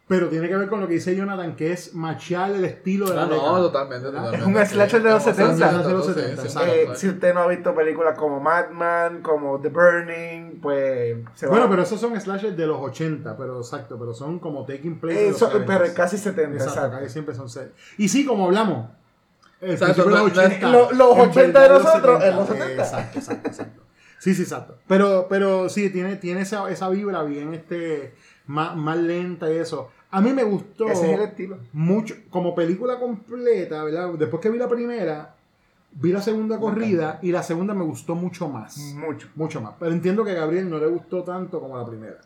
pero 0.09 0.29
tiene 0.29 0.49
que 0.49 0.57
ver 0.57 0.69
con 0.69 0.81
lo 0.81 0.87
que 0.87 0.95
dice 0.95 1.17
Jonathan, 1.17 1.57
que 1.57 1.73
es 1.73 1.93
machar 1.95 2.53
el 2.53 2.65
estilo 2.65 3.09
de 3.11 3.17
la 3.17 3.23
Ah, 3.23 3.27
no, 3.27 3.35
década, 3.35 3.59
totalmente, 3.59 4.05
¿verdad? 4.07 4.25
totalmente. 4.31 4.61
Es 4.63 4.69
un 4.71 4.75
slasher 4.75 5.03
de 5.03 5.11
los 5.11 5.23
Sí, 5.25 5.31
70. 5.31 5.53
exacto, 5.67 5.89
De 5.89 5.95
los 5.95 6.07
sí, 6.07 6.13
70, 6.15 6.43
sí, 6.43 6.47
exacto. 6.49 6.73
Eh, 6.73 6.89
sí. 6.95 7.01
si 7.01 7.09
usted 7.09 7.35
no 7.35 7.41
ha 7.41 7.47
visto 7.49 7.75
películas 7.75 8.17
como 8.17 8.39
Madman, 8.41 9.23
como 9.23 9.61
The 9.61 9.69
Burning, 9.71 10.61
pues 10.61 11.17
se 11.35 11.47
va 11.47 11.51
Bueno, 11.51 11.69
pero 11.69 11.83
esos 11.83 12.01
son 12.01 12.21
slashers 12.21 12.57
de 12.57 12.67
los 12.69 12.79
80, 12.81 13.37
pero 13.37 13.59
exacto, 13.59 13.99
pero 13.99 14.15
son 14.15 14.39
como 14.39 14.65
taking 14.65 15.01
place. 15.01 15.19
de 15.21 15.27
los 15.31 15.37
Eso, 15.37 15.51
70s. 15.51 15.65
pero 15.67 15.95
casi 15.95 16.19
70, 16.19 16.53
Exacto, 16.55 16.73
exacto. 16.75 16.99
casi 16.99 17.13
siempre 17.13 17.35
son. 17.35 17.49
Y 17.99 18.09
sí, 18.09 18.25
como 18.25 18.45
hablamos. 18.47 18.89
Exacto, 19.61 20.03
los 20.05 20.11
no- 20.11 20.19
no 20.21 20.27
es- 20.29 20.39
80, 20.39 20.69
lo- 20.71 20.93
los 20.93 21.17
en 21.17 21.31
80 21.31 21.63
de 21.63 21.69
nosotros, 21.69 22.23
en 22.23 22.37
los 22.37 22.47
70. 22.49 22.83
Exacto, 22.83 23.19
exacto, 23.19 23.49
exacto. 23.49 23.83
Sí, 24.19 24.35
sí, 24.35 24.43
exacto. 24.43 24.77
Pero, 24.87 25.27
pero 25.29 25.69
sí, 25.69 25.91
tiene, 25.91 26.17
tiene 26.17 26.43
esa, 26.43 26.71
esa 26.71 26.89
vibra 26.91 27.23
bien 27.23 27.55
este, 27.55 28.15
más, 28.47 28.77
más 28.77 28.97
lenta 28.97 29.53
y 29.53 29.57
eso. 29.57 29.91
A 30.11 30.21
mí 30.21 30.33
me 30.33 30.45
gustó 30.45 30.89
Ese 30.89 31.13
es 31.13 31.19
el 31.19 31.25
estilo. 31.25 31.59
mucho, 31.73 32.15
como 32.31 32.55
película 32.55 32.99
completa, 32.99 33.83
¿verdad? 33.85 34.11
Después 34.15 34.41
que 34.41 34.51
vi 34.51 34.59
la 34.59 34.69
primera, 34.69 35.35
vi 35.93 36.13
la 36.13 36.23
segunda 36.23 36.59
corrida 36.59 37.19
y 37.23 37.33
la 37.33 37.43
segunda 37.43 37.75
me 37.75 37.85
gustó 37.85 38.15
mucho 38.15 38.49
más. 38.49 38.79
Mucho. 38.95 39.29
Mucho 39.35 39.61
más. 39.61 39.75
Pero 39.79 39.93
entiendo 39.93 40.25
que 40.25 40.31
a 40.31 40.35
Gabriel 40.35 40.71
no 40.71 40.79
le 40.79 40.87
gustó 40.87 41.23
tanto 41.23 41.61
como 41.61 41.77
la 41.77 41.87
primera. 41.87 42.19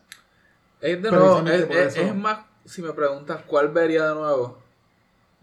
Es 0.79 1.01
de 1.01 1.11
nuevo, 1.11 1.47
es, 1.47 2.15
más, 2.15 2.39
si 2.65 2.81
me 2.81 2.91
preguntas 2.93 3.41
cuál 3.45 3.69
vería 3.69 4.07
de 4.09 4.15
nuevo, 4.15 4.57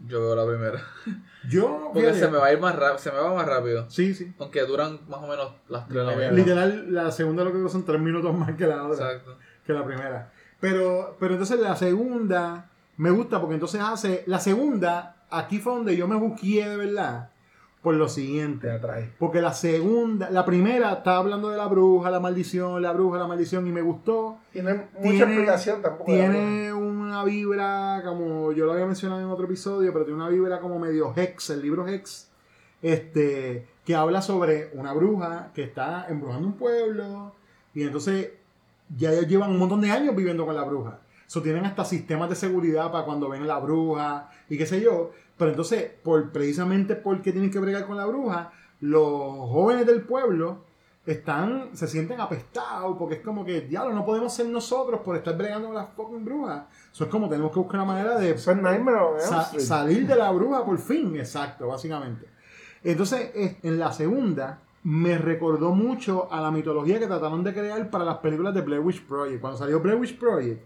yo 0.05 0.21
veo 0.21 0.35
la 0.35 0.45
primera. 0.45 0.81
Yo, 1.47 1.91
Porque 1.93 2.13
se 2.13 2.27
me 2.27 2.37
va 2.37 2.47
a 2.47 2.53
ir 2.53 2.59
más 2.59 2.75
rápido, 2.75 2.97
se 2.97 3.11
me 3.13 3.17
va 3.17 3.33
más 3.33 3.47
rápido. 3.47 3.89
Sí, 3.89 4.13
sí. 4.13 4.33
Aunque 4.39 4.61
duran 4.65 4.99
más 5.07 5.19
o 5.23 5.27
menos 5.27 5.53
las 5.69 5.87
tres 5.87 5.99
Literal. 5.99 6.15
novelas. 6.15 6.35
Literal, 6.35 6.93
la 6.93 7.11
segunda 7.11 7.45
lo 7.45 7.53
que 7.53 7.69
son 7.69 7.85
tres 7.85 8.01
minutos 8.01 8.35
más 8.35 8.55
que 8.55 8.67
la 8.67 8.83
otra. 8.83 9.13
Exacto. 9.13 9.37
que 9.65 9.71
la 9.71 9.85
primera. 9.85 10.33
Pero, 10.59 11.15
pero 11.19 11.33
entonces 11.33 11.59
la 11.59 11.75
segunda 11.75 12.69
me 12.97 13.11
gusta 13.11 13.39
porque 13.39 13.53
entonces 13.55 13.81
hace. 13.81 14.23
La 14.27 14.39
segunda, 14.39 15.15
aquí 15.29 15.59
fue 15.59 15.73
donde 15.73 15.95
yo 15.95 16.07
me 16.07 16.15
busqué 16.15 16.67
de 16.67 16.75
verdad. 16.77 17.29
Por 17.81 17.95
lo 17.95 18.07
Te 18.07 18.11
siguiente. 18.11 18.69
atrae. 18.69 19.09
Porque 19.17 19.39
la 19.41 19.53
segunda, 19.53 20.29
la 20.29 20.43
primera 20.43 20.91
estaba 20.91 21.19
hablando 21.19 21.49
de 21.49 21.55
la 21.55 21.65
bruja, 21.67 22.11
la 22.11 22.19
maldición, 22.19 22.81
la 22.81 22.91
bruja, 22.91 23.17
la 23.19 23.25
maldición, 23.25 23.65
y 23.67 23.71
me 23.71 23.81
gustó. 23.81 24.37
Y 24.53 24.59
no 24.61 24.67
hay 24.69 24.75
mucha 24.75 25.01
Tiene- 25.01 25.23
explicación 25.23 25.81
tampoco. 25.81 26.11
Tiene 26.11 26.73
una 26.73 27.23
vibra, 27.23 28.01
como 28.03 28.51
yo 28.51 28.65
lo 28.65 28.73
había 28.73 28.85
mencionado 28.85 29.21
en 29.21 29.27
otro 29.27 29.45
episodio, 29.45 29.93
pero 29.93 30.03
tiene 30.03 30.19
una 30.19 30.27
vibra 30.29 30.59
como 30.59 30.77
medio 30.77 31.13
Hex, 31.15 31.51
el 31.51 31.61
libro 31.61 31.87
Hex, 31.87 32.29
este, 32.81 33.65
que 33.85 33.95
habla 33.95 34.21
sobre 34.21 34.71
una 34.73 34.91
bruja 34.91 35.51
que 35.53 35.63
está 35.63 36.05
embrujando 36.09 36.47
un 36.47 36.53
pueblo, 36.55 37.33
y 37.73 37.83
entonces 37.83 38.31
ya 38.95 39.11
ellos 39.11 39.27
llevan 39.27 39.51
un 39.51 39.57
montón 39.59 39.81
de 39.81 39.91
años 39.91 40.15
viviendo 40.15 40.45
con 40.45 40.55
la 40.55 40.63
bruja. 40.63 40.99
So, 41.27 41.41
tienen 41.43 41.65
hasta 41.65 41.85
sistemas 41.85 42.29
de 42.29 42.35
seguridad 42.35 42.91
para 42.91 43.05
cuando 43.05 43.29
ven 43.29 43.47
la 43.47 43.59
bruja 43.59 44.29
y 44.49 44.57
qué 44.57 44.65
sé 44.65 44.81
yo. 44.81 45.11
Pero 45.37 45.51
entonces, 45.51 45.91
por, 46.03 46.31
precisamente 46.31 46.95
porque 46.95 47.31
tienen 47.31 47.51
que 47.51 47.59
bregar 47.59 47.85
con 47.85 47.97
la 47.97 48.05
bruja, 48.05 48.51
los 48.81 49.11
jóvenes 49.49 49.85
del 49.85 50.01
pueblo 50.01 50.63
están, 51.05 51.69
se 51.73 51.87
sienten 51.87 52.19
apestados 52.19 52.95
porque 52.97 53.15
es 53.15 53.21
como 53.21 53.45
que, 53.45 53.61
diablo, 53.61 53.93
no 53.93 54.05
podemos 54.05 54.33
ser 54.33 54.47
nosotros 54.47 55.01
por 55.01 55.15
estar 55.15 55.35
bregando 55.37 55.67
con 55.67 55.75
las 55.75 55.89
fucking 55.95 56.25
brujas. 56.25 56.63
Eso 56.91 57.03
es 57.05 57.09
como 57.09 57.29
tenemos 57.29 57.51
que 57.51 57.59
buscar 57.59 57.79
una 57.81 57.85
manera 57.93 58.17
de 58.17 58.37
sa- 59.19 59.43
salir 59.59 60.07
de 60.07 60.15
la 60.15 60.31
bruja 60.31 60.65
por 60.65 60.77
fin, 60.77 61.15
exacto, 61.15 61.67
básicamente. 61.67 62.25
Entonces, 62.83 63.31
es- 63.35 63.55
en 63.63 63.79
la 63.79 63.91
segunda, 63.91 64.59
me 64.89 65.19
recordó 65.19 65.75
mucho 65.75 66.33
a 66.33 66.41
la 66.41 66.49
mitología 66.49 66.97
que 66.97 67.05
trataron 67.05 67.43
de 67.43 67.53
crear 67.53 67.91
para 67.91 68.03
las 68.03 68.17
películas 68.17 68.55
de 68.55 68.61
Blair 68.61 68.81
Witch 68.81 69.05
Project. 69.05 69.39
Cuando 69.39 69.59
salió 69.59 69.79
Blair 69.81 69.99
Witch 69.99 70.17
Project, 70.17 70.63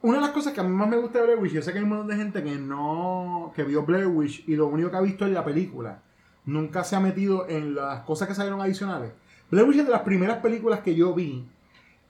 una 0.00 0.16
de 0.16 0.22
las 0.22 0.30
cosas 0.30 0.52
que 0.52 0.60
a 0.60 0.64
mí 0.64 0.70
más 0.70 0.88
me 0.88 0.96
gusta 0.96 1.20
de 1.20 1.26
Blair 1.26 1.38
Witch, 1.38 1.52
yo 1.52 1.62
sé 1.62 1.70
que 1.70 1.78
hay 1.78 1.84
un 1.84 1.90
montón 1.90 2.08
de 2.08 2.16
gente 2.16 2.42
que 2.42 2.56
no, 2.56 3.52
que 3.54 3.62
vio 3.62 3.84
Blair 3.84 4.08
Witch 4.08 4.42
y 4.48 4.56
lo 4.56 4.66
único 4.66 4.90
que 4.90 4.96
ha 4.96 5.00
visto 5.00 5.24
es 5.24 5.30
la 5.30 5.44
película. 5.44 6.02
Nunca 6.46 6.82
se 6.82 6.96
ha 6.96 7.00
metido 7.00 7.48
en 7.48 7.76
las 7.76 8.00
cosas 8.00 8.26
que 8.26 8.34
salieron 8.34 8.60
adicionales. 8.60 9.12
Blair 9.52 9.68
Witch 9.68 9.78
es 9.78 9.86
de 9.86 9.92
las 9.92 10.02
primeras 10.02 10.38
películas 10.38 10.80
que 10.80 10.96
yo 10.96 11.14
vi 11.14 11.46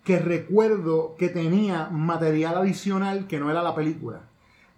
que 0.04 0.18
recuerdo 0.18 1.14
que 1.18 1.28
tenía 1.28 1.90
material 1.90 2.56
adicional 2.56 3.26
que 3.26 3.38
no 3.38 3.50
era 3.50 3.62
la 3.62 3.74
película 3.74 4.31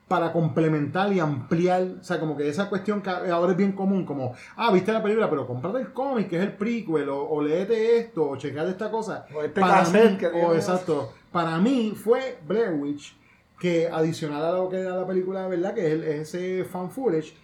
para 0.09 0.33
complementar 0.33 1.13
y 1.13 1.21
ampliar, 1.21 1.83
o 2.01 2.05
sea, 2.05 2.21
como 2.21 2.37
que 2.37 2.49
esa 2.49 2.69
cuestión 2.69 3.01
que 3.01 3.09
ahora 3.11 3.53
es 3.53 3.57
bien 3.57 3.73
común, 3.73 4.05
como, 4.05 4.35
ah, 4.57 4.71
viste 4.71 4.93
la 4.93 5.03
película, 5.03 5.31
pero 5.31 5.47
cómprate 5.47 5.79
el 5.79 5.93
cómic, 5.93 6.29
que 6.29 6.37
es 6.37 6.43
el 6.43 6.53
prequel, 6.53 7.09
o, 7.09 7.23
o 7.29 7.43
léete 7.43 7.99
esto, 7.99 8.29
o 8.31 8.37
checate 8.37 8.71
esta 8.71 8.91
cosa. 8.91 9.27
O 9.35 9.43
este 9.43 9.61
para 9.61 9.79
cassette 9.79 10.11
mí, 10.13 10.17
que 10.19 10.27
o 10.27 10.55
exacto, 10.55 11.13
para 11.33 11.59
mí 11.59 11.95
fue 11.97 12.39
Blair 12.47 12.75
Witch, 12.75 13.17
que 13.59 13.89
adicional 13.89 14.45
a 14.45 14.53
lo 14.53 14.69
que 14.69 14.81
era 14.81 14.95
la 14.97 15.07
película, 15.07 15.47
¿verdad? 15.49 15.73
Que 15.75 15.87
es, 15.87 15.93
el- 15.95 16.05
es 16.05 16.35
ese 16.35 16.65
fan 16.65 16.91
footage, 16.91 17.35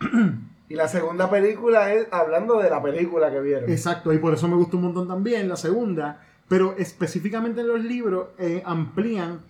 Y 0.68 0.74
la 0.76 0.86
segunda 0.86 1.28
película 1.28 1.92
es 1.92 2.06
hablando 2.12 2.58
de 2.60 2.70
la 2.70 2.80
película 2.80 3.28
que 3.30 3.40
vieron. 3.40 3.68
Exacto, 3.70 4.12
y 4.12 4.18
por 4.18 4.34
eso 4.34 4.46
me 4.46 4.54
gustó 4.54 4.76
un 4.76 4.84
montón 4.84 5.08
también 5.08 5.48
la 5.48 5.56
segunda, 5.56 6.22
pero 6.48 6.74
específicamente 6.78 7.60
en 7.62 7.66
los 7.68 7.80
libros 7.82 8.28
eh, 8.38 8.62
amplían 8.64 9.40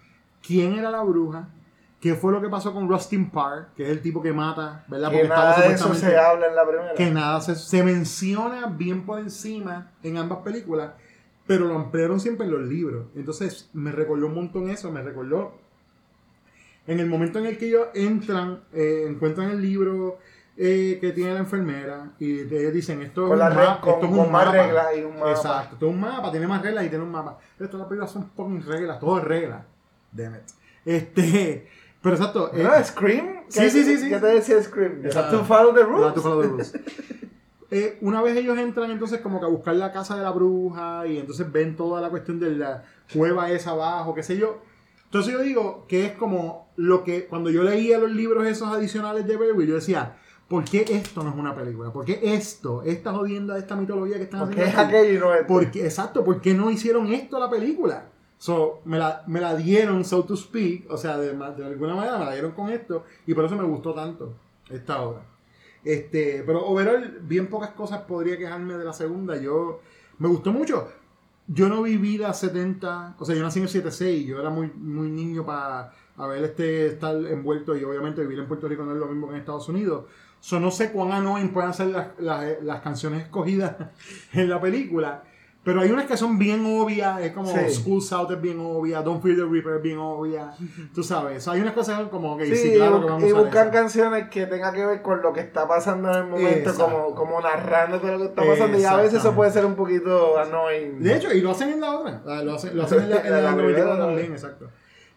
quién 0.46 0.78
era 0.78 0.90
la 0.90 1.02
bruja, 1.02 1.48
qué 2.00 2.14
fue 2.14 2.32
lo 2.32 2.40
que 2.40 2.48
pasó 2.48 2.72
con 2.72 2.88
Rustin 2.88 3.30
Parr, 3.30 3.68
que 3.76 3.82
es 3.84 3.90
el 3.90 4.00
tipo 4.00 4.22
que 4.22 4.32
mata, 4.32 4.84
¿verdad? 4.88 5.10
que 5.10 5.28
nada 5.28 5.60
de 5.60 5.74
eso 5.74 5.94
se 5.94 6.16
habla 6.16 6.46
en 6.48 6.54
la 6.56 6.66
primera. 6.66 6.94
que 6.94 7.10
nada 7.10 7.40
se, 7.40 7.54
se 7.56 7.82
menciona 7.82 8.66
bien 8.68 9.04
por 9.04 9.18
encima 9.18 9.92
en 10.02 10.16
ambas 10.16 10.38
películas, 10.38 10.92
pero 11.46 11.66
lo 11.66 11.74
ampliaron 11.76 12.18
siempre 12.20 12.46
en 12.46 12.52
los 12.52 12.62
libros. 12.62 13.06
Entonces 13.14 13.68
me 13.74 13.92
recordó 13.92 14.26
un 14.28 14.34
montón 14.34 14.70
eso, 14.70 14.90
me 14.90 15.02
recordó 15.02 15.58
en 16.86 16.98
el 17.00 17.06
momento 17.06 17.38
en 17.38 17.46
el 17.46 17.58
que 17.58 17.66
ellos 17.68 17.88
entran, 17.94 18.60
eh, 18.72 19.04
encuentran 19.08 19.50
el 19.50 19.60
libro 19.60 20.18
eh, 20.56 20.98
que 21.00 21.12
tiene 21.12 21.34
la 21.34 21.40
enfermera 21.40 22.12
y 22.18 22.40
ellos 22.40 22.72
dicen 22.72 23.00
esto 23.02 23.26
es 23.26 23.32
un, 23.32 23.38
mapa, 23.38 23.80
con- 23.80 23.94
esto 23.94 24.04
es 24.06 24.10
con 24.10 24.18
un 24.20 24.32
más 24.32 24.46
mapa. 24.46 24.52
reglas 24.62 24.86
y 24.96 25.02
un 25.02 25.14
mapa. 25.14 25.30
Exacto, 25.32 25.74
esto 25.74 25.86
es 25.88 25.92
un 25.94 26.00
mapa, 26.00 26.30
tiene 26.30 26.46
más 26.46 26.62
reglas 26.62 26.84
y 26.84 26.88
tiene 26.88 27.04
un 27.04 27.10
mapa. 27.10 27.38
Esto 27.58 27.78
las 27.78 27.86
películas 27.86 28.10
son 28.10 28.30
fucking 28.30 28.62
reglas, 28.66 28.98
todo 29.00 29.18
es 29.18 29.24
reglas. 29.24 29.62
Damn 30.12 30.34
it. 30.36 30.40
Este, 30.84 31.68
pero 32.02 32.16
exacto. 32.16 32.50
eh, 32.54 32.62
¿No? 32.62 32.84
¿Scream? 32.84 33.40
Sí, 33.48 33.60
¿Qué- 33.60 33.70
sí, 33.70 33.84
sí, 33.84 33.96
sí. 33.98 34.08
¿Qué 34.08 34.18
te 34.18 34.26
decía 34.26 34.62
Scream? 34.62 35.02
Have 35.14 35.30
to 35.30 35.44
follow 35.44 35.74
the 35.74 35.82
rules. 35.82 36.14
to 36.14 36.20
follow 36.20 36.42
the 36.42 36.48
rules. 36.48 36.72
Eh, 37.72 37.98
una 38.00 38.20
vez 38.20 38.36
ellos 38.36 38.58
entran 38.58 38.90
entonces 38.90 39.20
como 39.20 39.38
que 39.38 39.46
a 39.46 39.48
buscar 39.48 39.76
la 39.76 39.92
casa 39.92 40.16
de 40.16 40.22
la 40.22 40.32
bruja 40.32 41.06
y 41.06 41.18
entonces 41.18 41.52
ven 41.52 41.76
toda 41.76 42.00
la 42.00 42.10
cuestión 42.10 42.40
de 42.40 42.50
la 42.56 42.82
cueva 43.14 43.48
esa 43.52 43.70
abajo, 43.70 44.12
qué 44.12 44.24
sé 44.24 44.36
yo. 44.36 44.60
Entonces 45.04 45.32
yo 45.32 45.38
digo 45.40 45.86
que 45.86 46.04
es 46.06 46.12
como 46.14 46.72
lo 46.74 47.04
que 47.04 47.26
cuando 47.26 47.48
yo 47.48 47.62
leía 47.62 47.98
los 47.98 48.10
libros 48.10 48.44
esos 48.44 48.68
adicionales 48.72 49.24
de 49.24 49.36
Beowulf, 49.36 49.68
yo 49.68 49.74
decía, 49.76 50.16
¿por 50.48 50.64
qué 50.64 50.84
esto 50.88 51.22
no 51.22 51.30
es 51.30 51.36
una 51.36 51.54
película? 51.54 51.92
¿Por 51.92 52.04
qué 52.04 52.18
esto, 52.34 52.82
esta 52.82 53.12
jodienda 53.12 53.54
de 53.54 53.60
esta 53.60 53.76
mitología 53.76 54.16
que 54.16 54.24
están 54.24 54.42
es 54.42 54.48
haciendo? 54.58 54.80
aquí? 54.80 54.96
aquello 54.96 55.14
y 55.14 55.18
no 55.20 55.32
esto. 55.34 55.46
Porque, 55.46 55.84
exacto, 55.84 56.24
¿por 56.24 56.40
qué 56.40 56.54
no 56.54 56.72
hicieron 56.72 57.12
esto 57.12 57.36
a 57.36 57.40
la 57.40 57.50
película? 57.50 58.09
So, 58.40 58.80
me, 58.86 58.96
la, 58.96 59.22
me 59.26 59.38
la 59.38 59.54
dieron, 59.54 60.02
so 60.02 60.24
to 60.24 60.34
speak, 60.34 60.90
o 60.90 60.96
sea, 60.96 61.18
de, 61.18 61.36
de 61.36 61.64
alguna 61.66 61.94
manera 61.94 62.16
me 62.16 62.24
la 62.24 62.32
dieron 62.32 62.52
con 62.52 62.70
esto 62.70 63.04
y 63.26 63.34
por 63.34 63.44
eso 63.44 63.54
me 63.54 63.64
gustó 63.64 63.92
tanto 63.92 64.32
esta 64.70 65.02
obra. 65.02 65.20
Este, 65.84 66.42
pero 66.46 66.66
overall, 66.66 67.18
bien 67.20 67.48
pocas 67.48 67.72
cosas 67.72 68.00
podría 68.00 68.38
quejarme 68.38 68.78
de 68.78 68.84
la 68.86 68.94
segunda. 68.94 69.36
Yo, 69.36 69.82
me 70.16 70.28
gustó 70.28 70.52
mucho. 70.52 70.88
Yo 71.48 71.68
no 71.68 71.82
viví 71.82 72.16
las 72.16 72.40
70, 72.40 73.16
o 73.18 73.24
sea, 73.26 73.34
yo 73.34 73.42
nací 73.42 73.58
en 73.58 73.64
el 73.64 73.68
76, 73.68 74.26
yo 74.26 74.40
era 74.40 74.48
muy, 74.48 74.72
muy 74.74 75.10
niño 75.10 75.44
para 75.44 75.92
haber 76.16 76.42
este, 76.42 76.86
estar 76.86 77.14
envuelto 77.16 77.76
y 77.76 77.84
obviamente 77.84 78.22
vivir 78.22 78.38
en 78.38 78.48
Puerto 78.48 78.68
Rico 78.68 78.84
no 78.84 78.92
es 78.92 78.98
lo 78.98 79.06
mismo 79.06 79.26
que 79.26 79.34
en 79.34 79.40
Estados 79.40 79.68
Unidos. 79.68 80.06
So, 80.40 80.58
no 80.58 80.70
sé 80.70 80.92
cuán 80.92 81.12
annoying 81.12 81.52
pueden 81.52 81.74
ser 81.74 81.88
las, 81.88 82.18
las, 82.18 82.62
las 82.62 82.80
canciones 82.80 83.24
escogidas 83.24 83.76
en 84.32 84.48
la 84.48 84.58
película, 84.58 85.24
Pero 85.62 85.82
hay 85.82 85.90
unas 85.90 86.06
que 86.06 86.16
son 86.16 86.38
bien 86.38 86.64
obvias, 86.64 87.20
es 87.20 87.32
como 87.32 87.46
Sí. 87.46 87.68
School 87.70 88.00
South 88.00 88.30
es 88.30 88.40
bien 88.40 88.58
obvia, 88.60 89.02
Don't 89.02 89.22
Fear 89.22 89.36
the 89.36 89.42
Reaper 89.44 89.74
es 89.76 89.82
bien 89.82 89.98
obvia, 89.98 90.52
tú 90.94 91.02
sabes. 91.02 91.46
hay 91.48 91.60
unas 91.60 91.74
cosas 91.74 92.00
como 92.08 92.38
que 92.38 92.46
sí, 92.46 92.56
Sí, 92.56 92.74
claro 92.76 92.96
y 92.96 93.00
que 93.00 93.04
bu- 93.06 93.08
vamos 93.10 93.22
y 93.24 93.26
a 93.26 93.32
usar 93.34 93.44
buscan 93.44 93.70
canciones 93.70 94.28
que 94.30 94.46
tengan 94.46 94.74
que 94.74 94.86
ver 94.86 95.02
con 95.02 95.20
lo 95.20 95.34
que 95.34 95.40
está 95.40 95.68
pasando 95.68 96.10
en 96.12 96.16
el 96.16 96.24
momento, 96.28 96.74
como, 96.74 97.14
como 97.14 97.40
narrándote 97.42 98.06
lo 98.10 98.18
que 98.18 98.24
está 98.24 98.42
pasando. 98.46 98.78
Y 98.78 98.84
a 98.84 98.96
veces 98.96 99.20
eso 99.20 99.34
puede 99.34 99.50
ser 99.50 99.66
un 99.66 99.74
poquito 99.74 100.38
annoying. 100.38 101.02
De 101.02 101.16
hecho, 101.16 101.30
y 101.30 101.42
lo 101.42 101.50
hacen 101.50 101.68
en 101.68 101.80
la 101.82 101.90
otra, 101.98 102.42
lo 102.42 102.54
hacen, 102.54 102.74
lo 102.74 102.84
hacen 102.84 103.02
en 103.02 103.10
la, 103.10 103.16
en 103.20 103.30
La 103.30 103.40
la 103.42 103.50
94 103.52 103.66
primera, 103.66 103.96
también, 104.06 104.32
exacto. 104.32 104.70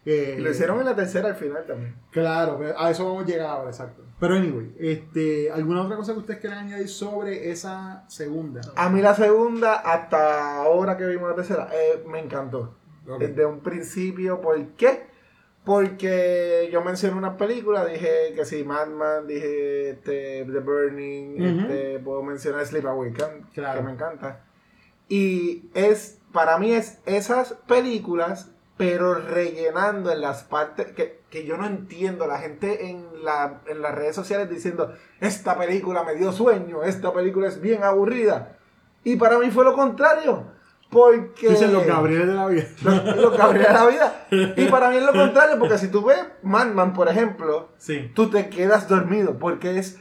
Eh, 0.06 0.36
lo 0.38 0.50
hicieron 0.50 0.78
en 0.80 0.84
la 0.86 0.94
tercera 0.94 1.28
al 1.28 1.36
final 1.36 1.64
también. 1.66 1.94
Claro, 2.10 2.60
a 2.76 2.90
eso 2.90 3.04
vamos 3.06 3.24
a 3.24 3.26
llegar 3.26 3.46
ahora, 3.48 3.70
exacto. 3.70 4.02
Pero 4.20 4.34
anyway, 4.36 4.74
este, 4.78 5.50
¿alguna 5.50 5.82
otra 5.82 5.96
cosa 5.96 6.12
que 6.12 6.18
ustedes 6.18 6.40
quieran 6.40 6.66
añadir 6.66 6.88
sobre 6.88 7.50
esa 7.50 8.04
segunda? 8.08 8.60
A 8.76 8.90
mí 8.90 9.00
la 9.00 9.14
segunda, 9.14 9.76
hasta 9.76 10.58
ahora 10.62 10.96
que 10.96 11.06
vimos 11.06 11.30
la 11.30 11.34
tercera, 11.36 11.68
eh, 11.72 12.04
me 12.06 12.20
encantó. 12.20 12.76
Desde 13.18 13.44
un 13.44 13.60
principio, 13.60 14.40
¿por 14.40 14.62
qué? 14.76 15.06
Porque 15.64 16.68
yo 16.70 16.82
mencioné 16.82 17.16
una 17.16 17.36
película, 17.38 17.86
dije 17.86 18.32
que 18.34 18.44
sí, 18.44 18.64
Madman, 18.64 19.26
dije 19.26 19.90
este, 19.90 20.44
The 20.50 20.58
Burning, 20.60 21.42
este, 21.42 21.98
puedo 22.00 22.22
mencionar 22.22 22.66
Sleepaway 22.66 23.12
Camp, 23.12 23.50
Claro. 23.54 23.80
que 23.80 23.86
me 23.86 23.92
encanta. 23.92 24.44
Y 25.08 25.70
es, 25.74 26.18
para 26.32 26.58
mí 26.58 26.72
es 26.72 26.98
esas 27.06 27.54
películas, 27.66 28.50
pero 28.76 29.14
rellenando 29.14 30.10
en 30.10 30.20
las 30.20 30.42
partes 30.44 30.92
que, 30.92 31.20
que 31.30 31.44
yo 31.44 31.56
no 31.56 31.66
entiendo. 31.66 32.26
La 32.26 32.38
gente 32.38 32.88
en, 32.90 33.06
la, 33.24 33.60
en 33.66 33.80
las 33.82 33.94
redes 33.94 34.16
sociales 34.16 34.50
diciendo, 34.50 34.92
esta 35.20 35.56
película 35.56 36.02
me 36.02 36.14
dio 36.14 36.32
sueño, 36.32 36.82
esta 36.82 37.12
película 37.12 37.46
es 37.48 37.60
bien 37.60 37.84
aburrida. 37.84 38.56
Y 39.04 39.16
para 39.16 39.38
mí 39.38 39.50
fue 39.50 39.64
lo 39.64 39.74
contrario. 39.74 40.52
Porque... 40.90 41.48
Dicen 41.50 41.72
los 41.72 41.84
Gabriel 41.86 42.26
de 42.28 42.34
la 42.34 42.46
vida. 42.46 42.64
Los, 42.84 43.16
los 43.16 43.36
Gabriel 43.36 43.66
de 43.66 43.72
la 43.72 43.86
vida. 43.86 44.26
Y 44.56 44.66
para 44.66 44.90
mí 44.90 44.96
es 44.96 45.02
lo 45.04 45.12
contrario, 45.12 45.58
porque 45.58 45.78
si 45.78 45.88
tú 45.88 46.04
ves 46.04 46.18
Madman, 46.42 46.92
por 46.92 47.08
ejemplo, 47.08 47.68
Sí. 47.78 48.12
tú 48.14 48.30
te 48.30 48.48
quedas 48.48 48.88
dormido, 48.88 49.38
porque 49.38 49.78
es 49.78 49.98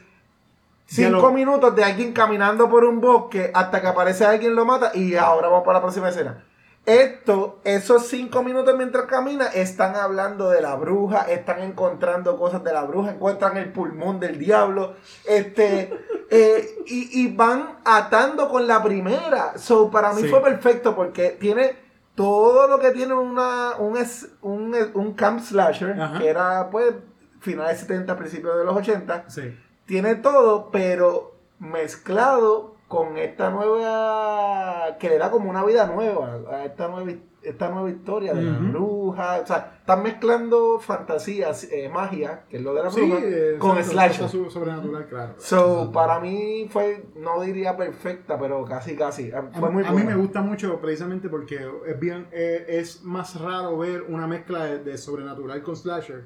cinco 0.86 1.10
lo- 1.28 1.32
minutos 1.32 1.76
de 1.76 1.84
alguien 1.84 2.14
caminando 2.14 2.70
por 2.70 2.84
un 2.86 3.02
bosque 3.02 3.50
hasta 3.54 3.82
que 3.82 3.88
aparece 3.88 4.26
alguien 4.26 4.56
lo 4.56 4.66
mata 4.66 4.92
y 4.94 5.16
ahora 5.16 5.48
vamos 5.48 5.64
para 5.66 5.80
la 5.80 5.82
próxima 5.84 6.10
escena. 6.10 6.44
Esto, 6.86 7.60
esos 7.64 8.08
cinco 8.08 8.44
minutos 8.44 8.76
mientras 8.78 9.06
camina, 9.06 9.48
están 9.48 9.96
hablando 9.96 10.50
de 10.50 10.62
la 10.62 10.76
bruja, 10.76 11.22
están 11.30 11.62
encontrando 11.62 12.38
cosas 12.38 12.62
de 12.64 12.74
la 12.74 12.84
bruja, 12.84 13.12
encuentran 13.12 13.56
el 13.56 13.72
pulmón 13.72 14.20
del 14.20 14.38
diablo, 14.38 14.96
este, 15.26 15.94
eh, 16.30 16.76
y, 16.86 17.22
y 17.24 17.34
van 17.34 17.78
atando 17.86 18.50
con 18.50 18.68
la 18.68 18.84
primera. 18.84 19.58
So, 19.58 19.90
para 19.90 20.12
mí 20.12 20.24
Sí. 20.24 20.28
fue 20.28 20.42
perfecto 20.42 20.94
porque 20.94 21.30
tiene 21.30 21.78
todo 22.16 22.68
lo 22.68 22.80
que 22.80 22.92
tiene 22.92 23.14
una, 23.14 23.76
un, 23.80 23.98
un, 24.42 24.76
un 24.94 25.14
camp 25.14 25.40
slasher, 25.40 26.00
Ajá. 26.00 26.20
que 26.20 26.28
era 26.28 26.70
pues 26.70 26.94
finales 27.40 27.80
70, 27.80 28.18
principios 28.18 28.58
de 28.58 28.66
los 28.66 28.76
80 28.76 29.26
Sí. 29.30 29.58
tiene 29.86 30.16
todo, 30.16 30.70
pero 30.70 31.36
mezclado 31.60 32.73
con 32.94 33.18
esta 33.18 33.50
nueva, 33.50 34.98
que 35.00 35.10
le 35.10 35.18
da 35.18 35.32
como 35.32 35.50
una 35.50 35.64
vida 35.64 35.88
nueva, 35.88 36.40
a 36.52 36.66
esta 36.66 36.88
nueva, 36.88 37.12
esta 37.42 37.70
nueva 37.70 37.90
historia 37.90 38.34
de 38.34 38.44
la 38.44 38.52
Ujú. 38.60 38.68
bruja. 38.70 39.40
O 39.44 39.46
sea, 39.48 39.74
están 39.80 40.04
mezclando 40.04 40.80
fantasías, 40.80 41.66
eh, 41.72 41.90
magia, 41.90 42.44
que 42.50 42.58
es 42.58 42.64
lo 42.64 42.74
de 42.74 42.84
la 42.84 42.90
Sí, 42.92 43.02
bruja, 43.02 43.20
eh, 43.24 43.56
con 43.60 43.78
exacto, 43.78 44.28
slasher. 44.30 44.52
sobrenatural, 44.52 45.08
claro. 45.08 45.34
So, 45.38 45.92
para 45.92 46.20
mí 46.20 46.68
fue, 46.70 47.06
no 47.16 47.42
diría 47.42 47.76
perfecta, 47.76 48.38
pero 48.40 48.64
casi, 48.66 48.96
casi. 48.96 49.32
A, 49.32 49.42
muy 49.42 49.84
a 49.86 49.92
mí 49.92 50.04
me 50.04 50.16
gusta 50.16 50.42
mucho 50.42 50.80
precisamente 50.80 51.30
porque 51.30 51.60
es 51.86 52.00
bien 52.00 52.28
eh, 52.32 52.66
es 52.68 53.04
más 53.04 53.40
raro 53.42 53.78
ver 53.78 54.04
una 54.04 54.28
mezcla 54.28 54.66
de, 54.66 54.80
de 54.80 54.98
sobrenatural 54.98 55.62
con 55.64 55.76
slasher 55.76 56.26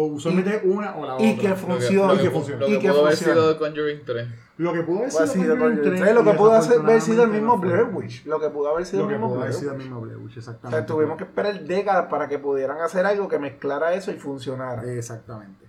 o 0.00 0.06
usualmente 0.06 0.60
una 0.64 0.94
o 0.96 1.04
la 1.06 1.14
otra 1.14 1.26
y 1.26 1.36
que 1.36 1.48
Lo 1.48 1.54
que- 1.54 1.60
funciona. 1.60 2.12
Lo 2.12 2.18
que, 2.18 2.24
Y 2.24 2.28
que 2.28 2.34
lo 2.38 2.66
que 2.66 2.72
Y 2.74 2.78
que 2.78 2.88
pudo 2.90 3.00
haber 3.04 3.16
sido 3.16 3.58
Conjuring 3.58 4.00
3. 4.04 4.28
lo 4.58 4.72
que 4.72 4.82
pudo 4.82 4.98
haber 4.98 5.10
sido, 5.12 5.26
sido 5.26 5.34
Conjuring 5.48 5.58
Conjuring 5.58 5.82
3, 5.90 6.00
tres, 6.02 6.14
lo 6.14 6.24
que 6.24 6.32
pudo 6.38 6.52
haber 6.52 7.00
sido 7.00 7.22
el 7.24 7.30
mismo. 7.30 7.58
Blair 7.58 7.84
Witch. 7.92 8.24
Lo 8.26 8.40
que 8.40 8.48
pudo 8.48 8.68
haber 8.70 8.86
sido 8.86 9.02
lo 9.02 9.08
el 9.08 9.14
que 9.14 9.18
mismo 9.18 9.28
pudo 9.28 9.40
haber 9.40 9.50
Blair 9.50 9.60
sido 9.60 9.72
el 9.72 9.78
mismo 9.78 10.00
Blair 10.00 10.18
Witch 10.18 10.36
O 10.36 10.38
exactamente 10.38 10.78
sea, 10.78 10.86
tuvimos 10.86 11.16
que 11.16 11.24
esperar 11.24 11.64
décadas 11.64 12.06
para 12.08 12.28
que 12.28 12.38
pudieran 12.38 12.80
hacer 12.80 13.04
algo 13.06 13.26
que 13.28 13.38
mezclara 13.40 13.92
eso 13.94 14.10
y 14.12 14.14
funcionara. 14.14 14.82
exactamente 14.92 15.66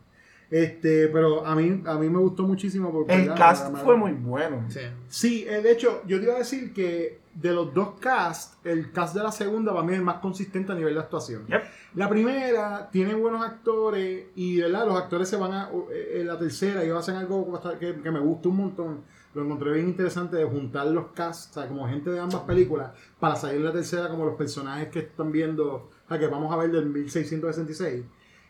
este 0.51 1.07
pero 1.09 1.45
a 1.45 1.55
mí 1.55 1.83
a 1.85 1.95
mí 1.95 2.09
me 2.09 2.17
gustó 2.19 2.43
muchísimo 2.43 2.91
porque 2.91 3.13
El 3.13 3.33
cast 3.35 3.75
fue 3.83 3.95
muy 3.95 4.13
bueno. 4.13 4.65
Sí. 4.69 4.79
Sí, 5.07 5.45
eh, 5.47 5.61
de 5.61 5.71
hecho, 5.71 6.01
yo 6.07 6.17
te 6.17 6.23
iba 6.25 6.35
a 6.35 6.39
decir 6.39 6.73
que 6.73 7.19
de 7.41 7.53
los 7.53 7.73
dos 7.73 7.99
casts, 7.99 8.57
el 8.63 8.91
cast 8.91 9.15
de 9.15 9.23
la 9.23 9.31
segunda 9.31 9.71
para 9.71 9.83
mí 9.85 9.93
es 9.93 9.99
el 9.99 10.05
más 10.05 10.17
consistente 10.19 10.71
a 10.71 10.75
nivel 10.75 10.93
de 10.93 10.99
actuación. 10.99 11.47
Yep. 11.47 11.61
La 11.95 12.09
primera 12.09 12.89
tiene 12.91 13.15
buenos 13.15 13.41
actores 13.41 14.25
y 14.35 14.59
¿verdad? 14.59 14.85
los 14.85 14.97
actores 14.97 15.29
se 15.29 15.37
van 15.37 15.53
a. 15.53 15.69
eh, 15.91 16.19
En 16.21 16.27
la 16.27 16.37
tercera, 16.37 16.83
ellos 16.83 16.99
hacen 16.99 17.15
algo 17.15 17.59
que, 17.79 18.01
que 18.01 18.11
me 18.11 18.19
gusta 18.19 18.49
un 18.49 18.57
montón. 18.57 19.01
Lo 19.33 19.43
encontré 19.43 19.71
bien 19.73 19.89
interesante 19.89 20.37
de 20.37 20.43
juntar 20.45 20.87
los 20.87 21.07
casts, 21.13 21.51
o 21.51 21.53
sea, 21.53 21.67
como 21.67 21.87
gente 21.87 22.09
de 22.09 22.19
ambas 22.19 22.41
películas, 22.41 22.91
para 23.19 23.35
salir 23.35 23.57
en 23.57 23.65
la 23.65 23.71
tercera 23.71 24.09
como 24.09 24.25
los 24.25 24.35
personajes 24.35 24.89
que 24.89 24.99
están 24.99 25.31
viendo, 25.31 25.75
o 25.75 26.07
sea, 26.07 26.17
que 26.17 26.27
vamos 26.27 26.51
a 26.51 26.57
ver 26.57 26.71
del 26.71 26.87
1666. 26.87 28.03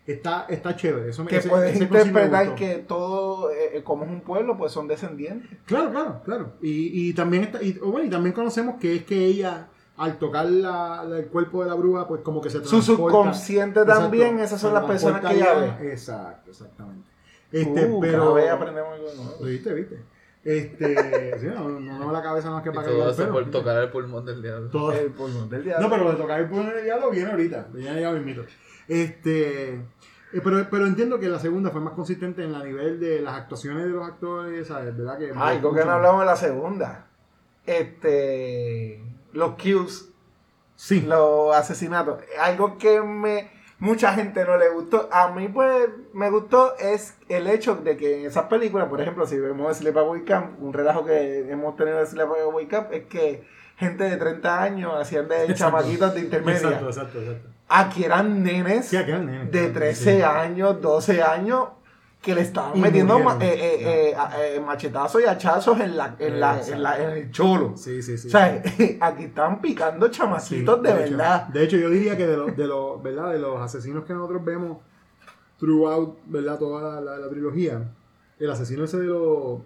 Está, 0.08 0.45
está 0.50 0.76
chévere. 0.76 1.10
Eso 1.12 1.24
me 1.24 1.30
Que 1.30 1.38
ese- 1.38 1.50
puedes 1.50 1.76
ese 1.76 1.84
interpretar 1.84 2.56
que 2.56 2.76
todo, 2.88 3.52
eh, 3.52 3.78
eh, 3.78 3.84
como 3.84 4.06
es 4.06 4.10
un 4.10 4.22
pueblo, 4.22 4.58
pues 4.58 4.72
son 4.72 4.88
descendientes. 4.88 5.50
Claro, 5.66 5.91
claro, 5.91 6.22
claro. 6.26 6.52
Y, 6.62 7.10
y 7.10 7.14
también 7.14 7.43
está, 7.43 7.62
y, 7.62 7.74
bueno, 7.74 8.04
y 8.08 8.10
también 8.10 8.34
conocemos 8.34 8.76
que 8.80 8.95
es 8.95 9.04
que 9.06 9.26
ella, 9.26 9.68
al 9.97 10.18
tocar 10.18 10.45
la- 10.50 11.04
la- 11.04 11.20
el 11.20 11.28
cuerpo 11.28 11.62
de 11.64 11.70
la 11.70 11.76
bruja, 11.76 12.08
pues 12.08 12.22
como 12.22 12.41
que 12.41 12.50
se 12.50 12.58
Su 12.64 12.70
transporta. 12.70 12.95
subconsciente 13.12 13.86
también, 13.86 14.39
esas 14.39 14.60
son 14.60 14.74
las 14.74 14.86
personas 14.86 15.22
que 15.24 15.36
ella 15.36 15.52
allá. 15.52 15.80
Exacto, 15.91 16.50
exactamente. 16.50 17.08
Este, 17.52 17.86
Uh, 17.86 18.00
pero. 18.00 18.20
cada 18.20 18.34
vez 18.34 18.50
aprendemos 18.52 18.93
algo 18.93 19.08
nuevo. 19.24 19.43
¿Viste, 19.45 19.74
viste? 19.74 20.00
Este, 20.43 21.38
sí, 21.39 21.47
no, 21.47 21.68
no, 21.68 22.00
no 22.00 22.12
la 22.12 22.22
cabeza 22.24 22.50
más 22.50 22.64
que 22.64 22.70
Y 22.70 22.74
para 22.74 22.88
todo 22.88 23.12
eso 23.12 23.24
el 23.24 23.30
por 23.30 23.52
tocar 23.52 23.78
el 23.84 23.89
pulmón 23.91 24.26
del 24.26 24.41
diablo. 24.41 24.70
Todo- 24.70 24.91
El 24.93 25.12
pulmón 25.12 25.50
del 25.50 25.64
diablo. 25.66 25.88
no, 25.88 25.93
pero 25.95 26.12
de 26.12 26.18
tocar 26.18 26.39
el 26.39 26.47
pulmón 26.47 26.70
del 26.74 26.84
diablo 26.86 27.12
viene 27.12 27.30
ahorita. 27.32 27.68
Viene 27.74 28.02
ya 28.02 28.12
mismito. 28.12 28.43
Este. 28.90 29.76
eh, 29.76 30.42
Pero, 30.44 30.68
pero 30.70 30.86
entiendo 30.88 31.20
que 31.20 31.30
la 31.30 31.40
segunda 31.40 31.70
fue 31.70 31.80
más 31.82 31.94
consistente 31.94 32.44
en 32.44 32.52
la 32.52 32.64
nivel 32.64 33.00
de 33.00 33.22
las 33.22 33.36
actuaciones 33.36 33.84
de 33.84 33.90
los 33.92 34.06
actores, 34.06 34.68
¿sabes? 34.68 34.98
¿Verdad? 34.98 35.18
Que 35.18 35.32
Ay, 35.36 35.60
¿con 35.60 35.74
qué 35.76 35.86
no 35.86 35.92
hablamos 35.92 36.20
de 36.22 36.26
la 36.26 36.36
segunda? 36.36 37.06
Este. 37.66 39.02
Los 39.34 39.56
kills, 39.56 40.10
Sí. 40.76 41.02
los 41.02 41.56
asesinatos. 41.56 42.22
Algo 42.42 42.78
que 42.78 43.02
me. 43.02 43.52
Mucha 43.80 44.14
gente 44.14 44.44
no 44.44 44.58
le 44.58 44.68
gustó. 44.70 45.08
A 45.12 45.32
mí, 45.32 45.48
pues, 45.48 45.88
me 46.14 46.30
gustó 46.30 46.76
es 46.78 47.16
el 47.30 47.48
hecho 47.48 47.76
de 47.76 47.96
que 47.96 48.20
en 48.20 48.26
esas 48.26 48.46
películas, 48.46 48.90
por 48.90 49.00
ejemplo, 49.00 49.26
si 49.26 49.38
vemos 49.40 49.78
Sleepaway 49.78 50.26
Camp, 50.26 50.62
un 50.62 50.74
relajo 50.74 51.06
que 51.06 51.50
hemos 51.50 51.78
tenido 51.78 51.98
de 52.00 52.06
Sleepaway 52.06 52.68
Camp 52.68 52.92
es 52.92 53.06
que 53.06 53.48
gente 53.78 54.04
de 54.04 54.18
30 54.18 54.62
años 54.62 54.94
hacían 55.00 55.30
de 55.30 55.54
chamaquitos 55.54 56.14
de 56.14 56.20
intermedia. 56.22 56.58
Exacto, 56.60 56.88
exacto, 56.88 57.20
exacto. 57.22 57.50
Aquí 57.70 58.04
eran 58.04 58.42
nenes 58.44 58.88
Sí, 58.88 58.98
aquí 58.98 59.12
eran 59.12 59.28
nenes, 59.28 59.52
de 59.52 59.60
claro, 59.60 59.74
13 59.76 60.16
sí. 60.18 60.22
años, 60.24 60.82
12 60.82 61.22
años 61.24 61.68
que 62.22 62.36
le 62.36 62.42
estaban 62.42 62.76
Y 62.76 62.82
metiendo 62.82 63.18
ma- 63.20 63.38
eh, 63.40 63.48
eh, 63.54 64.12
eh, 64.12 64.56
eh, 64.56 64.60
machetazos 64.60 65.22
y 65.22 65.26
hachazos 65.26 65.80
en, 65.80 65.96
la, 65.96 66.16
en, 66.20 66.40
la, 66.40 66.60
en, 66.68 66.84
la- 66.84 67.02
en 67.02 67.10
el 67.12 67.32
cholo. 67.32 67.78
Sí, 67.78 68.02
sí, 68.02 68.18
sí. 68.18 68.28
O 68.28 68.32
sea, 68.32 68.62
aquí 69.02 69.24
están 69.26 69.62
picando 69.62 70.10
chamacitos 70.10 70.82
de, 70.84 70.94
verdad. 70.94 71.48
De 71.48 71.64
hecho, 71.64 71.78
yo 71.78 71.90
diría 71.90 72.18
que 72.18 72.28
de 72.28 72.36
los, 72.36 72.58
de 72.58 72.68
los, 72.68 73.02
¿verdad? 73.02 73.32
De 73.32 73.40
los 73.40 73.62
asesinos 73.62 74.04
que 74.04 74.14
nosotros 74.14 74.44
vemos 74.44 74.80
throughout, 75.60 76.18
¿verdad? 76.26 76.58
Toda 76.60 77.00
la, 77.00 77.18
la- 77.18 77.30
trilogía, 77.30 77.84
el 78.40 78.50
asesino 78.52 78.84
ese 78.86 78.98
de 79.00 79.06
los... 79.06 79.60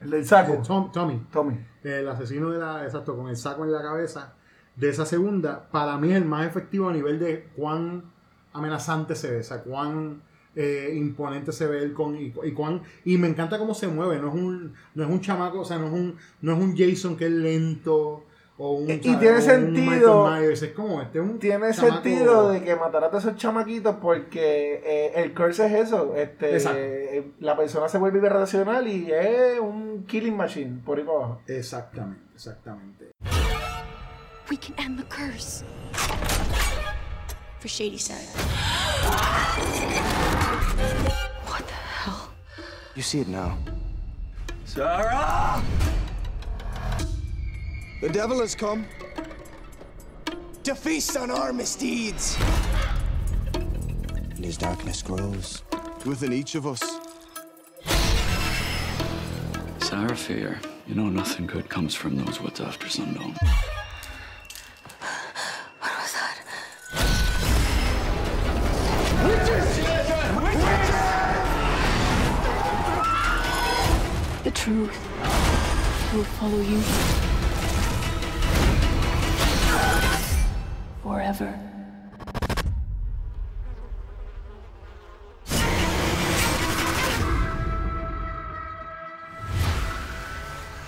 El 0.00 0.10
del 0.10 0.26
saco. 0.26 0.60
Tom- 0.66 0.92
Tommy. 0.92 1.26
Tommy. 1.32 1.58
El 1.82 2.06
asesino 2.08 2.50
de 2.50 2.58
la... 2.58 2.84
Exacto, 2.84 3.16
con 3.16 3.28
el 3.28 3.36
saco 3.36 3.64
en 3.64 3.72
la 3.72 3.80
cabeza. 3.82 4.34
De 4.76 4.88
esa 4.90 5.06
segunda, 5.06 5.68
para 5.70 5.96
mí 5.98 6.10
es 6.10 6.16
el 6.16 6.24
más 6.24 6.46
efectivo 6.46 6.88
a 6.88 6.92
nivel 6.92 7.18
de 7.18 7.48
cuán 7.56 8.04
amenazante 8.52 9.14
se 9.14 9.30
ve. 9.30 9.40
O 9.40 9.42
sea, 9.42 9.62
cuán 9.62 10.22
eh, 10.54 10.92
imponente 10.94 11.52
se 11.52 11.66
ve 11.66 11.82
él 11.82 11.92
con 11.92 12.16
y, 12.16 12.32
y 12.44 12.52
cuán 12.52 12.82
y 13.04 13.18
me 13.18 13.28
encanta 13.28 13.58
cómo 13.58 13.74
se 13.74 13.88
mueve 13.88 14.18
no 14.18 14.28
es 14.28 14.34
un 14.34 14.72
no 14.94 15.04
es 15.04 15.10
un 15.10 15.20
chamaco 15.20 15.60
o 15.60 15.64
sea 15.66 15.76
no 15.76 15.88
es 15.88 15.92
un 15.92 16.16
no 16.40 16.54
es 16.54 16.58
un 16.58 16.74
Jason 16.74 17.14
que 17.14 17.26
es 17.26 17.30
lento 17.30 18.24
o 18.56 18.72
un 18.72 18.88
Y 18.90 18.96
tiene 18.96 19.32
o 19.32 19.34
un 19.34 19.42
sentido- 19.42 20.24
Michael 20.24 20.40
Myers. 20.44 20.62
es 20.62 20.72
como 20.72 21.02
este 21.02 21.18
es 21.18 21.24
un 21.26 21.38
Tiene 21.38 21.66
chamaco- 21.72 21.92
sentido 21.92 22.48
de 22.52 22.62
que 22.64 22.74
matar 22.74 23.04
a 23.04 23.10
todos 23.10 23.24
esos 23.26 23.36
chamaquitos 23.36 23.96
porque 23.96 24.80
eh, 24.82 25.12
el 25.16 25.34
curse 25.34 25.66
es 25.66 25.72
eso. 25.88 26.14
Este, 26.16 26.56
eh, 27.18 27.32
la 27.40 27.54
persona 27.54 27.86
se 27.90 27.98
vuelve 27.98 28.18
irracional 28.26 28.88
y 28.88 29.12
es 29.12 29.60
un 29.60 30.04
killing 30.06 30.34
machine 30.38 30.80
por 30.86 30.96
ahí 30.96 31.04
para 31.04 31.18
abajo. 31.18 31.40
exactamente 31.48 32.22
exactamente 32.34 33.10
We 34.48 34.56
can 34.56 34.74
end 34.78 34.98
the 34.98 35.04
curse. 35.04 35.64
For 37.58 37.68
Shady 37.68 37.98
Side. 37.98 38.26
What 41.46 41.66
the 41.66 41.72
hell? 41.72 42.30
You 42.94 43.02
see 43.02 43.20
it 43.20 43.28
now. 43.28 43.58
Sarah! 44.64 45.62
The 48.00 48.08
devil 48.08 48.40
has 48.40 48.54
come. 48.54 48.86
to 50.62 50.74
feast 50.74 51.16
on 51.16 51.30
our 51.30 51.52
misdeeds. 51.52 52.36
And 53.54 54.44
as 54.44 54.56
darkness 54.56 55.00
grows 55.00 55.62
within 56.04 56.32
each 56.32 56.56
of 56.56 56.66
us, 56.66 56.82
Sarah 59.78 60.16
Fear, 60.16 60.60
you 60.88 60.94
know 60.96 61.08
nothing 61.08 61.46
good 61.46 61.68
comes 61.68 61.94
from 61.94 62.16
those 62.16 62.40
woods 62.40 62.60
after 62.60 62.88
sundown. 62.88 63.36
Truth 74.56 74.98
will 76.14 76.24
follow 76.40 76.60
you 76.60 76.80
forever. 81.02 81.52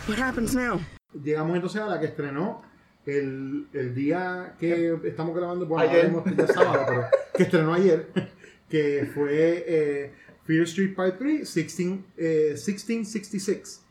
What 0.07 0.19
happens 0.19 0.55
now? 0.55 0.81
Llegamos 1.23 1.55
entonces 1.55 1.83
a 1.83 1.87
la 1.87 2.01
que 2.01 2.07
estrenó 2.07 2.63
el, 3.05 3.69
el 3.75 3.95
día 3.95 4.55
que 4.59 4.99
estamos 5.05 5.37
grabando, 5.37 5.67
bueno, 5.67 5.91
Ayer. 5.91 6.07
ahora 6.07 6.25
mismo 6.25 6.43
es 6.43 6.53
sábado, 6.55 6.85
pero 6.89 7.07
que 7.35 7.43
estrenó 7.43 7.75
ayer, 7.75 8.09
que 8.71 9.11
fue 9.15 9.65
eh, 9.67 10.13
Fear 10.49 10.63
Street 10.63 10.95
Part 10.95 11.19
3, 11.19 11.55
16, 11.55 12.01
eh, 12.17 12.55
1666. 12.57 13.85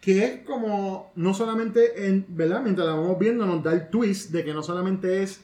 Que 0.00 0.24
es 0.24 0.40
como, 0.44 1.10
no 1.16 1.34
solamente, 1.34 2.06
en, 2.06 2.24
¿verdad? 2.28 2.62
Mientras 2.62 2.86
la 2.86 2.94
vamos 2.94 3.18
viendo, 3.18 3.44
nos 3.44 3.64
da 3.64 3.72
el 3.72 3.90
twist 3.90 4.30
de 4.30 4.44
que 4.44 4.54
no 4.54 4.62
solamente 4.62 5.24
es 5.24 5.40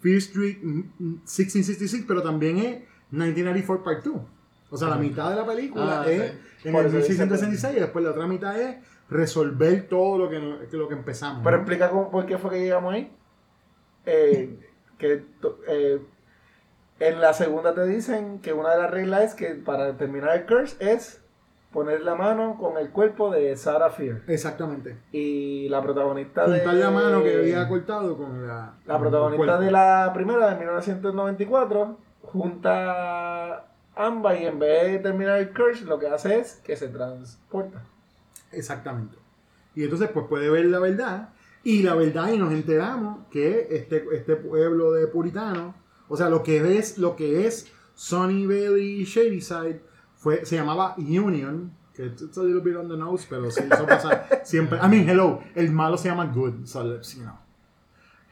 Fear 0.00 0.18
Street 0.18 0.58
mm, 0.62 0.78
mm, 0.78 1.12
1666, 1.24 2.04
pero 2.06 2.22
también 2.22 2.58
es 2.58 2.78
1994 3.10 3.84
Part 3.84 4.04
2. 4.04 4.22
O 4.70 4.76
sea, 4.76 4.88
la 4.90 4.96
mitad 4.96 5.30
de 5.30 5.36
la 5.36 5.44
película 5.44 6.02
Ah, 6.02 6.08
es 6.08 6.34
sí. 6.62 6.68
en 6.68 6.72
Por 6.72 6.82
el 6.82 6.86
eso 6.86 6.96
dice 6.98 7.26
1666 7.26 7.76
y 7.76 7.80
después 7.80 8.04
la 8.04 8.12
otra 8.12 8.28
mitad 8.28 8.60
es 8.60 8.76
resolver 9.08 9.88
todo 9.88 10.18
lo 10.18 10.30
que, 10.30 10.38
lo 10.70 10.86
que 10.86 10.94
empezamos. 10.94 11.40
Pero 11.42 11.56
¿no? 11.56 11.62
explica 11.62 11.90
cómo, 11.90 12.12
por 12.12 12.26
qué 12.26 12.38
fue 12.38 12.50
que 12.50 12.60
llegamos 12.60 12.94
ahí. 12.94 13.10
Eh, 14.06 14.56
que 14.96 15.24
eh, 15.66 16.00
en 17.00 17.20
la 17.20 17.32
segunda 17.32 17.74
te 17.74 17.86
dicen 17.86 18.40
que 18.40 18.52
una 18.52 18.70
de 18.70 18.78
las 18.78 18.90
reglas 18.90 19.22
es 19.22 19.34
que 19.34 19.54
para 19.54 19.96
terminar 19.96 20.36
el 20.36 20.46
curse 20.46 20.76
es 20.80 21.20
poner 21.72 22.02
la 22.02 22.14
mano 22.14 22.56
con 22.58 22.76
el 22.76 22.90
cuerpo 22.90 23.30
de 23.30 23.56
Sarah 23.56 23.90
Fear. 23.90 24.22
Exactamente. 24.26 24.98
Y 25.12 25.68
la 25.68 25.82
protagonista 25.82 26.46
de... 26.46 26.58
Juntar 26.58 26.74
la 26.74 26.90
mano 26.90 27.22
que 27.22 27.36
había 27.36 27.68
cortado 27.68 28.16
con 28.16 28.46
la. 28.46 28.74
La 28.86 28.94
con 28.94 29.02
protagonista 29.02 29.58
de 29.58 29.70
la 29.70 30.10
primera, 30.12 30.50
de 30.50 30.56
1994, 30.56 31.98
junta 32.22 33.64
ambas 33.96 34.40
y 34.40 34.44
en 34.44 34.58
vez 34.58 34.92
de 34.92 34.98
terminar 34.98 35.38
el 35.38 35.52
curse, 35.52 35.84
lo 35.84 35.98
que 35.98 36.08
hace 36.08 36.38
es 36.38 36.56
que 36.56 36.76
se 36.76 36.88
transporta. 36.88 37.82
Exactamente. 38.52 39.16
Y 39.74 39.84
entonces, 39.84 40.10
pues 40.12 40.26
puede 40.26 40.50
ver 40.50 40.66
la 40.66 40.80
verdad. 40.80 41.30
Y 41.62 41.82
la 41.82 41.94
verdad, 41.94 42.32
y 42.32 42.38
nos 42.38 42.52
enteramos 42.52 43.26
que 43.30 43.68
este, 43.70 44.04
este 44.12 44.36
pueblo 44.36 44.92
de 44.92 45.06
puritanos, 45.06 45.74
o 46.10 46.16
sea, 46.16 46.28
lo 46.28 46.42
que 46.42 46.76
es, 46.76 46.98
lo 46.98 47.16
que 47.16 47.46
es 47.46 47.72
Sunnyvale 47.94 48.80
y 48.82 49.04
Shadyside, 49.04 49.80
fue, 50.16 50.44
se 50.44 50.56
llamaba 50.56 50.94
Union, 50.98 51.72
que 51.94 52.04
it's 52.06 52.36
a 52.36 52.42
little 52.42 52.60
bit 52.60 52.76
on 52.76 52.88
the 52.88 52.96
nose, 52.96 53.26
pero 53.28 53.50
sí, 53.50 53.62
eso 53.70 53.86
pasa 53.86 54.26
siempre. 54.44 54.78
I 54.78 54.88
mean, 54.88 55.08
hello, 55.08 55.40
el 55.54 55.70
malo 55.72 55.96
se 55.96 56.08
llama 56.08 56.26
Good, 56.26 56.66
so 56.66 56.84
let's, 56.84 57.14
you 57.14 57.22
know. 57.22 57.38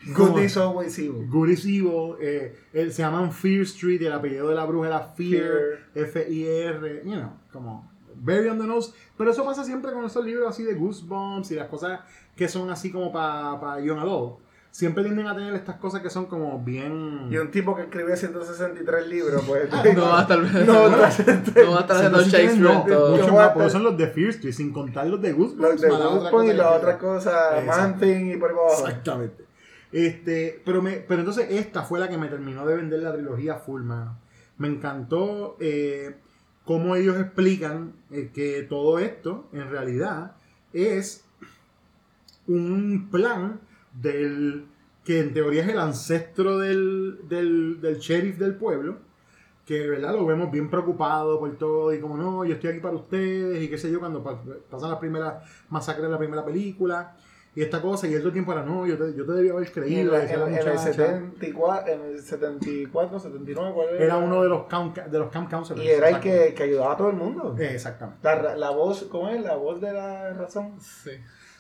Good 0.07 0.15
Como- 0.15 0.39
is 0.41 0.57
always 0.57 0.99
evil. 0.99 1.27
Good 1.29 1.49
is 1.49 1.65
Evil, 1.65 2.17
eh, 2.21 2.55
se 2.73 3.03
llaman 3.03 3.33
Fear 3.33 3.63
Street, 3.63 4.01
el 4.03 4.13
apellido 4.13 4.49
de 4.49 4.55
la 4.55 4.65
bruja 4.65 4.87
era 4.89 5.01
Fear, 5.01 5.91
F-I-R, 5.95 7.03
you 7.05 7.17
know, 7.17 7.33
como 7.53 7.91
very 8.15 8.49
on 8.49 8.59
the 8.59 8.67
nose. 8.67 8.93
Pero 9.17 9.31
eso 9.33 9.45
pasa 9.45 9.65
siempre 9.65 9.93
con 9.93 10.05
esos 10.05 10.25
libros 10.25 10.49
así 10.49 10.63
de 10.63 10.75
Goosebumps 10.75 11.51
y 11.51 11.55
las 11.57 11.69
cosas 11.69 12.01
que 12.37 12.49
son 12.49 12.71
así 12.71 12.93
como 12.93 13.13
para 13.13 13.81
Young 13.81 13.99
Adult. 13.99 14.39
Siempre 14.79 15.03
tienden 15.03 15.27
a 15.27 15.35
tener 15.35 15.57
estas 15.57 15.75
cosas 15.79 16.03
que 16.03 16.09
son 16.09 16.27
como 16.27 16.63
bien. 16.63 17.27
Y 17.33 17.37
un 17.37 17.51
tipo 17.51 17.75
que 17.75 17.83
escribe 17.83 18.17
163 18.17 19.09
libros, 19.09 19.43
pues. 19.45 19.69
No 19.97 20.03
va 20.03 20.21
a 20.21 20.23
estar, 20.23 20.39
No, 20.39 20.49
no, 20.65 20.89
no, 20.91 20.99
va 20.99 21.07
a 21.07 21.09
estar 21.09 22.05
Entonces, 22.05 22.33
Shakespeare 22.33 22.61
no, 22.61 22.85
todo. 22.85 23.11
mucho 23.17 23.25
más, 23.25 23.33
voy 23.33 23.43
a 23.43 23.53
porque 23.55 23.67
estar- 23.67 23.71
son 23.73 23.83
los 23.83 23.99
de 23.99 24.07
Fear 24.07 24.29
Street, 24.29 24.53
sin 24.55 24.73
contar 24.73 25.09
los 25.09 25.21
de 25.21 25.33
Goosebumps. 25.33 25.69
Los 25.69 25.81
de 25.81 25.89
Goosebumps 25.89 26.45
y 26.45 26.57
las 26.57 26.77
otras 26.77 26.97
cosas, 26.99 27.59
Exacto. 27.59 27.81
Man-Thing 27.83 28.31
y 28.31 28.37
por 28.37 28.51
ahí 28.51 28.57
abajo. 28.57 28.87
Exactamente. 28.87 29.45
Este, 29.91 30.63
pero, 30.65 30.81
me, 30.81 30.93
pero 30.93 31.23
entonces 31.23 31.49
esta 31.51 31.83
fue 31.83 31.99
la 31.99 32.09
que 32.09 32.17
me 32.17 32.29
terminó 32.29 32.65
de 32.65 32.77
vender 32.77 33.01
la 33.01 33.13
trilogía 33.13 33.57
full, 33.57 33.83
mano. 33.83 34.17
Me 34.59 34.69
encantó 34.69 35.57
eh, 35.59 36.15
cómo 36.65 36.95
ellos 36.95 37.19
explican 37.19 37.95
eh, 38.13 38.31
que 38.33 38.63
todo 38.63 39.01
esto, 39.01 39.49
en 39.53 39.69
realidad, 39.71 40.37
es 40.73 41.25
un 42.47 43.09
plan 43.11 43.67
del 44.01 44.67
que 45.05 45.21
en 45.21 45.33
teoría 45.33 45.63
es 45.63 45.69
el 45.71 45.79
ancestro 45.79 46.59
del, 46.59 47.21
del, 47.29 47.81
del 47.81 47.99
sheriff 47.99 48.37
del 48.39 48.55
pueblo, 48.57 48.99
que 49.65 49.87
¿verdad? 49.89 50.13
lo 50.15 50.27
vemos 50.27 50.51
bien 50.51 50.69
preocupado 50.71 51.39
por 51.39 51.57
todo 51.57 51.93
y 51.95 52.01
como 52.01 52.17
no, 52.17 52.45
yo 52.45 52.55
estoy 52.55 52.71
aquí 52.71 52.81
para 52.81 52.95
ustedes 52.97 53.63
y 53.63 53.69
qué 53.69 53.79
sé 53.79 53.91
yo, 53.91 54.01
cuando 54.01 54.23
pa- 54.23 54.43
pasan 54.71 54.91
las 54.91 54.99
primeras 54.99 55.45
masacres 55.71 56.05
de 56.05 56.11
la 56.11 56.19
primera 56.19 56.45
película 56.45 57.17
y 57.55 57.63
esta 57.63 57.81
cosa, 57.83 58.07
y 58.07 58.13
él 58.13 58.19
todo 58.19 58.29
el 58.29 58.33
tiempo 58.35 58.53
era, 58.53 58.63
no, 58.63 58.87
yo 58.87 58.97
te, 58.99 59.15
yo 59.17 59.25
te 59.27 59.33
debía 59.33 59.53
haber 59.53 59.67
en, 59.67 59.73
creído, 59.73 60.15
en- 60.15 60.27
la 60.27 60.33
en 60.35 60.41
el 60.55 60.65
muchacha. 60.65 60.79
74, 60.79 61.93
en 61.93 62.01
el 62.03 62.23
74, 62.23 63.19
79, 63.19 63.73
¿cuál 63.75 63.89
era? 63.89 64.05
Era 64.05 64.17
uno 64.19 64.43
de 64.43 64.49
los 64.49 64.65
camp, 64.67 64.97
de 64.97 65.19
los 65.19 65.31
camp 65.31 65.51
counselors. 65.51 65.83
Y 65.85 65.89
era 65.89 66.11
el 66.11 66.21
que, 66.21 66.55
que 66.55 66.63
ayudaba 66.63 66.93
a 66.93 66.97
todo 66.97 67.11
el 67.11 67.17
mundo. 67.17 67.57
Exactamente. 67.59 68.21
La, 68.23 68.55
la 68.57 68.71
voz, 68.71 69.05
¿cómo 69.11 69.29
es? 69.31 69.43
La 69.43 69.57
voz 69.57 69.81
de 69.81 69.93
la 69.93 70.35
razón. 70.35 70.75
Sí. 70.81 71.11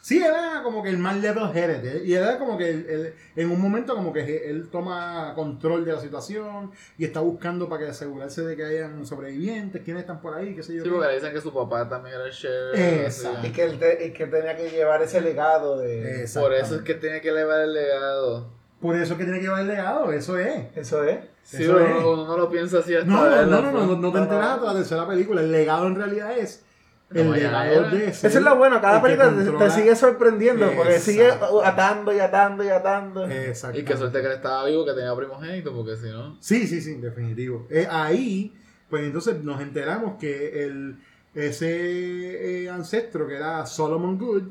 Sí, 0.08 0.22
era 0.22 0.62
como 0.62 0.82
que 0.82 0.88
el 0.88 0.96
más 0.96 1.16
level 1.18 1.54
headed. 1.54 2.02
Y 2.02 2.14
era 2.14 2.38
como 2.38 2.56
que 2.56 2.70
él- 2.70 2.86
él- 2.88 3.14
en 3.36 3.50
un 3.50 3.60
momento 3.60 3.94
como 3.94 4.10
que 4.10 4.48
él 4.48 4.70
toma 4.72 5.32
control 5.34 5.84
de 5.84 5.92
la 5.92 6.00
situación 6.00 6.70
y 6.96 7.04
está 7.04 7.20
buscando 7.20 7.68
para 7.68 7.84
que 7.84 7.90
asegurarse 7.90 8.40
de 8.42 8.56
que 8.56 8.64
hayan 8.64 9.04
sobrevivientes, 9.04 9.82
quiénes 9.84 10.02
están 10.04 10.22
por 10.22 10.34
ahí, 10.34 10.54
qué 10.56 10.62
sé 10.62 10.76
yo. 10.76 10.82
Sí, 10.82 10.88
qué. 10.88 10.94
porque 10.94 11.08
le 11.08 11.14
dicen 11.16 11.32
que 11.34 11.40
su 11.42 11.52
papá 11.52 11.86
también 11.90 12.14
era 12.14 12.24
el 12.24 12.32
sheriff. 12.32 13.04
Exacto. 13.04 13.46
Y 13.46 13.50
que, 13.50 13.62
él 13.64 13.78
te- 13.78 14.06
y 14.06 14.12
que 14.14 14.26
tenía 14.28 14.56
que 14.56 14.70
llevar 14.70 15.02
ese 15.02 15.20
legado 15.20 15.76
de... 15.78 16.26
Por 16.34 16.54
eso 16.54 16.76
es 16.76 16.82
que 16.82 16.94
tiene 16.94 17.20
que 17.20 17.28
elevar 17.28 17.60
el 17.60 17.74
legado. 17.74 18.48
Por 18.80 18.96
eso 18.96 19.12
es 19.12 19.18
que 19.18 19.24
tiene 19.24 19.40
que 19.40 19.44
llevar 19.44 19.60
el 19.60 19.68
legado, 19.68 20.10
eso 20.12 20.38
es. 20.38 20.68
Eso 20.74 21.04
es. 21.04 21.18
Sí, 21.42 21.64
Eso 21.64 21.72
uno, 21.72 21.80
es. 21.86 22.04
uno 22.04 22.26
no 22.26 22.38
lo 22.38 22.48
piensa 22.48 22.78
así 22.78 22.94
hasta 22.94 23.06
No, 23.10 23.28
no, 23.28 23.42
no, 23.44 23.60
no, 23.60 23.72
no, 23.72 23.86
no, 23.86 23.96
no 23.96 24.10
te 24.12 24.18
No, 24.18 24.24
enteras 24.24 24.46
hasta 24.52 24.66
la 24.66 24.74
tercera 24.74 25.06
película. 25.06 25.40
El 25.42 25.52
legado 25.52 25.86
en 25.86 25.96
realidad 25.96 26.38
es 26.38 26.64
el 27.10 27.30
legado 27.30 27.90
de 27.90 28.08
Eso 28.08 28.26
es 28.26 28.42
lo 28.42 28.56
bueno, 28.56 28.80
cada 28.80 29.00
película 29.00 29.32
te, 29.58 29.70
sigue 29.70 29.96
sorprendiendo 29.96 30.70
porque 30.76 30.98
sigue 30.98 31.30
atando 31.64 32.14
y 32.14 32.18
atando 32.20 32.64
y 32.64 32.68
atando. 32.68 33.28
Exacto. 33.30 33.78
Y 33.78 33.84
que 33.84 33.96
suerte 33.96 34.20
que 34.20 34.26
él 34.26 34.32
estaba 34.32 34.66
vivo, 34.66 34.84
que 34.84 34.92
tenía 34.92 35.14
primogénito, 35.16 35.74
porque 35.74 35.96
si 35.96 36.10
no. 36.10 36.36
Sí, 36.40 36.66
sí, 36.66 36.80
sí, 36.80 36.94
definitivo. 36.96 37.66
Eh, 37.70 37.86
ahí, 37.90 38.54
pues 38.90 39.04
entonces 39.04 39.42
nos 39.42 39.60
enteramos 39.60 40.18
que 40.18 40.64
el, 40.64 40.98
ese 41.34 42.64
eh, 42.64 42.70
ancestro 42.70 43.26
que 43.26 43.36
era 43.36 43.64
Solomon 43.64 44.18
Good, 44.18 44.42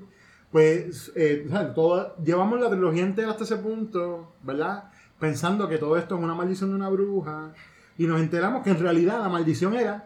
pues 0.51 1.11
eh, 1.15 1.45
o 1.47 1.51
sea, 1.51 1.73
todo- 1.73 2.15
llevamos 2.23 2.59
la 2.59 2.69
trilogía 2.69 3.03
entera 3.03 3.31
hasta 3.31 3.43
ese 3.43 3.57
punto, 3.57 4.33
¿verdad? 4.41 4.85
Pensando 5.19 5.67
que 5.67 5.77
todo 5.77 5.97
esto 5.97 6.15
es 6.17 6.23
una 6.23 6.33
maldición 6.33 6.71
de 6.71 6.75
una 6.75 6.89
bruja. 6.89 7.53
Y 7.99 8.05
nos 8.05 8.19
enteramos 8.19 8.63
que 8.63 8.69
en 8.69 8.79
realidad 8.79 9.19
la 9.19 9.29
maldición 9.29 9.75
era 9.75 10.05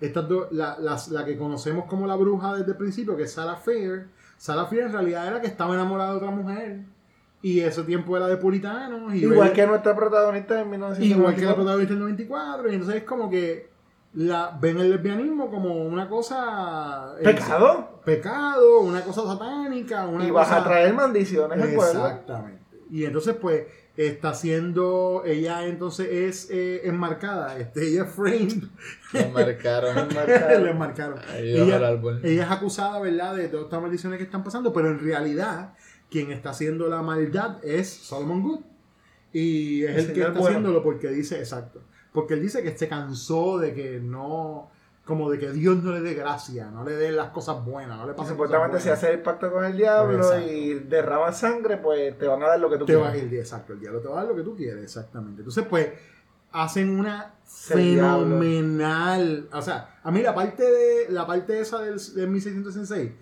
estas 0.00 0.28
dos- 0.28 0.48
la, 0.52 0.76
las- 0.78 1.08
la 1.08 1.24
que 1.24 1.36
conocemos 1.36 1.86
como 1.86 2.06
la 2.06 2.16
bruja 2.16 2.54
desde 2.54 2.72
el 2.72 2.76
principio, 2.76 3.16
que 3.16 3.24
es 3.24 3.32
Sarah 3.32 3.56
Fair. 3.56 4.08
Sarah 4.36 4.66
Fair 4.66 4.82
en 4.84 4.92
realidad 4.92 5.26
era 5.26 5.40
que 5.40 5.46
estaba 5.46 5.74
enamorada 5.74 6.10
de 6.12 6.16
otra 6.18 6.30
mujer. 6.30 6.80
Y 7.42 7.60
ese 7.60 7.82
tiempo 7.84 8.16
era 8.16 8.26
de 8.26 8.36
puritanos. 8.38 9.14
Y 9.14 9.18
Igual 9.24 9.52
que 9.52 9.66
nuestra 9.66 9.94
protagonista 9.94 10.60
en 10.60 10.70
1994. 10.70 11.18
Igual 11.20 11.34
que 11.34 11.44
la 11.44 11.54
protagonista 11.54 11.94
del 11.94 12.02
94. 12.02 12.70
Y 12.70 12.74
entonces 12.74 12.96
es 12.96 13.04
como 13.04 13.30
que 13.30 13.70
la, 14.14 14.56
ven 14.60 14.78
el 14.80 14.90
lesbianismo 14.90 15.50
como 15.50 15.74
una 15.84 16.08
cosa. 16.08 17.14
eh, 17.20 17.24
¿Pecado? 17.24 18.00
pecado, 18.04 18.80
una 18.80 19.02
cosa 19.02 19.22
satánica. 19.26 20.06
Una 20.06 20.24
Y 20.26 20.30
vas 20.30 20.50
a 20.50 20.64
traer 20.64 20.92
maldiciones 20.94 21.60
al 21.62 21.74
pueblo. 21.74 22.06
Exactamente. 22.06 22.62
Y 22.90 23.04
entonces, 23.04 23.34
pues, 23.40 23.64
está 23.96 24.34
siendo. 24.34 25.22
Ella 25.24 25.66
entonces 25.66 26.08
es 26.10 26.50
eh, 26.50 26.82
enmarcada. 26.84 27.58
Este, 27.58 27.88
ella 27.88 28.04
es 28.04 28.10
framed. 28.12 28.64
Lo 29.12 29.28
marcaron. 29.30 29.94
Le 29.94 30.70
enmarcaron. 30.70 31.14
Bajo 31.26 32.10
el 32.10 32.24
Ella, 32.24 32.44
es 32.44 32.50
acusada, 32.50 33.00
¿verdad?, 33.00 33.36
de 33.36 33.48
todas 33.48 33.64
estas 33.64 33.82
maldiciones 33.82 34.18
que 34.18 34.24
están 34.24 34.44
pasando, 34.44 34.72
pero 34.72 34.90
en 34.90 34.98
realidad, 34.98 35.74
quien 36.10 36.30
está 36.30 36.50
haciendo 36.50 36.88
la 36.88 37.02
maldad 37.02 37.64
es 37.64 37.88
Solomon 37.88 38.42
Good. 38.42 38.60
Y 39.32 39.84
es 39.84 39.90
El 39.90 40.06
el, 40.06 40.12
que 40.12 40.20
está 40.20 40.32
bueno. 40.32 40.46
haciéndolo 40.46 40.82
porque 40.82 41.08
dice, 41.08 41.38
exacto. 41.38 41.82
Porque 42.12 42.34
él 42.34 42.42
dice 42.42 42.62
que 42.62 42.76
se 42.76 42.88
cansó 42.88 43.58
de 43.58 43.74
que 43.74 44.00
no. 44.00 44.70
Como 45.06 45.30
de 45.30 45.38
que 45.38 45.52
Dios 45.52 45.80
no 45.84 45.92
le 45.92 46.00
dé 46.00 46.14
gracia, 46.14 46.68
no 46.68 46.82
le 46.82 46.96
dé 46.96 47.12
las 47.12 47.30
cosas 47.30 47.64
buenas, 47.64 47.96
no 47.96 48.06
le 48.06 48.12
Y 48.12 48.16
pasen 48.16 48.32
supuestamente 48.32 48.80
si 48.80 48.88
haces 48.88 49.10
el 49.10 49.22
pacto 49.22 49.52
con 49.52 49.64
el 49.64 49.76
diablo 49.76 50.16
Exacto. 50.16 50.50
y 50.50 50.74
derramas 50.80 51.38
sangre, 51.38 51.76
pues 51.76 52.18
te 52.18 52.26
van 52.26 52.42
a 52.42 52.48
dar 52.48 52.58
lo 52.58 52.68
que 52.68 52.76
tú 52.76 52.86
te 52.86 52.96
va, 52.96 53.12
quieras. 53.12 53.32
el, 53.32 53.38
exacto, 53.38 53.72
el 53.74 53.80
diablo 53.80 54.00
te 54.00 54.08
va 54.08 54.14
a 54.14 54.24
dar 54.24 54.30
lo 54.30 54.36
que 54.36 54.42
tú 54.42 54.56
quieres, 54.56 54.82
exactamente. 54.82 55.42
Entonces, 55.42 55.64
pues, 55.70 55.90
hacen 56.50 56.98
una 56.98 57.34
fenomenal. 57.44 59.48
O 59.52 59.62
sea, 59.62 60.00
a 60.02 60.10
mí 60.10 60.22
la 60.22 60.34
parte 60.34 60.64
de 60.64 61.06
la 61.10 61.24
parte 61.24 61.60
esa 61.60 61.78
del, 61.82 62.00
del 62.16 62.28
1606, 62.28 63.12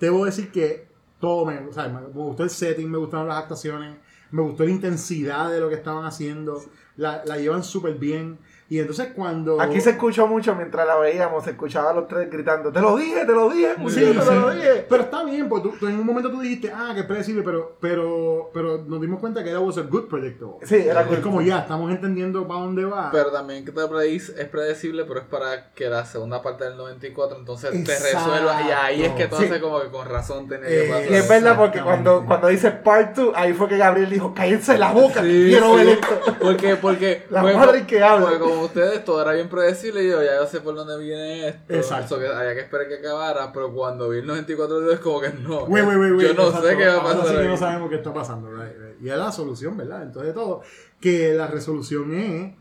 debo 0.00 0.24
decir 0.24 0.50
que 0.50 0.88
todo 1.20 1.46
me, 1.46 1.56
o 1.58 1.72
sea, 1.72 1.86
me, 1.86 2.00
me 2.00 2.08
gustó 2.08 2.42
el 2.42 2.50
setting, 2.50 2.90
me 2.90 2.98
gustaron 2.98 3.28
las 3.28 3.38
actuaciones, 3.38 3.96
me 4.32 4.42
gustó 4.42 4.64
la 4.64 4.70
intensidad 4.72 5.52
de 5.52 5.60
lo 5.60 5.68
que 5.68 5.76
estaban 5.76 6.04
haciendo, 6.04 6.60
la, 6.96 7.24
la 7.24 7.38
llevan 7.38 7.62
súper 7.62 7.94
bien. 7.94 8.40
Y 8.72 8.78
entonces 8.80 9.08
cuando... 9.14 9.60
Aquí 9.60 9.82
se 9.82 9.90
escuchó 9.90 10.26
mucho 10.26 10.54
mientras 10.54 10.86
la 10.86 10.96
veíamos, 10.96 11.44
se 11.44 11.50
escuchaba 11.50 11.90
a 11.90 11.92
los 11.92 12.08
tres 12.08 12.30
gritando, 12.30 12.72
te 12.72 12.80
lo 12.80 12.96
dije, 12.96 13.26
te 13.26 13.32
lo 13.32 13.50
dije, 13.50 13.74
Sí, 13.74 13.80
muñeco, 13.82 14.24
te 14.24 14.34
lo 14.34 14.50
sí. 14.52 14.56
dije. 14.56 14.86
Pero 14.88 15.02
está 15.02 15.24
bien, 15.24 15.46
porque 15.50 15.68
tú, 15.68 15.74
tú 15.78 15.88
en 15.88 16.00
un 16.00 16.06
momento 16.06 16.30
tú 16.30 16.40
dijiste, 16.40 16.72
ah, 16.74 16.92
que 16.94 17.00
es 17.00 17.06
predecible, 17.06 17.42
pero, 17.42 17.76
pero, 17.80 18.50
pero 18.54 18.78
nos 18.86 18.98
dimos 19.02 19.20
cuenta 19.20 19.44
que 19.44 19.50
era 19.50 19.60
was 19.60 19.76
a 19.76 19.82
good 19.82 20.04
predictable. 20.08 20.54
Sí, 20.66 20.76
era 20.76 21.02
Es 21.02 21.18
como 21.18 21.42
ya, 21.42 21.58
estamos 21.58 21.90
entendiendo 21.90 22.48
para 22.48 22.60
dónde 22.60 22.86
va. 22.86 23.10
Pero 23.12 23.30
también 23.30 23.62
que 23.66 23.72
te 23.72 23.80
predice- 23.82 24.38
es 24.38 24.48
predecible, 24.48 25.04
pero 25.04 25.20
es 25.20 25.26
para 25.26 25.72
que 25.74 25.90
la 25.90 26.06
segunda 26.06 26.40
parte 26.40 26.64
del 26.64 26.78
94 26.78 27.36
entonces 27.40 27.70
te 27.72 27.76
Exacto. 27.92 28.30
resuelva. 28.30 28.62
Y 28.66 28.70
ahí 28.70 29.02
es 29.04 29.12
que 29.12 29.26
tú 29.26 29.36
Sí. 29.36 29.44
haces 29.44 29.60
como 29.60 29.82
que 29.82 29.88
con 29.90 30.08
razón 30.08 30.48
tenía 30.48 30.66
que 30.68 30.86
Eh, 30.86 30.88
pasar. 30.88 31.10
Y 31.12 31.14
es 31.16 31.28
verdad 31.28 31.56
porque 31.58 31.82
cuando, 31.82 32.24
cuando 32.24 32.48
dice 32.48 32.70
part 32.70 33.14
2, 33.16 33.34
ahí 33.36 33.52
fue 33.52 33.68
que 33.68 33.76
Gabriel 33.76 34.08
dijo, 34.08 34.32
cállense 34.32 34.78
la 34.78 34.92
boca, 34.92 35.20
Sí, 35.22 35.44
quiero 35.50 35.72
sí. 35.72 35.76
ver 35.84 35.88
esto. 35.88 36.20
Porque, 36.40 36.76
porque, 36.76 37.26
La 37.28 37.42
porque- 37.42 37.56
madre 37.56 37.86
que 37.86 38.02
habla. 38.02 38.26
porque 38.28 38.38
como 38.38 38.61
ustedes 38.64 39.04
todo 39.04 39.20
era 39.22 39.32
bien 39.32 39.48
predecible, 39.48 40.06
yo 40.06 40.22
ya 40.22 40.36
yo 40.36 40.46
sé 40.46 40.60
por 40.60 40.74
dónde 40.74 40.98
viene 40.98 41.48
esto. 41.48 41.74
Exacto. 41.74 42.16
Eso 42.16 42.18
que 42.20 42.26
había 42.34 42.54
que 42.54 42.60
esperar 42.60 42.88
que 42.88 42.94
acabara, 42.96 43.52
pero 43.52 43.72
cuando 43.72 44.08
vi 44.08 44.18
el 44.18 44.26
94 44.26 44.90
es 44.92 45.00
como 45.00 45.20
que 45.20 45.30
no. 45.30 45.68
Yo 45.68 46.34
no 46.34 46.46
exacto. 46.46 46.68
sé 46.68 46.76
qué 46.76 46.86
va 46.86 46.92
a 46.94 46.96
Ahora 46.96 47.16
pasar. 47.18 47.26
sí 47.36 47.42
que 47.42 47.48
no 47.48 47.56
sabemos 47.56 47.90
qué 47.90 47.96
está 47.96 48.12
pasando. 48.14 48.50
right, 48.50 48.76
right. 48.76 49.02
Y 49.02 49.10
es 49.10 49.16
la 49.16 49.32
solución, 49.32 49.76
¿verdad? 49.76 50.02
Entonces 50.02 50.34
de 50.34 50.40
todo. 50.40 50.62
Que 51.00 51.34
la 51.34 51.46
resolución 51.46 52.14
es. 52.14 52.54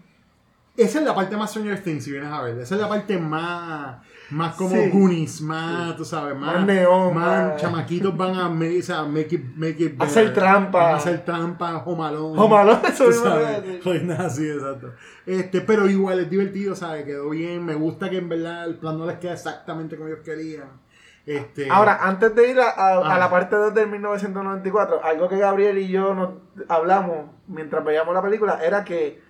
Esa 0.78 1.00
es 1.00 1.06
la 1.06 1.14
parte 1.14 1.36
más 1.38 1.52
Stranger 1.52 1.84
Things, 1.84 2.04
si 2.04 2.12
vienes 2.12 2.32
a 2.32 2.42
ver. 2.42 2.58
Esa 2.60 2.76
es 2.76 2.82
la 2.82 2.90
parte 2.90 3.18
más. 3.18 4.06
Más 4.32 4.56
como 4.56 4.70
Sí. 4.76 4.90
Goonies, 4.92 5.42
más, 5.42 5.96
tú 5.98 6.06
sabes, 6.06 6.36
más. 6.38 6.56
Más 6.56 6.66
neón, 6.66 7.14
más 7.14 7.58
chamaquitos 7.58 8.16
van 8.16 8.36
a 8.36 8.48
make, 8.50 8.80
o 8.80 8.82
sea, 8.82 9.04
make 9.04 9.36
it, 9.36 9.44
make 9.56 9.84
it 9.84 10.02
Hacer 10.02 10.34
trampa. 10.34 10.96
Hacer 10.96 11.26
trampa, 11.26 11.84
homalón. 11.86 12.40
Homalón, 12.40 12.80
eso 12.86 13.12
sabes. 13.12 13.62
decir. 13.64 13.82
Pues 13.84 14.04
nada, 14.04 14.30
sí, 14.30 14.50
exacto. 14.50 14.94
Este, 15.26 15.62
pero 15.62 15.88
igual 15.90 16.20
es 16.22 16.30
divertido, 16.30 16.76
¿sabes? 16.76 17.04
Quedó 17.06 17.30
bien. 17.30 17.66
Me 17.66 17.76
gusta 17.76 18.10
que 18.10 18.18
en 18.18 18.30
verdad 18.30 18.66
el 18.66 18.76
plan 18.76 18.98
no 18.98 19.06
les 19.06 19.18
queda 19.20 19.34
exactamente 19.34 19.96
como 19.98 20.08
ellos 20.08 20.22
querían. 20.24 20.70
Este, 21.26 21.70
Ahora, 21.70 22.00
antes 22.02 22.34
de 22.34 22.50
ir 22.50 22.60
a, 22.60 22.70
a- 22.70 22.94
a 22.96 23.16
Ah. 23.16 23.20
la 23.20 23.30
parte 23.30 23.56
2 23.56 23.74
del 23.76 23.90
1994, 23.90 25.04
algo 25.04 25.28
que 25.30 25.38
Gabriel 25.38 25.78
y 25.78 25.88
yo 25.90 26.16
nos 26.16 26.30
hablamos 26.68 27.28
mientras 27.48 27.84
veíamos 27.86 28.14
la 28.16 28.22
película 28.24 28.60
era 28.64 28.84
que 28.84 29.22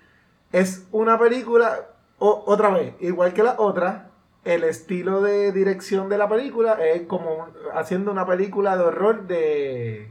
es 0.53 0.85
una 0.91 1.17
película, 1.19 1.87
o- 2.19 2.43
otra 2.45 2.69
vez, 2.69 2.93
igual 3.01 3.33
que 3.33 3.43
la 3.43 3.55
otra, 3.57 4.10
el 4.43 4.63
estilo 4.63 5.21
de 5.21 5.51
dirección 5.51 6.09
de 6.09 6.17
la 6.17 6.27
película 6.27 6.73
es 6.83 7.03
como 7.03 7.47
haciendo 7.73 8.11
una 8.11 8.25
película 8.25 8.75
de 8.77 8.83
horror 8.83 9.27
de, 9.27 10.09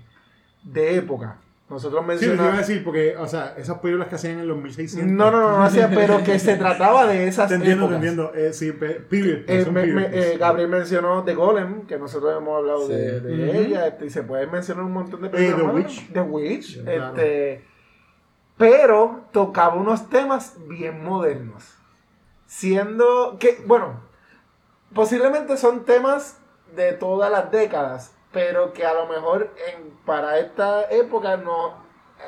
de 0.62 0.97
época. 0.97 1.39
Nosotros 1.68 2.03
Sí, 2.03 2.07
lo 2.11 2.18
que 2.18 2.24
iba 2.24 2.33
a 2.33 2.37
mencionamos... 2.37 2.59
decir, 2.66 2.85
porque, 2.85 3.16
o 3.16 3.28
sea, 3.28 3.55
esas 3.57 3.78
películas 3.78 4.09
que 4.09 4.16
hacían 4.16 4.41
en 4.41 4.49
los 4.49 4.57
1600. 4.61 5.12
No, 5.16 5.31
no, 5.31 5.41
no, 5.41 5.57
no 5.59 5.62
hacía, 5.62 5.89
pero 5.89 6.22
que 6.24 6.37
se 6.41 6.57
trataba 6.57 7.07
de 7.07 7.28
esas 7.28 7.49
Te 7.49 7.55
entiendo, 7.55 7.87
te 7.89 7.95
épocas. 7.95 8.09
entiendo. 8.09 8.33
Eh, 8.35 8.53
sí, 8.53 8.72
period. 8.72 9.43
Eh, 9.47 9.66
me- 9.70 9.87
me- 9.87 10.05
piece. 10.07 10.33
eh, 10.35 10.37
Gabriel 10.39 10.68
mencionó 10.68 11.22
The 11.22 11.35
Golem, 11.35 11.87
que 11.87 11.97
nosotros 11.97 12.37
hemos 12.37 12.57
hablado 12.59 12.87
Sí. 12.89 12.93
de, 12.93 13.61
ella, 13.61 13.87
este, 13.87 14.07
y 14.07 14.11
se 14.11 14.24
puede 14.24 14.49
mencionar 14.49 14.85
un 14.85 14.93
montón 14.93 15.22
de 15.22 15.28
Eh, 15.28 15.31
películas. 15.31 15.61
The 15.61 15.64
más. 15.72 15.74
Witch. 15.74 16.12
The 16.12 16.20
Witch. 16.22 16.83
Claro. 16.83 17.07
Este, 17.16 17.64
pero 18.59 19.20
tocaba 19.33 19.74
unos 19.76 20.11
temas 20.11 20.57
bien 20.68 21.05
modernos. 21.05 21.72
Siendo 22.47 23.37
que, 23.39 23.62
bueno, 23.66 24.01
posiblemente 24.95 25.57
son 25.57 25.84
temas 25.84 26.38
de 26.74 26.93
todas 26.93 27.30
las 27.30 27.51
décadas, 27.51 28.12
pero 28.32 28.72
que 28.72 28.84
a 28.86 28.95
lo 28.95 29.07
mejor 29.07 29.51
en, 29.74 29.91
para 30.05 30.38
esta 30.38 30.88
época 30.91 31.36
no 31.36 31.74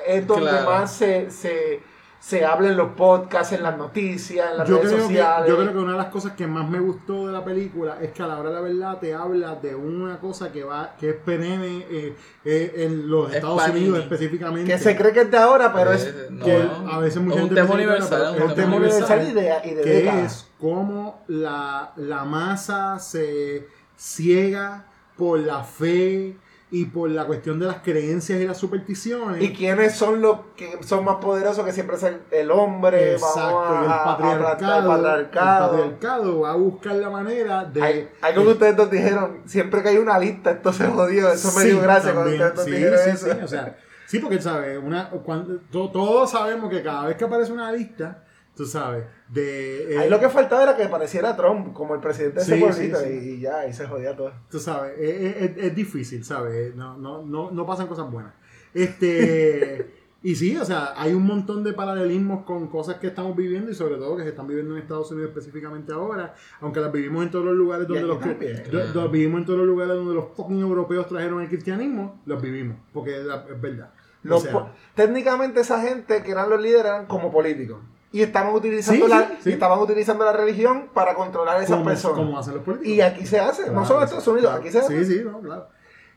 es 0.06 0.26
donde 0.26 0.50
Claro. 0.50 0.70
más 0.70 0.92
se, 0.92 1.30
se, 1.30 1.80
se 2.18 2.44
habla 2.44 2.68
en 2.68 2.76
los 2.76 2.92
podcasts, 2.92 3.52
en 3.52 3.62
las 3.62 3.76
noticias, 3.76 4.50
en 4.52 4.58
las 4.58 4.68
yo 4.68 4.76
redes 4.76 4.88
creo, 4.92 4.98
que, 5.08 5.14
sociales. 5.14 5.48
yo 5.48 5.56
creo 5.58 5.72
que 5.72 5.78
una 5.78 5.92
de 5.92 5.98
las 5.98 6.06
cosas 6.06 6.32
que 6.32 6.46
más 6.46 6.68
me 6.68 6.80
gustó 6.80 7.26
de 7.26 7.32
la 7.32 7.44
película 7.44 7.98
es 8.00 8.10
que 8.12 8.22
a 8.22 8.26
la 8.26 8.38
hora 8.38 8.48
de 8.50 8.54
la 8.54 8.60
verdad 8.62 8.98
te 9.00 9.12
habla 9.14 9.54
de 9.56 9.74
una 9.74 10.18
cosa 10.18 10.50
que 10.50 10.64
va 10.64 10.94
que 10.98 11.10
es 11.10 11.16
perenne 11.16 11.86
eh, 11.90 12.16
eh, 12.44 12.72
en 12.78 13.08
los 13.10 13.28
Es 13.30 13.36
Estados. 13.36 13.68
Unidos 13.68 13.98
específicamente. 14.00 14.72
que 14.72 14.78
se 14.78 14.96
cree 14.96 15.12
que 15.12 15.20
es 15.22 15.30
de 15.30 15.36
ahora, 15.38 15.72
pero 15.72 15.92
es 15.92 16.04
Eh, 16.06 16.28
no. 16.30 16.44
que 16.44 16.68
a 16.90 16.98
veces 17.00 17.20
mucha 17.22 17.36
Es 17.36 17.42
un 17.42 17.48
gente 17.48 17.60
tema 17.62 17.74
universal, 17.74 18.22
es 18.22 18.28
es 18.28 18.32
un 18.32 18.36
tema 18.38 18.54
tema 18.54 18.76
universal 18.76 19.18
universal 19.18 19.28
y 19.28 19.32
de- 19.34 19.70
y 19.70 19.74
de 19.74 19.82
que 19.82 19.90
décadas. 19.90 20.32
es 20.32 20.51
cómo 20.62 21.24
la, 21.26 21.90
la 21.96 22.24
masa 22.24 23.00
se 23.00 23.66
ciega 23.96 24.86
por 25.16 25.40
la 25.40 25.64
fe 25.64 26.36
y 26.70 26.84
por 26.86 27.10
la 27.10 27.26
cuestión 27.26 27.58
de 27.58 27.66
las 27.66 27.78
creencias 27.82 28.40
y 28.40 28.46
las 28.46 28.56
supersticiones. 28.56 29.42
¿Y 29.42 29.52
quiénes 29.52 29.94
son 29.94 30.22
los 30.22 30.38
que 30.56 30.78
son 30.84 31.04
más 31.04 31.16
poderosos 31.16 31.64
que 31.66 31.72
siempre 31.72 31.96
es 31.96 32.02
el, 32.04 32.20
el 32.30 32.50
hombre? 32.50 33.12
Exacto, 33.14 33.54
Vamos 33.56 33.82
y 33.82 33.84
el 33.84 33.90
a- 33.92 34.04
patriarcado, 34.04 34.78
el 34.78 34.86
patriarcado. 35.02 35.64
el 35.74 35.80
patriarcado 35.90 36.40
va 36.40 36.52
a 36.52 36.56
buscar 36.56 36.94
la 36.94 37.10
manera 37.10 37.64
de... 37.64 37.82
Hay- 37.82 38.08
algo 38.22 38.44
que 38.44 38.48
ustedes 38.52 38.76
nos 38.76 38.90
dijeron, 38.90 39.42
siempre 39.46 39.82
que 39.82 39.88
hay 39.90 39.98
una 39.98 40.18
lista, 40.18 40.52
esto 40.52 40.72
se 40.72 40.86
jodió. 40.86 41.30
Eso 41.32 41.52
me 41.58 41.64
dio 41.64 41.80
gracia 41.82 42.14
cuando 42.14 42.30
ustedes 42.30 42.54
nos 42.54 42.64
Sí, 42.64 42.70
dijeron 42.70 42.98
sí, 43.04 43.10
eso. 43.10 43.26
sí, 43.26 43.38
o 43.42 43.48
sea, 43.48 43.76
sí, 44.06 44.18
porque, 44.20 44.40
¿sabes? 44.40 44.78
Una, 44.82 45.10
cuando, 45.10 45.58
to- 45.70 45.90
todos 45.90 46.30
sabemos 46.30 46.70
que 46.70 46.82
cada 46.82 47.06
vez 47.08 47.16
que 47.18 47.24
aparece 47.24 47.52
una 47.52 47.70
lista, 47.70 48.24
tú 48.62 48.66
sabes, 48.68 49.04
de... 49.28 49.94
eh, 49.94 49.98
Ahí 49.98 50.08
lo 50.10 50.20
que 50.20 50.28
faltaba 50.28 50.62
era 50.62 50.76
que 50.76 50.86
pareciera 50.88 51.36
Trump 51.36 51.72
como 51.72 51.94
el 51.94 52.00
presidente 52.00 52.36
de 52.36 52.42
ese 52.42 52.54
Sí, 52.54 52.60
pueblito 52.60 52.98
sí, 53.00 53.04
sí. 53.06 53.12
Y, 53.12 53.30
y 53.34 53.40
ya, 53.40 53.58
ahí 53.60 53.72
se 53.72 53.86
jodía 53.86 54.14
todo. 54.16 54.32
Tú 54.50 54.58
sabes, 54.60 54.92
es, 54.98 55.36
es- 55.36 55.56
es 55.64 55.74
difícil, 55.74 56.24
¿sabes? 56.24 56.74
No, 56.76 56.96
no, 56.96 57.22
no, 57.22 57.50
no 57.50 57.66
pasan 57.66 57.86
cosas 57.88 58.10
buenas. 58.10 58.32
Este... 58.74 59.98
Y 60.24 60.36
sí, 60.36 60.56
o 60.56 60.64
sea, 60.64 60.92
hay 60.96 61.14
un 61.14 61.24
montón 61.26 61.64
de 61.64 61.72
paralelismos 61.72 62.44
con 62.44 62.68
cosas 62.68 62.98
que 62.98 63.08
estamos 63.08 63.36
viviendo 63.36 63.72
y 63.72 63.74
sobre 63.74 63.96
todo 63.96 64.16
que 64.16 64.22
se 64.22 64.28
están 64.28 64.46
viviendo 64.46 64.76
en 64.76 64.80
Estados 64.82 65.10
Unidos 65.10 65.30
específicamente 65.30 65.92
ahora, 65.92 66.36
aunque 66.60 66.78
las 66.78 66.92
vivimos 66.92 67.24
en 67.24 67.32
todos 67.32 67.44
los 67.46 67.56
lugares 67.56 67.88
donde 67.88 68.04
los, 68.04 68.20
también. 68.20 68.62
do- 68.70 68.86
do- 68.92 69.08
vivimos 69.08 69.40
en 69.40 69.46
todos 69.46 69.58
los 69.58 69.66
lugares 69.66 69.96
donde 69.96 70.14
los 70.14 70.26
fucking 70.36 70.60
europeos 70.60 71.08
trajeron 71.08 71.42
el 71.42 71.48
cristianismo, 71.48 72.22
los 72.24 72.40
vivimos, 72.40 72.76
porque 72.92 73.18
es, 73.18 73.24
la- 73.24 73.44
es 73.52 73.60
verdad. 73.60 73.90
O 74.30 74.38
sea, 74.38 74.72
técnicamente 74.94 75.58
esa 75.58 75.82
gente 75.82 76.22
que 76.22 76.30
eran 76.30 76.48
los 76.50 76.62
líderes 76.62 76.84
eran 76.84 77.06
como 77.06 77.32
políticos. 77.32 77.80
Y 78.12 78.20
estaban 78.22 78.54
utilizando, 78.54 79.06
Sí, 79.06 79.10
la, 79.10 79.20
sí, 79.28 79.34
sí. 79.40 79.50
y 79.50 79.52
estaban 79.54 79.78
utilizando 79.78 80.24
la 80.24 80.32
religión 80.32 80.88
para 80.92 81.14
controlar 81.14 81.56
a 81.56 81.62
esas 81.62 81.76
como, 81.78 81.84
personas. 81.86 82.18
como 82.18 82.38
hacen 82.38 82.54
los 82.54 82.62
políticos. 82.62 82.94
Y 82.94 83.00
aquí 83.00 83.26
se 83.26 83.40
hace, 83.40 83.62
no 83.66 83.72
Claro, 83.72 83.86
solo 83.86 83.98
en 84.00 84.04
Estados 84.04 84.28
Unidos, 84.28 84.50
claro. 84.50 84.60
aquí 84.60 84.70
se 84.70 84.78
hace. 84.78 85.04
Sí, 85.04 85.14
sí, 85.14 85.22
no, 85.24 85.40
claro. 85.40 85.66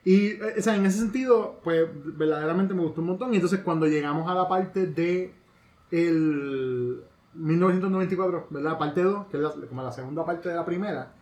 Y, 0.03 0.25
eh, 0.31 0.55
o 0.59 0.61
sea, 0.61 0.75
en 0.75 0.85
ese 0.85 0.99
sentido, 0.99 1.59
pues, 1.63 1.87
verdaderamente 1.93 2.73
me 2.73 2.81
gustó 2.81 3.01
un 3.01 3.07
montón. 3.07 3.31
Y 3.33 3.37
entonces, 3.37 3.61
cuando 3.63 3.87
llegamos 3.87 4.29
a 4.29 4.35
la 4.35 4.47
parte 4.47 4.85
de 4.87 5.33
el 5.91 7.01
1994, 7.33 8.47
¿verdad? 8.49 8.77
Parte 8.77 9.01
2, 9.03 9.27
que 9.27 9.37
es 9.37 9.43
la, 9.43 9.51
como 9.67 9.81
la 9.81 9.91
segunda 9.91 10.25
parte 10.25 10.49
de 10.49 10.55
la 10.55 10.65
primera. 10.65 11.13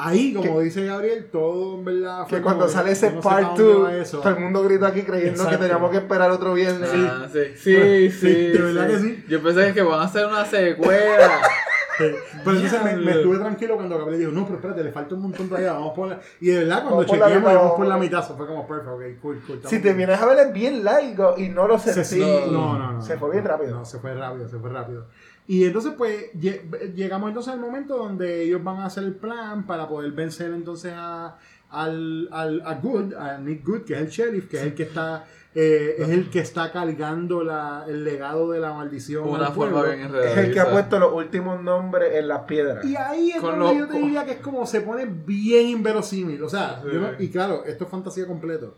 Ahí, 0.00 0.32
como 0.32 0.60
dice 0.60 0.84
Gabriel, 0.86 1.28
todo, 1.32 1.78
en 1.78 1.84
verdad, 1.84 2.22
Que 2.24 2.30
fue 2.36 2.42
cuando 2.42 2.66
como, 2.66 2.72
sale 2.72 2.92
ese 2.92 3.10
no 3.10 3.20
part 3.20 3.56
dónde 3.56 3.62
2, 3.64 3.84
va 3.84 3.96
eso. 3.96 4.18
todo 4.20 4.28
el 4.34 4.40
mundo 4.40 4.62
grita 4.62 4.86
aquí 4.86 5.02
creyendo 5.02 5.32
Exacto. 5.42 5.50
que 5.50 5.56
teníamos 5.64 5.90
que 5.90 5.96
esperar 5.96 6.30
otro 6.30 6.54
viernes. 6.54 6.88
Ah, 6.94 7.26
sí, 7.32 7.40
sí, 7.56 8.10
sí. 8.12 8.32
de 8.52 8.58
verdad 8.62 8.86
que 8.86 8.98
sí. 8.98 9.24
Yo 9.28 9.42
pensé 9.42 9.74
que 9.74 9.82
van 9.82 10.00
a 10.00 10.04
hacer 10.04 10.24
una 10.26 10.44
secuela. 10.44 11.40
Pero 11.98 12.16
entonces 12.32 12.80
me, 12.84 12.94
me 12.96 13.10
estuve 13.10 13.38
tranquilo 13.38 13.74
cuando 13.74 13.98
Gabriel 13.98 14.20
dijo, 14.20 14.30
no, 14.30 14.44
pero 14.44 14.54
espérate, 14.58 14.84
le 14.84 14.92
falta 14.92 15.16
un 15.16 15.22
montón 15.22 15.48
todavía, 15.48 15.72
vamos 15.72 15.94
por 15.96 16.06
la... 16.06 16.20
Y 16.40 16.46
de 16.46 16.58
verdad, 16.58 16.82
cuando 16.84 16.90
Vamos 16.98 17.06
por 17.06 17.18
la 17.18 17.24
chequeamos, 17.26 17.42
mitad, 17.48 17.52
íbamos 17.60 17.76
por 17.76 17.86
la 17.88 17.96
mitad, 17.98 18.20
eso 18.24 18.36
fue 18.36 18.46
como 18.46 18.68
perfecto, 18.68 18.94
ok, 18.94 19.02
cool, 19.20 19.42
cool. 19.44 19.60
Si 19.64 19.80
te 19.82 19.92
vienes 19.94 20.20
a 20.20 20.26
ver 20.26 20.38
es 20.46 20.52
bien 20.52 20.84
largo 20.84 21.34
y 21.36 21.48
no 21.48 21.66
lo 21.66 21.76
Se- 21.76 22.04
sentí. 22.04 22.24
no, 22.52 22.78
no, 22.78 22.92
no. 22.92 23.02
Se 23.02 23.16
fue 23.18 23.32
bien 23.32 23.44
rápido. 23.44 23.74
No, 23.78 23.84
se 23.84 23.98
fue 23.98 24.14
rápido, 24.14 24.48
se 24.48 24.58
fue 24.60 24.70
rápido. 24.70 25.06
Y 25.48 25.64
entonces, 25.64 25.94
pues, 25.96 26.32
lle- 26.34 26.60
llegamos 26.94 27.28
entonces 27.28 27.52
al 27.54 27.58
momento 27.58 27.96
donde 27.96 28.42
ellos 28.42 28.62
van 28.62 28.76
a 28.80 28.84
hacer 28.86 29.02
el 29.04 29.14
plan 29.14 29.66
para 29.66 29.88
poder 29.88 30.12
vencer 30.12 30.52
entonces 30.52 30.92
a, 30.94 31.38
al, 31.70 32.28
al, 32.30 32.62
a 32.66 32.74
Good, 32.74 33.14
a 33.14 33.38
Nick 33.38 33.64
Good, 33.66 33.80
que 33.82 33.94
es 33.94 34.00
el 34.00 34.08
sheriff, 34.08 34.48
que 34.48 34.58
es 34.58 34.62
el 34.64 34.74
que 34.74 34.82
está, 34.82 35.24
eh, 35.54 35.96
es 36.00 36.08
el 36.10 36.28
que 36.28 36.40
está 36.40 36.70
cargando 36.70 37.42
la, 37.42 37.86
el 37.88 38.04
legado 38.04 38.50
de 38.50 38.60
la 38.60 38.74
maldición. 38.74 39.26
Una 39.26 39.50
forma 39.50 39.82
bien 39.84 40.14
Es 40.22 40.36
el 40.36 40.52
que 40.52 40.60
ha 40.60 40.70
puesto 40.70 40.98
los 40.98 41.14
últimos 41.14 41.62
nombres 41.62 42.14
en 42.16 42.28
las 42.28 42.40
piedras. 42.42 42.84
Y 42.84 42.94
ahí 42.96 43.30
es 43.30 43.40
Con 43.40 43.58
donde 43.58 43.74
lo- 43.80 43.86
yo 43.86 43.88
te 43.90 43.98
diría 43.98 44.26
que 44.26 44.32
es 44.32 44.40
como 44.40 44.66
se 44.66 44.82
pone 44.82 45.06
bien 45.06 45.68
inverosímil. 45.68 46.42
O 46.42 46.48
sea, 46.50 46.80
Sí. 46.82 46.88
yo 46.92 47.00
no- 47.00 47.08
y 47.18 47.30
claro, 47.30 47.64
esto 47.64 47.84
es 47.84 47.90
fantasía 47.90 48.26
completo. 48.26 48.76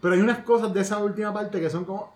Pero 0.00 0.14
hay 0.14 0.20
unas 0.20 0.38
cosas 0.38 0.72
de 0.72 0.80
esa 0.82 0.98
última 0.98 1.34
parte 1.34 1.60
que 1.60 1.68
son 1.68 1.84
como. 1.84 2.14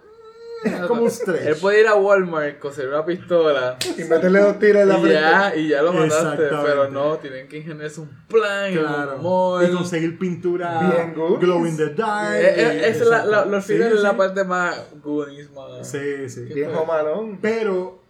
Es 0.66 0.80
como 0.86 1.02
un 1.02 1.10
stretch. 1.10 1.46
Él 1.46 1.56
puede 1.60 1.80
ir 1.80 1.86
a 1.86 1.94
Walmart, 1.94 2.58
conseguir 2.58 2.90
una 2.90 3.04
pistola 3.04 3.76
Y 3.98 4.04
meterle 4.04 4.40
dos 4.40 4.58
tiros 4.58 4.82
en 4.82 4.88
la 4.88 4.94
y 4.98 5.00
frente. 5.00 5.20
ya, 5.20 5.56
y 5.56 5.68
ya 5.68 5.82
lo 5.82 5.92
mataste. 5.92 6.42
Pero 6.64 6.90
no, 6.90 7.16
tienen 7.18 7.48
que 7.48 7.58
ingeniarse 7.58 8.00
un 8.00 8.08
plan 8.28 8.72
un 8.72 8.78
Claro. 8.78 9.62
Y 9.62 9.70
conseguir 9.74 10.18
pintura 10.18 10.80
Bien 10.90 11.14
good. 11.14 11.38
glow 11.40 11.66
in 11.66 11.76
the 11.76 11.90
dark. 11.90 12.34
Eh, 12.36 12.54
eh, 12.56 12.88
esa 12.88 13.02
es 13.04 13.08
la, 13.10 13.24
la, 13.24 13.44
los 13.44 13.64
Sí, 13.64 13.74
finales 13.74 13.94
es 13.96 14.02
la 14.02 14.16
parte 14.16 14.44
más 14.44 14.84
Goonies, 15.02 15.50
más. 15.52 15.88
Sí, 15.90 16.28
sí. 16.28 16.42
Viejo 16.44 16.84
malón. 16.86 17.38
Pero 17.42 18.00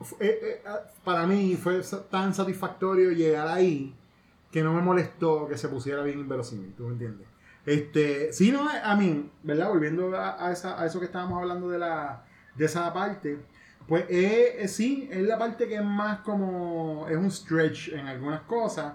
fu- 0.00 0.16
eh, 0.20 0.38
eh, 0.42 0.62
ah, 0.66 0.80
para 1.04 1.26
mí 1.26 1.56
fue 1.62 1.80
tan 2.10 2.34
satisfactorio 2.34 3.10
llegar 3.12 3.48
ahí 3.48 3.94
que 4.50 4.62
no 4.62 4.72
me 4.72 4.80
molestó 4.80 5.46
que 5.46 5.58
se 5.58 5.68
pusiera 5.68 6.02
bien 6.02 6.18
inverosímil, 6.20 6.72
¿tú 6.74 6.84
me 6.84 6.92
entiendes? 6.92 7.27
Este, 7.68 8.32
sí, 8.32 8.50
no, 8.52 8.68
a 8.68 8.96
mí, 8.96 9.30
¿verdad? 9.42 9.68
Volviendo 9.68 10.16
a, 10.16 10.46
a 10.46 10.52
esa, 10.52 10.80
a 10.80 10.86
eso 10.86 10.98
que 11.00 11.06
estábamos 11.06 11.40
hablando 11.42 11.68
de, 11.68 11.78
la, 11.78 12.24
de 12.54 12.64
esa 12.64 12.92
parte, 12.92 13.38
pues 13.86 14.04
eh, 14.08 14.56
eh, 14.60 14.68
sí, 14.68 15.08
es 15.12 15.22
la 15.22 15.38
parte 15.38 15.66
que 15.68 15.76
es 15.76 15.84
más 15.84 16.20
como, 16.20 17.06
es 17.08 17.16
un 17.16 17.30
stretch 17.30 17.88
en 17.92 18.06
algunas 18.06 18.40
cosas, 18.42 18.94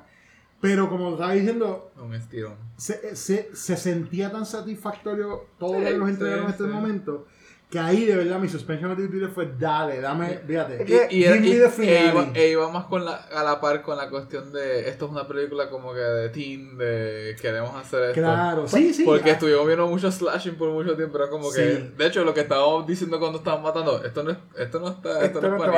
pero 0.62 0.90
como 0.90 1.12
estaba 1.12 1.34
diciendo, 1.34 1.92
Un 1.98 2.14
estirón. 2.14 2.56
se, 2.78 3.16
se, 3.16 3.56
se 3.56 3.76
sentía 3.78 4.32
tan 4.32 4.46
satisfactorio 4.46 5.48
todo 5.60 5.76
Sí, 5.76 5.82
lo 5.82 5.86
que 5.90 5.98
nos 5.98 6.08
sí, 6.08 6.14
entregaron 6.14 6.46
en 6.46 6.52
este 6.52 6.64
sí. 6.64 6.70
momento 6.70 7.28
que 7.74 7.80
ahí 7.80 8.06
de 8.06 8.16
verdad 8.16 8.38
mi 8.38 8.48
suspension 8.48 8.92
of 8.92 9.00
disbelief 9.00 9.34
fue 9.34 9.52
dale, 9.58 10.00
dame, 10.00 10.42
fíjate, 10.46 10.84
Y, 10.84 10.86
give 10.86 11.08
y- 11.10 11.40
me 11.40 11.48
y- 11.48 11.52
e, 11.90 12.06
iba, 12.12 12.30
e 12.36 12.50
iba 12.52 12.70
más 12.70 12.86
con 12.86 13.04
la, 13.04 13.16
a 13.16 13.44
la 13.44 13.60
par 13.60 13.82
con 13.82 13.98
la 13.98 14.12
cuestión 14.12 14.54
de 14.54 14.88
esto 14.88 15.06
es 15.06 15.12
una 15.12 15.28
película 15.28 15.72
como 15.72 15.92
que 15.92 16.00
de 16.00 16.30
teen, 16.30 16.78
de 16.78 17.36
queremos 17.42 17.76
hacer 17.76 18.04
esto. 18.10 18.14
Claro, 18.22 18.68
sí, 18.68 18.94
sí. 18.94 19.04
Porque 19.06 19.32
ah, 19.32 19.34
estuvimos 19.34 19.66
viendo 19.66 19.88
mucho 19.88 20.12
slashing 20.12 20.54
por 20.54 20.70
mucho 20.70 20.96
tiempo, 20.96 21.18
era 21.18 21.30
como 21.32 21.52
que, 21.52 21.78
Sí. 21.78 21.94
de 21.98 22.06
hecho 22.06 22.24
lo 22.24 22.32
que 22.36 22.42
estábamos 22.42 22.86
diciendo 22.86 23.20
cuando 23.20 23.40
estaban 23.40 23.64
matando, 23.64 24.04
esto 24.06 24.22
no, 24.22 24.30
es, 24.30 24.38
esto 24.56 24.80
no 24.80 24.90
está, 24.90 25.10
esto, 25.26 25.40
Esto 25.40 25.42
no 25.42 25.58
no 25.58 25.64
es 25.64 25.72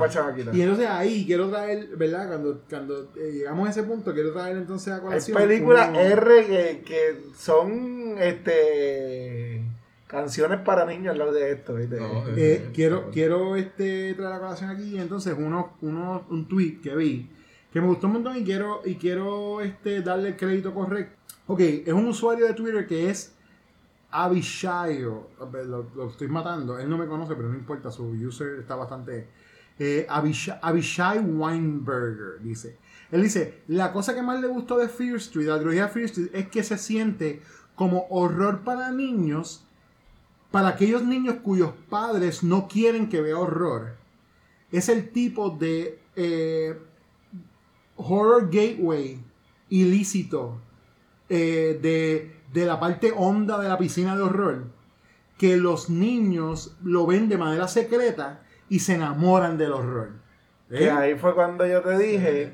para 0.00 0.10
chamaquito. 0.10 0.50
No. 0.50 0.56
Y 0.58 0.62
entonces 0.62 0.88
ahí 0.88 1.24
quiero 1.26 1.48
traer, 1.48 1.86
¿verdad? 1.96 2.26
Cuando, 2.26 2.60
cuando 2.68 3.08
eh, 3.16 3.30
llegamos 3.34 3.68
a 3.68 3.70
ese 3.70 3.84
punto, 3.84 4.12
quiero 4.12 4.32
traer 4.32 4.56
entonces 4.56 4.88
a 4.92 4.96
Hay 4.96 5.00
colación. 5.02 5.38
películas 5.38 5.88
uno- 5.90 6.00
R 6.00 6.46
que, 6.46 6.82
que 6.84 7.20
son 7.38 8.16
este 8.18 9.61
canciones 10.12 10.60
para 10.60 10.86
niños 10.86 11.16
lo 11.16 11.32
de 11.32 11.50
esto, 11.50 11.74
¿viste? 11.74 11.98
No, 11.98 12.24
Eh, 12.36 12.70
quiero 12.72 13.10
quiero 13.10 13.56
este, 13.56 14.14
traer 14.14 14.34
a 14.34 14.38
colación 14.38 14.70
aquí, 14.70 14.96
entonces, 14.96 15.34
uno, 15.36 15.76
uno, 15.80 16.24
un 16.30 16.46
tweet 16.46 16.80
que 16.80 16.94
vi 16.94 17.28
que 17.72 17.80
me 17.80 17.86
gustó 17.86 18.06
un 18.06 18.12
montón 18.14 18.36
y 18.36 18.44
quiero, 18.44 18.82
y 18.84 18.96
quiero 18.96 19.62
este, 19.62 20.02
darle 20.02 20.28
el 20.28 20.36
crédito 20.36 20.74
correcto. 20.74 21.16
Ok, 21.46 21.60
es 21.60 21.92
un 21.92 22.06
usuario 22.06 22.46
de 22.46 22.52
Twitter 22.52 22.86
que 22.86 23.08
es 23.08 23.34
Abishayo. 24.10 25.28
Lo, 25.66 25.90
lo 25.94 26.08
estoy 26.08 26.28
matando. 26.28 26.78
Él 26.78 26.88
no 26.88 26.98
me 26.98 27.06
conoce, 27.06 27.34
pero 27.34 27.48
no 27.48 27.54
importa. 27.54 27.90
Su 27.90 28.10
user 28.10 28.60
está 28.60 28.76
bastante. 28.76 29.26
Eh, 29.78 30.06
Abishai, 30.08 30.58
Abishai 30.60 31.18
Weinberger 31.20 32.40
dice. 32.42 32.76
Él 33.10 33.22
dice: 33.22 33.62
La 33.68 33.90
cosa 33.90 34.14
que 34.14 34.22
más 34.22 34.38
le 34.40 34.48
gustó 34.48 34.76
de 34.76 34.88
Fear 34.88 35.16
Street, 35.16 35.46
la 35.46 35.56
trilogía 35.56 35.88
Fear 35.88 36.04
Street, 36.04 36.28
es 36.34 36.48
que 36.48 36.62
se 36.62 36.76
siente 36.76 37.40
como 37.74 38.06
horror 38.10 38.60
para 38.64 38.92
niños, 38.92 39.66
para 40.52 40.68
aquellos 40.68 41.02
niños 41.02 41.36
cuyos 41.42 41.72
padres 41.90 42.44
no 42.44 42.68
quieren 42.68 43.08
que 43.08 43.20
vea 43.20 43.38
horror. 43.38 43.96
Es 44.70 44.88
el 44.88 45.10
tipo 45.10 45.50
de 45.50 45.98
eh, 46.14 46.78
horror 47.96 48.48
gateway 48.50 49.18
ilícito 49.68 50.60
eh, 51.28 51.78
de, 51.82 52.36
de 52.52 52.66
la 52.66 52.78
parte 52.78 53.12
honda 53.16 53.58
de 53.58 53.68
la 53.68 53.78
piscina 53.78 54.14
de 54.14 54.22
horror 54.22 54.64
que 55.42 55.56
los 55.56 55.90
niños 55.90 56.76
lo 56.84 57.04
ven 57.04 57.28
de 57.28 57.36
manera 57.36 57.66
secreta 57.66 58.42
y 58.68 58.78
se 58.78 58.94
enamoran 58.94 59.58
del 59.58 59.72
horror. 59.72 60.12
¿Eh? 60.70 60.78
Que 60.78 60.90
ahí 60.90 61.14
fue 61.16 61.34
cuando 61.34 61.66
yo 61.66 61.82
te 61.82 61.98
dije. 61.98 62.52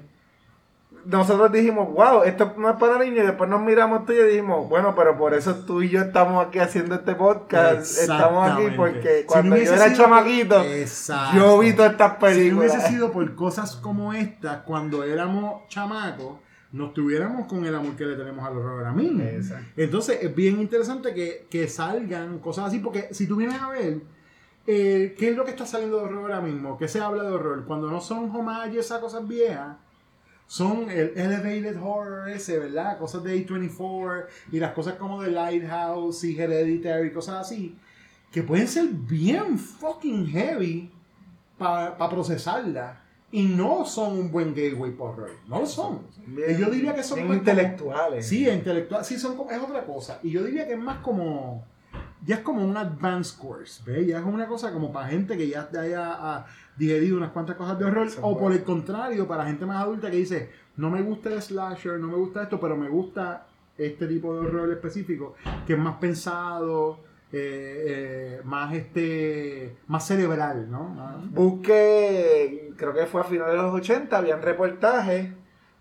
Nosotros 1.05 1.51
dijimos, 1.53 1.89
wow, 1.95 2.23
esto 2.25 2.55
no 2.59 2.69
es 2.71 2.77
para 2.77 2.99
niños. 2.99 3.25
Y 3.25 3.27
después 3.29 3.49
nos 3.49 3.61
miramos 3.63 4.05
tú 4.05 4.13
y 4.13 4.23
dijimos, 4.23 4.69
bueno, 4.69 4.95
pero 4.95 5.17
por 5.17 5.33
eso 5.35 5.55
tú 5.67 5.81
y 5.83 5.89
yo 5.89 6.01
estamos 6.03 6.47
aquí 6.47 6.59
haciendo 6.59 6.95
este 6.97 7.15
podcast. 7.15 7.99
Estamos 7.99 8.51
aquí 8.51 8.67
porque 8.77 9.21
Si 9.21 9.25
cuando 9.27 9.57
no 9.57 9.63
yo 9.63 9.73
era 9.75 9.89
sido- 9.89 9.97
chamaquito, 10.05 10.63
Exacto. 10.65 11.37
yo 11.39 11.59
vi 11.61 11.73
todas 11.73 11.93
estas 11.93 12.11
Si 12.11 12.15
no 12.15 12.19
películas. 12.21 12.71
hubiese 12.73 12.89
sido 12.89 13.13
por 13.13 13.35
cosas 13.35 13.77
como 13.77 14.13
estas, 14.13 14.59
cuando 14.63 15.03
éramos 15.05 15.67
chamacos, 15.69 16.37
no 16.73 16.89
estuviéramos 16.89 17.47
con 17.47 17.65
el 17.65 17.75
amor 17.75 17.97
que 17.97 18.05
le 18.05 18.15
tenemos 18.15 18.45
al 18.45 18.59
horror 18.59 18.81
ahora 18.81 18.93
mismo. 18.93 19.23
Exacto. 19.23 19.65
Entonces 19.77 20.19
es 20.21 20.35
bien 20.35 20.61
interesante 20.61 21.15
que, 21.15 21.47
que 21.51 21.67
salgan 21.69 22.39
cosas 22.41 22.67
así, 22.67 22.81
porque 22.81 23.09
si 23.13 23.27
tú 23.27 23.37
vienes 23.37 23.61
a 23.63 23.71
ver, 23.71 24.01
eh, 24.67 25.15
¿qué 25.19 25.31
es 25.31 25.37
lo 25.37 25.47
que 25.47 25.53
está 25.53 25.65
saliendo 25.65 25.97
de 25.97 26.03
horror 26.05 26.21
ahora 26.33 26.41
mismo? 26.43 26.77
¿Qué 26.77 26.87
se 26.89 27.01
habla 27.01 27.23
de 27.23 27.31
horror? 27.31 27.65
Cuando 27.67 27.91
no 27.91 28.03
son 28.03 28.31
homages 28.37 28.93
a 28.93 29.01
cosas 29.01 29.27
viejas, 29.27 29.77
son 30.49 30.91
el 30.91 31.13
elevated 31.17 31.77
horror 31.81 32.29
ese, 32.31 32.59
¿verdad? 32.59 32.99
Cosas 32.99 33.23
de 33.23 33.47
A24 33.47 34.25
y 34.51 34.59
las 34.59 34.73
cosas 34.73 34.95
como 34.95 35.23
de 35.23 35.31
Lighthouse 35.31 36.25
y 36.25 36.37
Hereditary, 36.41 37.13
cosas 37.13 37.37
así, 37.47 37.77
que 38.33 38.43
pueden 38.43 38.67
ser 38.67 38.89
bien 38.89 39.59
fucking 39.59 40.27
heavy 40.27 40.91
para 41.59 41.97
procesarla. 41.99 43.03
Y 43.31 43.43
no 43.43 43.85
son 43.85 44.19
un 44.19 44.33
buen 44.33 44.55
gateway 44.55 44.91
por 44.93 45.11
horror. 45.11 45.31
No 45.47 45.61
lo 45.61 45.67
son. 45.67 46.01
Bien- 46.27 46.51
y 46.57 46.59
yo 46.59 46.71
diría 46.71 46.95
que 46.95 47.03
son 47.03 47.19
más 47.19 47.27
como- 47.27 47.39
intelectuales. 47.39 48.27
Sí, 48.27 48.49
intelectual. 48.49 49.05
Sí, 49.05 49.19
son 49.19 49.37
como- 49.37 49.51
es 49.51 49.61
otra 49.61 49.85
cosa. 49.85 50.19
Y 50.23 50.31
yo 50.31 50.43
diría 50.45 50.67
que 50.67 50.73
es 50.73 50.79
más 50.79 51.01
como. 51.01 51.63
Ya 52.25 52.37
es 52.37 52.41
como 52.41 52.65
un 52.65 52.75
advanced 52.75 53.37
course. 53.39 53.83
¿ves? 53.85 54.07
Ya 54.07 54.19
es 54.21 54.25
una 54.25 54.47
cosa 54.49 54.73
como 54.73 54.91
para 54.93 55.09
gente 55.09 55.37
que 55.37 55.47
ya 55.47 55.69
haya 55.79 56.47
digerido 56.79 57.17
unas 57.17 57.33
cuantas 57.33 57.57
cosas 57.57 57.79
de 57.79 57.85
horror. 57.85 58.09
Son 58.11 58.25
o 58.25 58.39
por 58.39 58.53
el 58.53 58.63
contrario, 58.63 59.27
para 59.27 59.45
gente 59.47 59.67
más 59.67 59.83
adulta 59.83 60.11
que 60.11 60.17
dice: 60.19 60.51
No 60.77 60.91
me 60.91 61.03
gusta 61.03 61.31
el 61.33 61.43
slasher, 61.43 61.99
no 61.99 62.07
me 62.09 62.15
gusta 62.17 62.43
esto, 62.45 62.59
pero 62.61 62.77
me 62.77 62.89
gusta 62.89 63.47
este 63.77 64.07
tipo 64.07 64.35
de 64.35 64.47
horror 64.47 64.71
específico, 64.73 65.35
que 65.67 65.75
es 65.75 65.79
más 65.79 65.97
pensado. 65.97 67.01
eh, 67.31 68.39
eh, 68.41 68.41
más 68.45 68.73
este 68.75 69.77
más 69.87 70.07
cerebral, 70.07 70.71
¿no? 70.71 70.89
Más- 70.89 71.31
Busqué, 71.31 72.73
creo 72.77 72.95
que 72.95 73.05
fue 73.07 73.21
a 73.21 73.25
finales 73.25 73.55
de 73.57 73.63
los 73.63 73.75
80, 73.75 74.17
habían 74.17 74.41
reportajes 74.41 75.31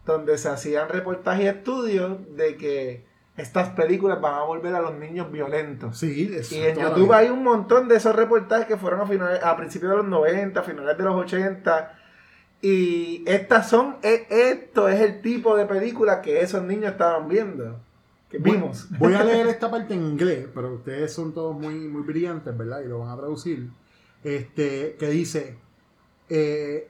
donde 0.06 0.38
se 0.38 0.50
hacían 0.50 0.90
reportajes 0.90 1.46
y 1.46 1.48
estudios 1.48 2.18
de 2.36 2.58
que 2.58 3.07
estas 3.38 3.70
películas 3.70 4.20
van 4.20 4.34
a 4.34 4.44
volver 4.44 4.74
a 4.76 4.82
los 4.82 4.96
niños 4.96 5.32
violentos. 5.32 5.98
Sí, 5.98 6.30
eso, 6.34 6.56
Y 6.56 6.60
en 6.60 6.76
YouTube 6.80 7.14
hay 7.14 7.30
un 7.30 7.44
montón 7.44 7.88
de 7.88 7.96
esos 7.96 8.16
reportajes 8.16 8.66
que 8.66 8.78
fueron 8.78 9.00
a, 9.02 9.06
finales, 9.06 9.44
a 9.44 9.56
principios 9.56 9.92
de 9.92 9.98
los 9.98 10.08
90, 10.08 10.60
a 10.60 10.64
finales 10.64 10.98
de 10.98 11.04
los 11.04 11.16
80. 11.16 11.94
Y 12.62 13.24
estas 13.28 13.70
son, 13.70 13.98
e- 14.02 14.26
esto 14.30 14.90
es 14.90 15.00
el 15.02 15.22
tipo 15.22 15.56
de 15.56 15.66
película 15.68 16.22
que 16.22 16.42
esos 16.42 16.64
niños 16.64 16.94
estaban 16.94 17.28
viendo. 17.28 17.80
Que 18.32 18.40
Voy- 18.40 18.54
vimos. 18.54 18.88
Voy 18.98 19.14
a 19.14 19.24
leer 19.24 19.46
esta 19.48 19.70
parte 19.70 19.94
en 19.94 20.02
inglés, 20.04 20.48
pero 20.54 20.74
ustedes 20.74 21.14
son 21.14 21.34
todos 21.34 21.56
muy, 21.58 21.76
muy 21.76 22.02
brillantes, 22.02 22.58
¿verdad? 22.58 22.82
Y 22.84 22.88
lo 22.88 23.00
van 23.00 23.10
a 23.12 23.18
traducir. 23.18 23.70
Este, 24.24 24.96
que 25.00 25.08
dice, 25.10 25.58
eh, 26.30 26.90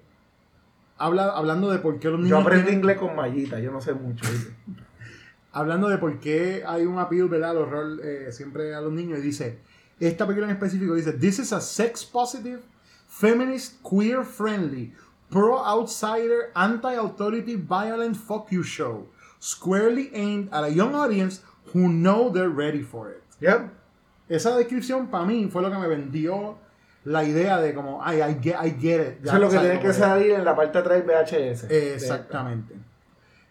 habla, 0.97 1.25
hablando 1.31 1.69
de 1.69 1.79
por 1.79 1.99
qué 1.99 2.07
los 2.09 2.19
niños... 2.19 2.29
Yo 2.31 2.37
aprendí 2.39 2.63
tienen- 2.63 2.79
inglés 2.79 2.97
con 2.97 3.15
mallita, 3.15 3.59
yo 3.59 3.71
no 3.71 3.81
sé 3.81 3.93
mucho. 3.93 4.25
Hablando 5.57 5.89
de 5.89 5.97
por 5.97 6.19
qué 6.19 6.63
hay 6.65 6.85
un 6.85 6.99
appeal, 6.99 7.27
¿verdad? 7.27 7.51
Al 7.51 7.57
horror 7.57 7.99
eh, 8.03 8.31
siempre 8.31 8.75
a 8.75 8.81
los 8.81 8.91
niños. 8.91 9.19
Y 9.19 9.21
dice, 9.23 9.59
esta 9.99 10.25
película 10.25 10.47
en 10.47 10.53
específico 10.53 10.93
dice, 10.93 11.13
This 11.13 11.39
is 11.39 11.51
a 11.51 11.61
sex 11.61 12.05
positive, 12.05 12.61
feminist, 13.07 13.81
queer 13.81 14.23
friendly, 14.23 14.93
pro 15.29 15.57
outsider, 15.57 16.51
anti-authority, 16.53 17.55
violent 17.55 18.15
fuck 18.15 18.51
you 18.51 18.63
show. 18.63 19.07
Squarely 19.39 20.11
aimed 20.13 20.49
at 20.51 20.63
a 20.63 20.69
young 20.69 20.93
audience 20.93 21.41
who 21.73 21.89
know 21.89 22.29
they're 22.29 22.49
ready 22.49 22.83
for 22.83 23.09
it. 23.09 23.23
Yep. 23.41 23.71
Esa 24.29 24.55
descripción 24.57 25.07
para 25.07 25.25
mí 25.25 25.49
fue 25.49 25.61
lo 25.61 25.71
que 25.71 25.77
me 25.77 25.87
vendió 25.87 26.57
la 27.05 27.23
idea 27.23 27.59
de 27.59 27.73
como, 27.73 28.03
ay, 28.03 28.21
I 28.21 28.37
get, 28.41 28.55
I 28.61 28.75
get 28.79 28.99
it. 28.99 29.25
Eso 29.25 29.35
es 29.35 29.41
lo 29.41 29.49
que 29.49 29.57
tiene 29.57 29.79
que 29.79 29.93
salir 29.93 30.31
en 30.31 30.43
la 30.45 30.55
parte 30.55 30.77
atrás 30.77 31.03
del 31.03 31.07
VHS. 31.07 31.71
Exactamente. 31.71 32.75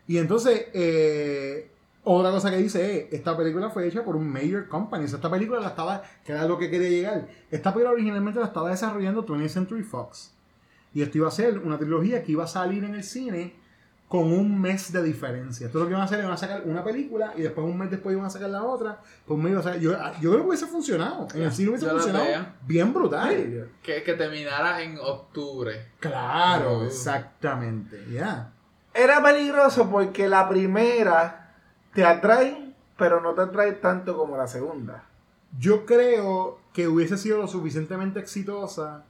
Y 0.06 0.18
entonces, 0.18 0.66
eh, 0.72 1.70
otra 2.08 2.30
cosa 2.30 2.50
que 2.50 2.56
dice 2.58 2.98
es, 3.08 3.12
esta 3.12 3.36
película 3.36 3.68
fue 3.68 3.86
hecha 3.88 4.04
por 4.04 4.14
un 4.14 4.28
major 4.28 4.68
company. 4.68 5.04
O 5.04 5.08
sea, 5.08 5.16
esta 5.16 5.30
película 5.30 5.58
la 5.60 5.68
estaba, 5.68 6.02
que 6.24 6.30
era 6.32 6.46
lo 6.46 6.56
que 6.56 6.70
quería 6.70 6.88
llegar. 6.88 7.26
Esta 7.50 7.72
película 7.72 7.92
originalmente 7.94 8.38
la 8.38 8.46
estaba 8.46 8.70
desarrollando 8.70 9.26
20th 9.26 9.48
Century 9.48 9.82
Fox. 9.82 10.32
Y 10.94 11.02
esto 11.02 11.18
iba 11.18 11.28
a 11.28 11.32
ser 11.32 11.58
una 11.58 11.76
trilogía 11.78 12.22
que 12.22 12.30
iba 12.32 12.44
a 12.44 12.46
salir 12.46 12.84
en 12.84 12.94
el 12.94 13.02
cine 13.02 13.54
con 14.08 14.32
un 14.32 14.60
mes 14.60 14.92
de 14.92 15.02
diferencia. 15.02 15.66
Esto 15.66 15.80
lo 15.80 15.86
que 15.86 15.90
iban 15.90 16.02
a 16.02 16.04
hacer, 16.04 16.20
iban 16.20 16.30
a 16.30 16.36
sacar 16.36 16.62
una 16.64 16.84
película 16.84 17.32
y 17.36 17.42
después 17.42 17.66
un 17.66 17.76
mes 17.76 17.90
después 17.90 18.14
iban 18.14 18.24
a 18.26 18.30
sacar 18.30 18.50
la 18.50 18.62
otra. 18.62 19.00
Pues 19.26 19.38
me 19.40 19.50
iba 19.50 19.58
a 19.58 19.62
sacar- 19.64 19.80
yo, 19.80 19.90
yo 20.20 20.30
creo 20.30 20.42
que 20.42 20.48
hubiese 20.48 20.66
funcionado. 20.66 21.26
En 21.34 21.42
el 21.42 21.50
cine 21.52 21.70
hubiese 21.70 21.90
funcionado 21.90 22.24
bien 22.68 22.94
brutal. 22.94 23.68
Que, 23.82 24.04
que 24.04 24.14
terminara 24.14 24.80
en 24.80 24.96
octubre. 25.00 25.88
Claro, 25.98 26.84
exactamente. 26.84 28.04
Ya. 28.12 28.52
Era 28.94 29.20
peligroso 29.20 29.90
porque 29.90 30.28
la 30.28 30.48
primera 30.48 31.45
te 31.96 32.04
atrae, 32.04 32.72
pero 32.96 33.20
no 33.20 33.34
te 33.34 33.40
atrae 33.42 33.72
tanto 33.72 34.16
como 34.16 34.36
la 34.36 34.46
segunda. 34.46 35.04
Yo 35.58 35.84
creo 35.84 36.58
que 36.72 36.86
hubiese 36.86 37.16
sido 37.18 37.38
lo 37.38 37.48
suficientemente 37.48 38.20
exitosa 38.20 39.04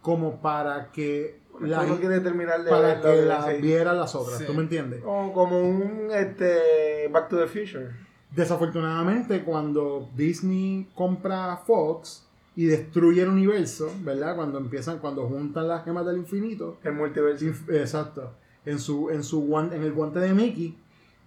como 0.00 0.36
para 0.40 0.90
que 0.92 1.40
la, 1.60 1.80
Uno 1.82 1.98
quiere 1.98 2.20
terminar 2.20 2.62
de 2.64 2.70
para 2.70 3.00
que 3.00 3.22
la 3.22 3.46
vieran 3.48 3.98
las 3.98 4.14
otras, 4.14 4.38
Sí. 4.38 4.44
¿tú 4.46 4.54
me 4.54 4.62
entiendes? 4.62 5.02
Como, 5.02 5.32
como 5.32 5.60
un 5.60 6.08
este, 6.14 7.08
Back 7.10 7.28
to 7.28 7.36
the 7.36 7.46
Future. 7.48 7.90
Desafortunadamente, 8.34 9.42
cuando 9.42 10.08
Disney 10.16 10.88
compra 10.94 11.56
Fox 11.66 12.24
y 12.54 12.66
destruye 12.66 13.22
el 13.22 13.28
universo, 13.28 13.90
¿verdad? 14.02 14.36
Cuando 14.36 14.58
empiezan, 14.58 14.98
cuando 14.98 15.26
juntan 15.26 15.66
las 15.68 15.84
gemas 15.84 16.06
del 16.06 16.18
infinito, 16.18 16.78
El 16.84 16.92
multiverso. 16.92 17.44
exacto, 17.68 18.32
en 18.64 18.78
su, 18.78 19.10
en 19.10 19.22
su 19.24 19.46
guan- 19.46 19.72
en 19.72 19.82
el 19.82 19.92
guante 19.92 20.20
de 20.20 20.32
Mickey, 20.34 20.76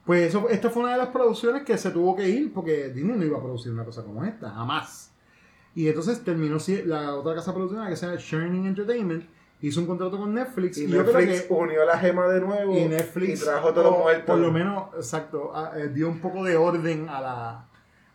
pues 0.06 0.30
eso, 0.30 0.50
esta 0.50 0.70
fue 0.70 0.84
una 0.84 0.94
de 0.94 0.98
las 0.98 1.10
producciones 1.10 1.64
que 1.64 1.78
se 1.78 1.92
tuvo 1.92 2.16
que 2.16 2.28
ir 2.28 2.54
porque 2.54 2.90
Disney 2.90 3.16
no 3.16 3.26
iba 3.26 3.38
a 3.38 3.42
producir 3.42 3.72
una 3.72 3.86
cosa 3.86 4.04
como 4.04 4.24
esta, 4.26 4.50
jamás. 4.50 5.12
Y 5.76 5.88
entonces 5.88 6.24
terminó 6.24 6.58
la 6.86 7.16
otra 7.16 7.36
casa 7.36 7.54
productora 7.54 7.88
que 7.88 7.96
se 7.96 8.06
llama 8.06 8.18
Shining 8.20 8.66
Entertainment, 8.66 9.26
hizo 9.62 9.80
un 9.80 9.88
contrato 9.88 10.18
con 10.18 10.34
Netflix 10.34 10.78
Y 10.78 10.86
y, 10.86 10.88
yo 10.88 11.04
creo 11.04 11.18
Netflix 11.18 11.42
que 11.44 11.54
unió 11.54 11.86
la 11.86 11.98
gema 11.98 12.28
de 12.28 12.42
nuevo 12.42 12.78
y 12.78 12.86
Netflix 12.86 13.42
y 13.42 13.46
trajo 13.46 13.74
todo 13.74 14.00
muerto. 14.00 14.26
por 14.26 14.40
lo 14.40 14.52
menos 14.52 14.90
exacto 14.96 15.54
eh, 15.76 15.90
dio 15.94 16.10
un 16.10 16.20
poco 16.20 16.44
de 16.44 16.58
orden 16.58 17.08
a 17.08 17.22
la 17.22 17.71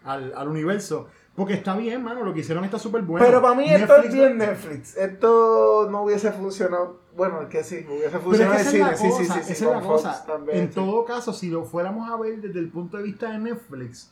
al, 0.06 0.32
al 0.34 0.48
universo 0.48 1.08
porque 1.34 1.52
está 1.52 1.76
bien 1.76 2.02
mano 2.02 2.22
lo 2.24 2.32
que 2.32 2.40
hicieron 2.40 2.64
está 2.64 2.78
súper 2.78 3.02
bueno 3.02 3.24
Pero 3.26 3.42
para 3.42 3.54
mí 3.54 3.68
esto 3.70 3.86
Netflix- 3.94 4.06
es 4.08 4.14
bien 4.14 4.38
Netflix. 4.38 4.96
Esto 4.96 5.86
no 5.90 6.02
hubiese 6.04 6.32
funcionado. 6.32 7.00
Bueno, 7.14 7.42
es 7.42 7.48
que 7.48 7.62
sí, 7.62 7.84
hubiese 7.88 8.16
es 8.16 8.22
funcionado 8.22 8.54
que 8.56 8.60
en 8.62 8.66
esa 8.66 8.70
cine. 8.70 8.84
es 8.84 8.90
la 8.90 8.96
Sí, 8.96 9.08
cosa, 9.10 9.18
sí, 9.18 9.24
sí, 9.24 9.32
sí, 9.46 9.52
esa 9.52 9.64
es 9.66 9.70
la 9.70 9.80
Fox 9.82 10.02
cosa. 10.02 10.24
también, 10.26 10.58
en 10.58 10.68
sí. 10.68 10.74
todo 10.74 11.04
caso 11.04 11.32
si 11.34 11.50
lo 11.50 11.64
fuéramos 11.64 12.08
a 12.10 12.16
ver 12.16 12.40
desde 12.40 12.58
el 12.58 12.70
punto 12.70 12.96
de 12.96 13.02
vista 13.02 13.30
de 13.32 13.38
Netflix 13.38 14.10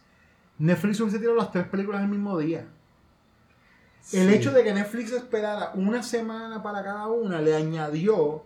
Netflix 0.58 1.00
hubiese 1.00 1.18
tirado 1.18 1.36
las 1.36 1.50
tres 1.50 1.66
películas 1.66 2.02
el 2.02 2.08
mismo 2.08 2.36
día 2.38 2.66
el 4.12 4.28
Sí. 4.28 4.34
hecho 4.34 4.52
de 4.52 4.62
que 4.62 4.72
Netflix 4.74 5.12
esperara 5.12 5.70
una 5.74 6.02
semana 6.02 6.62
para 6.62 6.82
cada 6.84 7.06
una 7.08 7.40
le 7.40 7.54
añadió 7.56 8.42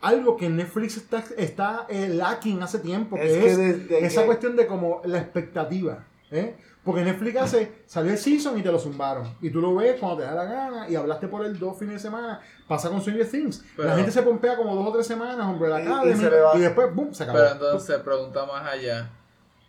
algo 0.00 0.36
que 0.36 0.48
Netflix 0.48 0.96
está, 0.98 1.24
está 1.36 1.86
eh, 1.88 2.08
lacking 2.08 2.62
hace 2.62 2.78
tiempo, 2.78 3.16
que 3.16 3.24
Es 3.48 3.58
es, 3.58 3.86
que 3.88 4.06
esa 4.06 4.24
cuestión 4.26 4.54
de 4.54 4.66
como 4.68 5.00
la 5.04 5.18
expectativa. 5.18 6.04
¿eh? 6.30 6.54
Porque 6.84 7.02
Netflix 7.02 7.36
hace, 7.40 7.72
salió 7.86 8.12
el 8.12 8.18
season 8.18 8.58
y 8.58 8.62
te 8.62 8.70
lo 8.70 8.78
zumbaron. 8.78 9.36
Y 9.40 9.48
tú 9.50 9.60
lo 9.60 9.74
ves 9.74 9.98
cuando 9.98 10.18
te 10.18 10.24
da 10.24 10.34
la 10.34 10.44
gana 10.44 10.88
y 10.88 10.94
hablaste 10.96 11.28
por 11.28 11.44
él 11.46 11.58
dos 11.58 11.78
fines 11.78 11.94
de 11.94 12.00
semana. 12.00 12.40
Pasa 12.68 12.90
con 12.90 13.00
Stranger 13.00 13.26
Things. 13.30 13.64
Pero- 13.76 13.88
la 13.88 13.96
gente 13.96 14.10
se 14.12 14.22
pompea 14.22 14.54
como 14.56 14.74
dos 14.76 14.88
o 14.88 14.92
tres 14.92 15.06
semanas, 15.06 15.46
hombre, 15.46 15.70
la 15.70 15.80
Y- 15.80 15.84
y 15.84 16.58
y 16.58 16.60
después, 16.60 16.94
boom, 16.94 17.14
se 17.14 17.22
acabó. 17.22 17.38
Pero 17.38 17.52
entonces, 17.52 17.96
pregunta 18.00 18.44
más 18.44 18.66
allá. 18.70 19.10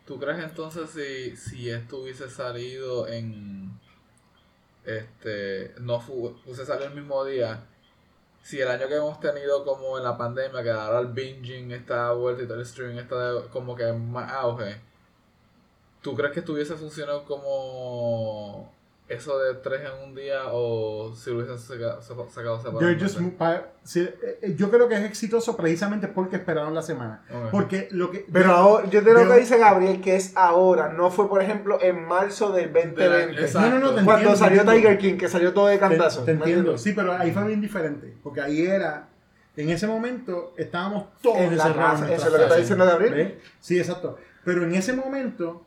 ¿Tú 0.04 0.20
crees 0.20 0.38
entonces 0.44 0.90
si, 0.90 1.36
si 1.36 1.70
esto 1.70 1.98
hubiese 2.02 2.28
salido 2.28 3.08
en. 3.08 3.70
Este. 4.84 5.74
No 5.80 6.00
fu- 6.00 6.36
hubiese 6.44 6.64
salido 6.66 6.88
el 6.88 6.94
mismo 6.94 7.24
día? 7.24 7.64
Si 8.42 8.60
el 8.60 8.68
año 8.68 8.86
que 8.86 8.94
hemos 8.96 9.18
tenido 9.18 9.64
como 9.64 9.98
en 9.98 10.04
la 10.04 10.16
pandemia, 10.16 10.62
que 10.62 10.70
ahora 10.70 11.00
el 11.00 11.08
binging 11.08 11.72
está 11.72 12.12
vuelta 12.12 12.42
y 12.42 12.46
todo 12.46 12.56
el 12.56 12.62
streaming 12.62 12.98
está 12.98 13.32
de- 13.32 13.48
como 13.48 13.74
que 13.74 13.88
en 13.88 14.12
más 14.12 14.30
auge. 14.32 14.80
¿Tú 16.06 16.14
crees 16.14 16.32
que 16.32 16.38
esto 16.38 16.52
hubiese 16.52 16.74
funcionado 16.76 17.24
como 17.24 18.72
eso 19.08 19.38
de 19.40 19.54
tres 19.54 19.80
en 19.82 20.08
un 20.08 20.14
día 20.14 20.42
o 20.52 21.12
si 21.16 21.30
lo 21.30 21.36
hubiesen 21.38 21.58
saca- 21.58 22.00
sacado 22.00 22.56
separado? 22.58 22.78
Sí, 23.82 24.02
eh, 24.02 24.38
eh, 24.42 24.54
yo 24.56 24.70
creo 24.70 24.88
que 24.88 24.94
es 24.94 25.02
exitoso 25.04 25.56
precisamente 25.56 26.06
porque 26.06 26.36
esperaron 26.36 26.74
la 26.74 26.82
semana. 26.82 27.24
Ok. 27.32 27.50
Porque 27.50 27.88
lo 27.90 28.12
que. 28.12 28.24
Pero 28.32 28.46
de- 28.50 28.54
ahora, 28.54 28.88
yo 28.88 29.02
te 29.02 29.12
lo 29.12 29.18
de- 29.20 29.26
que 29.34 29.40
dice 29.40 29.58
Gabriel, 29.58 30.00
que 30.00 30.14
es 30.14 30.32
ahora, 30.36 30.92
no 30.92 31.10
fue 31.10 31.28
por 31.28 31.42
ejemplo 31.42 31.78
en 31.82 32.06
marzo 32.06 32.52
del 32.52 32.72
2020. 32.72 33.40
Exacto. 33.42 33.68
No, 33.68 33.78
no, 33.78 33.80
no, 33.80 33.88
te 33.88 34.04
Cuando 34.04 34.12
entiendo, 34.12 34.36
salió 34.36 34.62
te 34.64 34.68
entiendo. 34.70 34.88
Tiger 34.90 34.98
King, 34.98 35.18
que 35.18 35.28
salió 35.28 35.52
todo 35.52 35.66
de 35.66 35.74
Te, 35.74 35.80
cantazo. 35.80 36.22
te 36.22 36.34
¿me 36.34 36.38
entiendo, 36.38 36.78
sí, 36.78 36.92
pero 36.92 37.12
ahí 37.14 37.32
fue 37.32 37.44
bien 37.48 37.60
diferente. 37.60 38.14
Porque 38.22 38.40
ahí 38.40 38.64
era. 38.64 39.08
En 39.56 39.70
ese 39.70 39.88
momento 39.88 40.52
estábamos 40.56 41.06
todos 41.20 41.38
En 41.38 41.56
la 41.56 41.64
encerrados. 41.66 42.00
en 42.02 42.06
casa, 42.08 42.14
eso 42.14 42.26
es 42.26 42.32
lo 42.32 42.38
que 42.38 42.44
está 42.44 42.56
diciendo 42.56 42.84
Gabriel. 42.84 43.14
¿Ves? 43.14 43.32
Sí, 43.58 43.76
exacto. 43.78 44.16
Pero 44.44 44.62
en 44.62 44.74
ese 44.76 44.92
momento, 44.92 45.64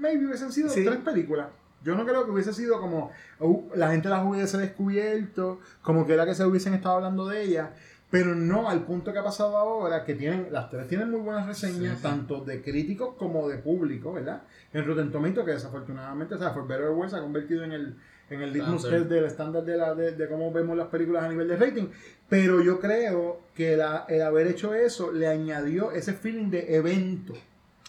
maybe 0.00 0.26
hubiesen 0.26 0.50
sido 0.52 0.68
Sí. 0.70 0.84
tres 0.84 0.98
películas. 0.98 1.48
Yo 1.82 1.94
no 1.94 2.04
creo 2.04 2.24
que 2.26 2.30
hubiese 2.30 2.52
sido 2.52 2.80
como 2.80 3.10
uh, 3.38 3.70
la 3.74 3.90
gente 3.90 4.08
las 4.08 4.24
hubiese 4.26 4.58
descubierto, 4.58 5.60
como 5.82 6.06
que 6.06 6.14
era 6.14 6.26
que 6.26 6.34
se 6.34 6.44
hubiesen 6.44 6.74
estado 6.74 6.96
hablando 6.96 7.26
de 7.26 7.42
ellas, 7.42 7.70
pero 8.10 8.34
no 8.34 8.68
al 8.68 8.82
punto 8.82 9.12
que 9.12 9.18
ha 9.20 9.24
pasado 9.24 9.56
ahora, 9.56 10.04
que 10.04 10.14
tienen, 10.14 10.48
las 10.50 10.68
tres 10.68 10.88
tienen 10.88 11.10
muy 11.10 11.20
buenas 11.20 11.46
reseñas, 11.46 11.92
Sí, 11.92 11.96
sí. 11.96 12.02
tanto 12.02 12.40
de 12.44 12.60
críticos 12.60 13.14
como 13.16 13.48
de 13.48 13.56
público, 13.58 14.12
¿verdad? 14.12 14.42
En 14.72 14.84
Rotten 14.84 15.10
Tomatoes, 15.12 15.46
que 15.46 15.52
desafortunadamente, 15.52 16.34
o 16.34 16.38
sea, 16.38 16.50
For 16.50 16.66
Better 16.66 16.86
or 16.86 16.96
Worse, 16.96 17.14
se 17.14 17.18
ha 17.18 17.22
convertido 17.22 17.62
en 17.64 17.72
el, 17.72 17.96
en 18.28 18.42
el 18.42 18.52
litmus 18.52 18.82
test 18.82 19.06
del 19.06 19.24
estándar 19.24 19.64
de, 19.64 19.76
la, 19.76 19.94
de, 19.94 20.12
de 20.12 20.28
cómo 20.28 20.52
vemos 20.52 20.76
las 20.76 20.88
películas 20.88 21.22
a 21.24 21.28
nivel 21.28 21.48
de 21.48 21.56
rating. 21.56 21.86
Pero 22.28 22.60
yo 22.60 22.78
creo 22.80 23.40
que 23.54 23.76
la- 23.76 24.04
el 24.08 24.22
haber 24.22 24.48
hecho 24.48 24.74
eso 24.74 25.12
le 25.12 25.26
añadió 25.28 25.92
ese 25.92 26.12
feeling 26.12 26.50
de 26.50 26.76
evento, 26.76 27.34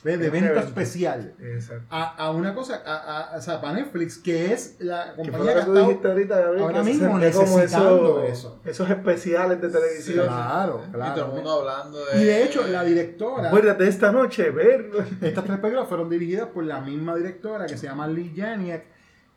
de 0.04 0.16
un 0.18 0.24
evento 0.24 0.60
especial. 0.60 1.34
Exacto. 1.40 1.86
A, 1.90 2.16
a 2.16 2.32
una 2.32 2.56
cosa, 2.56 2.82
a, 2.86 3.34
a- 3.34 3.38
o 3.38 3.42
sea, 3.42 3.62
para 3.62 3.74
Netflix, 3.74 4.18
que 4.18 4.52
es 4.52 4.78
la 4.80 5.14
compañía 5.16 5.50
que 5.50 5.54
que 5.54 5.60
ha 5.62 5.66
tú 5.66 5.74
dijiste 5.76 6.08
ahorita, 6.08 6.40
Gabriel, 6.40 6.64
ahora 6.64 6.84
mismo 6.84 7.06
como 7.08 7.20
necesitando 7.20 8.24
eso- 8.24 8.32
eso. 8.34 8.60
Esos 8.66 8.90
especiales 8.90 9.62
de 9.62 9.70
televisión. 9.70 10.26
Claro, 10.26 10.84
Y 10.88 10.92
claro. 10.92 11.16
todo 11.16 11.26
el 11.26 11.32
mundo 11.36 11.52
hablando 11.60 12.06
de. 12.06 12.22
Y 12.22 12.24
de 12.26 12.44
hecho, 12.44 12.68
la 12.68 12.84
directora, 12.84 13.48
Acuérdate 13.50 13.88
esta 13.88 14.12
noche, 14.12 14.50
ver. 14.50 14.90
estas 15.22 15.44
tres 15.46 15.60
películas 15.60 15.88
fueron 15.88 16.10
dirigidas 16.10 16.48
por 16.48 16.64
la 16.64 16.82
misma 16.82 17.16
directora 17.16 17.68
que 17.68 17.78
se 17.78 17.86
llama 17.88 18.08
Lee 18.08 18.34
Janiak. 18.36 18.84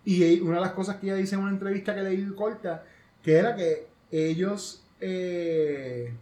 Y 0.06 0.40
una 0.40 0.56
de 0.56 0.60
las 0.62 0.72
cosas 0.72 0.96
que 0.96 1.06
ella 1.06 1.16
dice 1.16 1.34
en 1.34 1.42
una 1.42 1.50
entrevista 1.50 1.94
que 1.94 2.02
leí 2.02 2.26
corta, 2.36 2.84
que 3.22 3.36
era 3.38 3.54
que 3.56 3.86
ellos, 4.10 4.84
eh, 5.00 6.12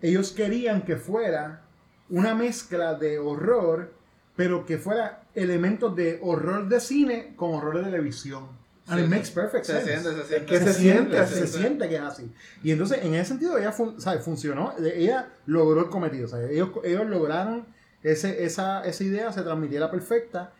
ellos 0.00 0.32
querían 0.32 0.82
que 0.82 0.96
fuera 0.96 1.62
una 2.10 2.34
mezcla 2.34 2.94
de 2.94 3.18
horror, 3.18 3.92
pero 4.36 4.64
que 4.66 4.78
fuera 4.78 5.24
elementos 5.34 5.94
de 5.96 6.18
horror 6.22 6.68
de 6.68 6.80
cine 6.80 7.32
con 7.36 7.54
horror 7.54 7.78
de 7.78 7.84
televisión. 7.84 8.60
And 8.88 8.98
Sí, 8.98 9.04
it 9.04 9.10
makes 9.10 9.30
perfect 9.30 9.64
se 9.64 9.72
sense. 9.80 10.00
siente, 10.00 10.22
se 10.22 10.26
siente. 10.28 10.46
que 10.46 10.58
se 10.60 10.72
siente 10.74 11.18
así. 11.18 11.34
se 11.34 11.46
siente 11.46 11.88
que 11.88 11.94
es 11.96 12.00
así. 12.02 12.32
Y 12.64 12.72
entonces, 12.72 12.98
en 13.04 13.14
ese 13.14 13.26
sentido, 13.26 13.56
ella 13.56 13.70
fun- 13.70 14.00
¿sabes? 14.00 14.24
funcionó. 14.24 14.74
Ella 14.82 15.28
logró 15.46 15.80
el 15.82 15.88
cometido. 15.88 16.28
Ellos, 16.48 16.70
ellos 16.82 17.06
lograron 17.06 17.64
ese, 18.02 18.44
esa, 18.44 18.84
esa 18.84 19.04
idea, 19.04 19.32
se 19.32 19.42
transmitiera 19.42 19.88
perfecta. 19.90 20.52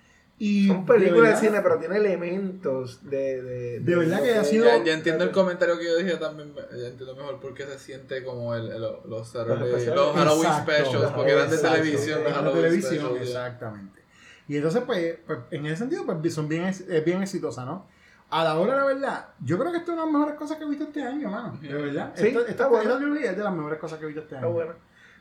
Y 0.45 0.66
Son 0.66 0.84
películas 0.84 1.40
de, 1.40 1.47
cine, 1.47 1.61
pero 1.62 1.78
tiene 1.78 1.99
elementos 1.99 3.09
de. 3.09 3.40
De, 3.43 3.78
De 3.78 3.95
verdad 3.97 4.20
que 4.20 4.34
ha 4.34 4.43
sido- 4.43 4.64
Ya, 4.64 4.82
ya 4.82 4.95
entiendo 4.95 5.22
el 5.22 5.30
comentario 5.30 5.78
que 5.78 5.84
yo 5.84 5.97
dije 5.97 6.16
también, 6.16 6.53
ya 6.57 6.88
entiendo 6.88 7.14
mejor 7.14 7.38
por 7.38 7.55
qué 7.55 7.64
se 7.64 7.78
siente 7.78 8.24
como 8.24 8.53
el, 8.53 8.72
el- 8.72 8.80
los, 8.80 9.07
los 9.07 9.32
Halloween 9.32 9.76
Exacto, 9.76 10.72
specials, 10.72 11.12
porque 11.12 11.30
eran 11.30 11.49
de 11.49 11.59
televisión, 11.59 12.24
los 12.24 12.30
eran 12.32 12.45
de 12.45 12.51
Halloween 12.51 12.57
televisión, 12.57 12.93
specials, 13.07 13.32
ya. 13.32 13.47
exactamente. 13.47 14.01
Y 14.49 14.57
entonces, 14.57 14.82
pues, 14.84 15.16
pues, 15.24 15.38
en 15.53 15.66
ese 15.66 15.76
sentido, 15.76 16.05
pues 16.07 16.34
son 16.34 16.49
bien, 16.49 16.64
es 16.64 17.05
bien 17.05 17.22
exitosa, 17.22 17.64
¿no? 17.64 17.86
A 18.30 18.43
la 18.43 18.59
hora 18.59 18.72
de 18.72 18.78
la 18.80 18.84
verdad, 18.86 19.28
yo 19.45 19.57
creo 19.61 19.70
que 19.70 19.78
esta 19.78 19.93
es 19.93 19.97
una 19.97 20.07
de 20.07 20.11
las 20.11 20.18
mejores 20.18 20.38
cosas 20.40 20.59
que 20.59 20.64
he 20.64 20.68
visto 20.68 20.84
este 20.84 21.05
año, 21.05 21.30
mano. 21.30 21.57
De 21.62 21.72
verdad. 21.72 22.14
Sí, 22.16 22.26
esta, 22.26 22.40
está 22.40 22.51
esta, 22.51 22.66
buena. 22.66 22.95
esta 22.95 23.30
es 23.30 23.36
de 23.36 23.45
las 23.45 23.55
mejores 23.55 23.78
cosas 23.78 24.01
que 24.01 24.07
he 24.07 24.09
visto 24.09 24.22
este 24.22 24.38
año. 24.38 24.61
Está 24.61 24.74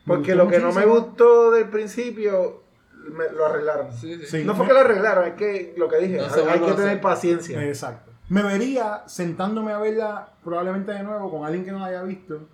Porque 0.04 0.34
lo 0.34 0.48
que 0.48 0.58
no 0.58 0.72
me 0.72 0.84
gustó 0.84 1.52
del 1.52 1.68
principio, 1.68 2.61
me- 3.10 3.30
lo 3.30 3.46
arreglaron. 3.46 3.92
Sí, 3.92 4.16
sí. 4.20 4.26
Sí, 4.26 4.44
No 4.44 4.54
fue 4.54 4.64
me- 4.64 4.68
que 4.68 4.74
lo 4.74 4.80
arreglaron, 4.80 5.24
es 5.28 5.34
que 5.34 5.74
lo 5.76 5.88
que 5.88 5.96
dije, 5.98 6.16
No 6.18 6.24
hay, 6.24 6.48
hay 6.48 6.60
que 6.60 6.72
tener 6.72 7.00
paciencia. 7.00 7.62
Exacto. 7.64 8.10
Me 8.28 8.42
vería 8.42 9.02
sentándome 9.06 9.72
a 9.72 9.78
verla 9.78 10.28
probablemente 10.44 10.92
de 10.92 11.02
nuevo 11.02 11.30
con 11.30 11.44
alguien 11.44 11.64
que 11.64 11.72
no 11.72 11.80
la 11.80 11.86
haya 11.86 12.02
visto. 12.02 12.48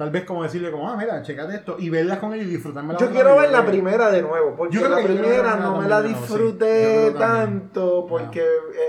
Tal 0.00 0.08
vez 0.10 0.24
como 0.24 0.42
decirle 0.42 0.70
como, 0.70 0.88
ah, 0.88 0.96
mira, 0.96 1.20
checate 1.20 1.56
esto. 1.56 1.76
Y 1.78 1.90
verla 1.90 2.18
con 2.18 2.32
él 2.32 2.40
y 2.40 2.46
disfrutarme 2.46 2.94
la 2.94 2.98
Yo 2.98 3.10
quiero 3.10 3.36
ver 3.36 3.50
la 3.50 3.66
primera 3.66 4.10
de 4.10 4.22
nuevo, 4.22 4.54
porque 4.56 4.74
Yo 4.76 4.80
creo 4.80 4.94
la 4.96 5.02
que 5.02 5.08
primera 5.08 5.56
no 5.56 5.76
me 5.76 5.86
la 5.86 6.00
sí. 6.00 6.08
Disfruté 6.08 7.14
tanto, 7.18 8.06
porque 8.08 8.42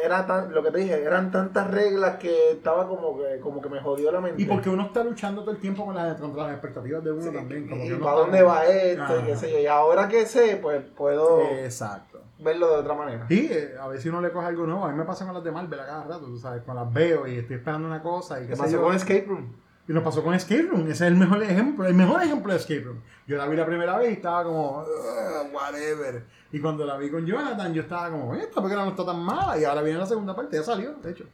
era 0.05 0.25
tan, 0.25 0.53
lo 0.53 0.63
que 0.63 0.71
te 0.71 0.77
dije, 0.77 1.03
eran 1.03 1.29
tantas 1.29 1.69
reglas 1.69 2.15
que 2.15 2.51
estaba 2.51 2.87
como 2.87 3.17
que, 3.17 3.41
como 3.41 3.61
que 3.61 3.67
me 3.67 3.81
jodió 3.81 4.09
la 4.13 4.21
mente. 4.21 4.41
Y 4.41 4.45
porque 4.45 4.69
uno 4.69 4.83
está 4.83 5.03
luchando 5.03 5.41
todo 5.41 5.51
el 5.51 5.57
tiempo 5.59 5.85
con 5.85 5.95
las, 5.95 6.17
contra 6.17 6.43
las 6.43 6.53
expectativas 6.53 7.03
de 7.03 7.11
uno 7.11 7.23
Sí, 7.23 7.35
también. 7.35 7.67
Como 7.67 7.83
y 7.83 7.87
que 7.89 7.93
uno 7.95 8.05
para 8.05 8.15
dónde 8.15 8.41
va 8.43 8.65
esto, 8.67 9.19
y 9.19 9.23
qué 9.23 9.35
sé 9.35 9.51
yo. 9.51 9.59
Y 9.59 9.65
ahora 9.67 10.07
que 10.07 10.25
sé, 10.25 10.59
pues 10.61 10.81
puedo 10.95 11.41
Exacto. 11.41 12.21
verlo 12.39 12.69
de 12.69 12.75
otra 12.75 12.93
manera. 12.93 13.25
Sí, 13.27 13.49
eh, 13.51 13.75
a 13.77 13.89
ver 13.89 13.99
si 13.99 14.07
uno 14.07 14.21
le 14.21 14.31
coge 14.31 14.47
algo 14.47 14.65
nuevo. 14.65 14.85
A 14.85 14.91
mí 14.93 14.97
me 14.97 15.03
pasa 15.03 15.25
con 15.25 15.33
las 15.33 15.43
de 15.43 15.51
Marvel 15.51 15.77
a 15.77 15.85
cada 15.85 16.03
rato, 16.05 16.27
tú 16.27 16.37
sabes. 16.37 16.63
Con 16.63 16.73
las 16.77 16.93
veo 16.93 17.27
y 17.27 17.35
estoy 17.35 17.57
esperando 17.57 17.85
una 17.89 18.01
cosa. 18.01 18.39
Y, 18.39 18.43
qué 18.43 18.51
¿Qué 18.51 18.55
sé 18.55 18.61
pasó 18.61 18.71
yo. 18.77 18.81
con 18.81 18.95
Escape 18.95 19.25
Room? 19.27 19.61
Y 19.91 19.93
nos 19.93 20.03
pasó 20.03 20.23
con 20.23 20.33
Escape 20.33 20.61
Room. 20.61 20.83
Ese 20.83 20.91
es 20.91 21.01
el 21.01 21.15
mejor 21.15 21.43
ejemplo. 21.43 21.85
El 21.85 21.93
mejor 21.93 22.23
ejemplo 22.23 22.53
de 22.53 22.59
Escape 22.59 22.79
Room. 22.79 23.01
Yo 23.27 23.35
la 23.35 23.45
vi 23.45 23.57
la 23.57 23.65
primera 23.65 23.97
vez 23.97 24.11
y 24.11 24.13
estaba 24.13 24.45
como, 24.45 24.79
"Ugh, 24.83 25.53
whatever. 25.53 26.25
Y 26.53 26.61
cuando 26.61 26.85
la 26.85 26.95
vi 26.95 27.11
con 27.11 27.25
Jonathan, 27.25 27.73
yo 27.73 27.81
estaba 27.81 28.09
como, 28.09 28.33
esta 28.33 28.61
película 28.61 28.85
no 28.85 28.91
está 28.91 29.05
tan 29.05 29.19
mala. 29.21 29.59
Y 29.59 29.65
ahora 29.65 29.81
viene 29.81 29.99
la 29.99 30.05
segunda 30.05 30.33
parte, 30.33 30.55
ya 30.55 30.63
salió, 30.63 30.93
de 30.93 31.11
hecho. 31.11 31.25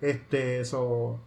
Este, 0.00 0.58
eso. 0.60 1.20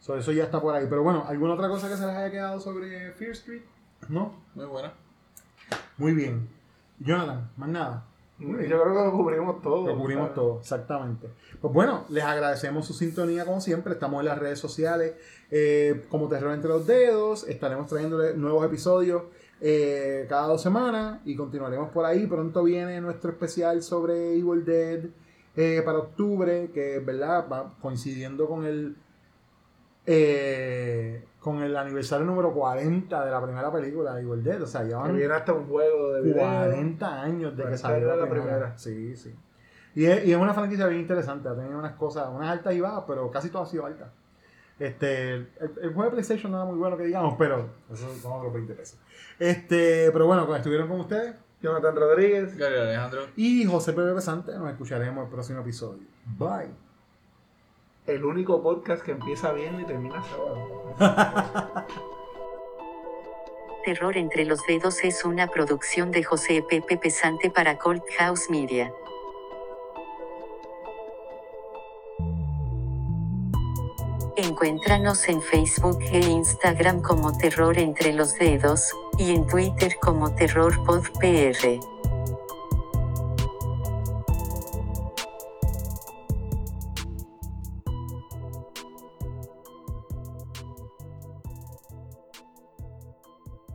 eso 0.00 0.32
ya 0.32 0.42
está 0.42 0.60
por 0.60 0.74
ahí. 0.74 0.86
Pero 0.90 1.04
bueno, 1.04 1.24
¿alguna 1.28 1.54
otra 1.54 1.68
cosa 1.68 1.88
que 1.88 1.96
se 1.96 2.04
les 2.04 2.16
haya 2.16 2.30
quedado 2.32 2.58
sobre 2.58 3.12
Fear 3.12 3.30
Street? 3.30 3.62
¿No? 4.08 4.34
Muy 4.56 4.66
buena. 4.66 4.92
Muy 5.98 6.14
bien. 6.14 6.48
Jonathan, 6.98 7.48
más 7.56 7.68
nada. 7.68 8.04
Yo 8.38 8.48
creo 8.56 8.84
que 8.84 9.04
lo 9.04 9.12
cubrimos 9.12 9.62
todo. 9.62 9.86
Lo 9.86 9.96
cubrimos 9.96 10.34
todo, 10.34 10.58
exactamente. 10.58 11.28
Pues 11.60 11.72
bueno, 11.72 12.04
les 12.08 12.24
agradecemos 12.24 12.84
su 12.86 12.92
sintonía 12.92 13.44
como 13.44 13.60
siempre. 13.60 13.92
Estamos 13.92 14.20
en 14.20 14.26
las 14.26 14.38
redes 14.38 14.58
sociales 14.58 15.14
eh, 15.50 16.04
como 16.08 16.28
Terror 16.28 16.52
entre 16.52 16.68
los 16.68 16.86
Dedos. 16.86 17.46
Estaremos 17.48 17.86
trayéndole 17.86 18.34
nuevos 18.34 18.66
episodios 18.66 19.22
eh, 19.60 20.26
cada 20.28 20.48
dos 20.48 20.60
semanas 20.60 21.20
y 21.24 21.36
continuaremos 21.36 21.90
por 21.90 22.04
ahí. 22.04 22.26
Pronto 22.26 22.64
viene 22.64 23.00
nuestro 23.00 23.30
especial 23.30 23.82
sobre 23.82 24.36
Evil 24.36 24.64
Dead 24.64 25.04
eh, 25.56 25.82
para 25.84 25.98
octubre, 25.98 26.70
que 26.74 26.98
verdad 26.98 27.46
va 27.50 27.74
coincidiendo 27.80 28.48
con 28.48 28.66
el 28.66 28.96
eh, 30.06 31.24
con 31.40 31.62
el 31.62 31.76
aniversario 31.76 32.24
número 32.26 32.52
40 32.52 33.24
de 33.24 33.30
la 33.30 33.42
primera 33.42 33.72
película 33.72 34.14
de 34.14 34.22
Evil 34.22 34.42
Dead. 34.42 34.62
O 34.62 34.66
sea, 34.66 34.82
Que 34.82 34.88
llevan 34.88 35.16
viene 35.16 35.34
hasta 35.34 35.52
un 35.52 35.66
juego 35.66 36.12
de 36.14 36.22
video. 36.22 36.36
40 36.38 37.22
años 37.22 37.56
de 37.56 37.62
que 37.64 37.76
40 37.76 37.78
salió 37.78 38.08
la, 38.08 38.16
la 38.16 38.28
primera. 38.28 38.52
primera. 38.56 38.78
Sí, 38.78 39.16
sí. 39.16 39.34
Y 39.94 40.06
es, 40.06 40.24
y 40.26 40.32
es 40.32 40.38
una 40.38 40.54
franquicia 40.54 40.86
bien 40.86 41.02
interesante. 41.02 41.48
Ha 41.48 41.54
tenido 41.54 41.78
unas 41.78 41.92
cosas, 41.94 42.28
unas 42.34 42.48
altas 42.50 42.74
y 42.74 42.80
bajas, 42.80 43.04
pero 43.06 43.30
casi 43.30 43.50
todo 43.50 43.62
ha 43.62 43.66
sido 43.66 43.86
alta. 43.86 44.10
Este, 44.78 45.34
el, 45.34 45.48
el 45.82 45.94
juego 45.94 46.04
de 46.04 46.10
PlayStation 46.10 46.50
no 46.50 46.58
era 46.58 46.66
muy 46.66 46.76
bueno 46.76 46.96
que 46.96 47.04
digamos, 47.04 47.36
pero 47.38 47.68
eso 47.92 48.12
son 48.20 48.32
otros 48.32 48.52
20 48.52 48.74
pesos. 48.74 48.98
Este, 49.38 50.10
pero 50.12 50.26
bueno, 50.26 50.46
pues, 50.46 50.58
estuvieron 50.58 50.88
con 50.88 50.98
ustedes 51.00 51.36
Jonathan 51.62 51.94
Rodríguez. 51.94 52.56
Gary 52.56 52.76
Alejandro. 52.76 53.20
y 53.36 53.64
José 53.66 53.92
Pepe 53.92 54.12
Pesante. 54.14 54.52
Nos 54.58 54.68
escucharemos 54.70 55.18
en 55.18 55.24
el 55.24 55.30
próximo 55.30 55.60
episodio. 55.60 56.02
Bye. 56.36 56.83
El 58.06 58.22
único 58.22 58.62
podcast 58.62 59.02
que 59.02 59.12
empieza 59.12 59.52
bien 59.52 59.80
y 59.80 59.84
termina 59.84 60.22
sábado. 60.22 61.72
Terror 63.86 64.18
entre 64.18 64.44
los 64.44 64.60
dedos 64.66 65.02
es 65.04 65.24
una 65.24 65.46
producción 65.46 66.10
de 66.10 66.22
José 66.22 66.62
Pepe 66.68 66.98
Pesante 66.98 67.50
para 67.50 67.78
Cold 67.78 68.02
House 68.18 68.50
Media. 68.50 68.92
Encuéntranos 74.36 75.26
en 75.28 75.40
Facebook 75.40 76.00
e 76.12 76.18
Instagram 76.18 77.00
como 77.00 77.38
Terror 77.38 77.78
entre 77.78 78.12
los 78.12 78.34
dedos, 78.34 78.92
y 79.16 79.34
en 79.34 79.46
Twitter 79.46 79.96
como 80.02 80.34
Terror 80.34 80.74
Pod 80.84 81.04
PR. 81.20 81.80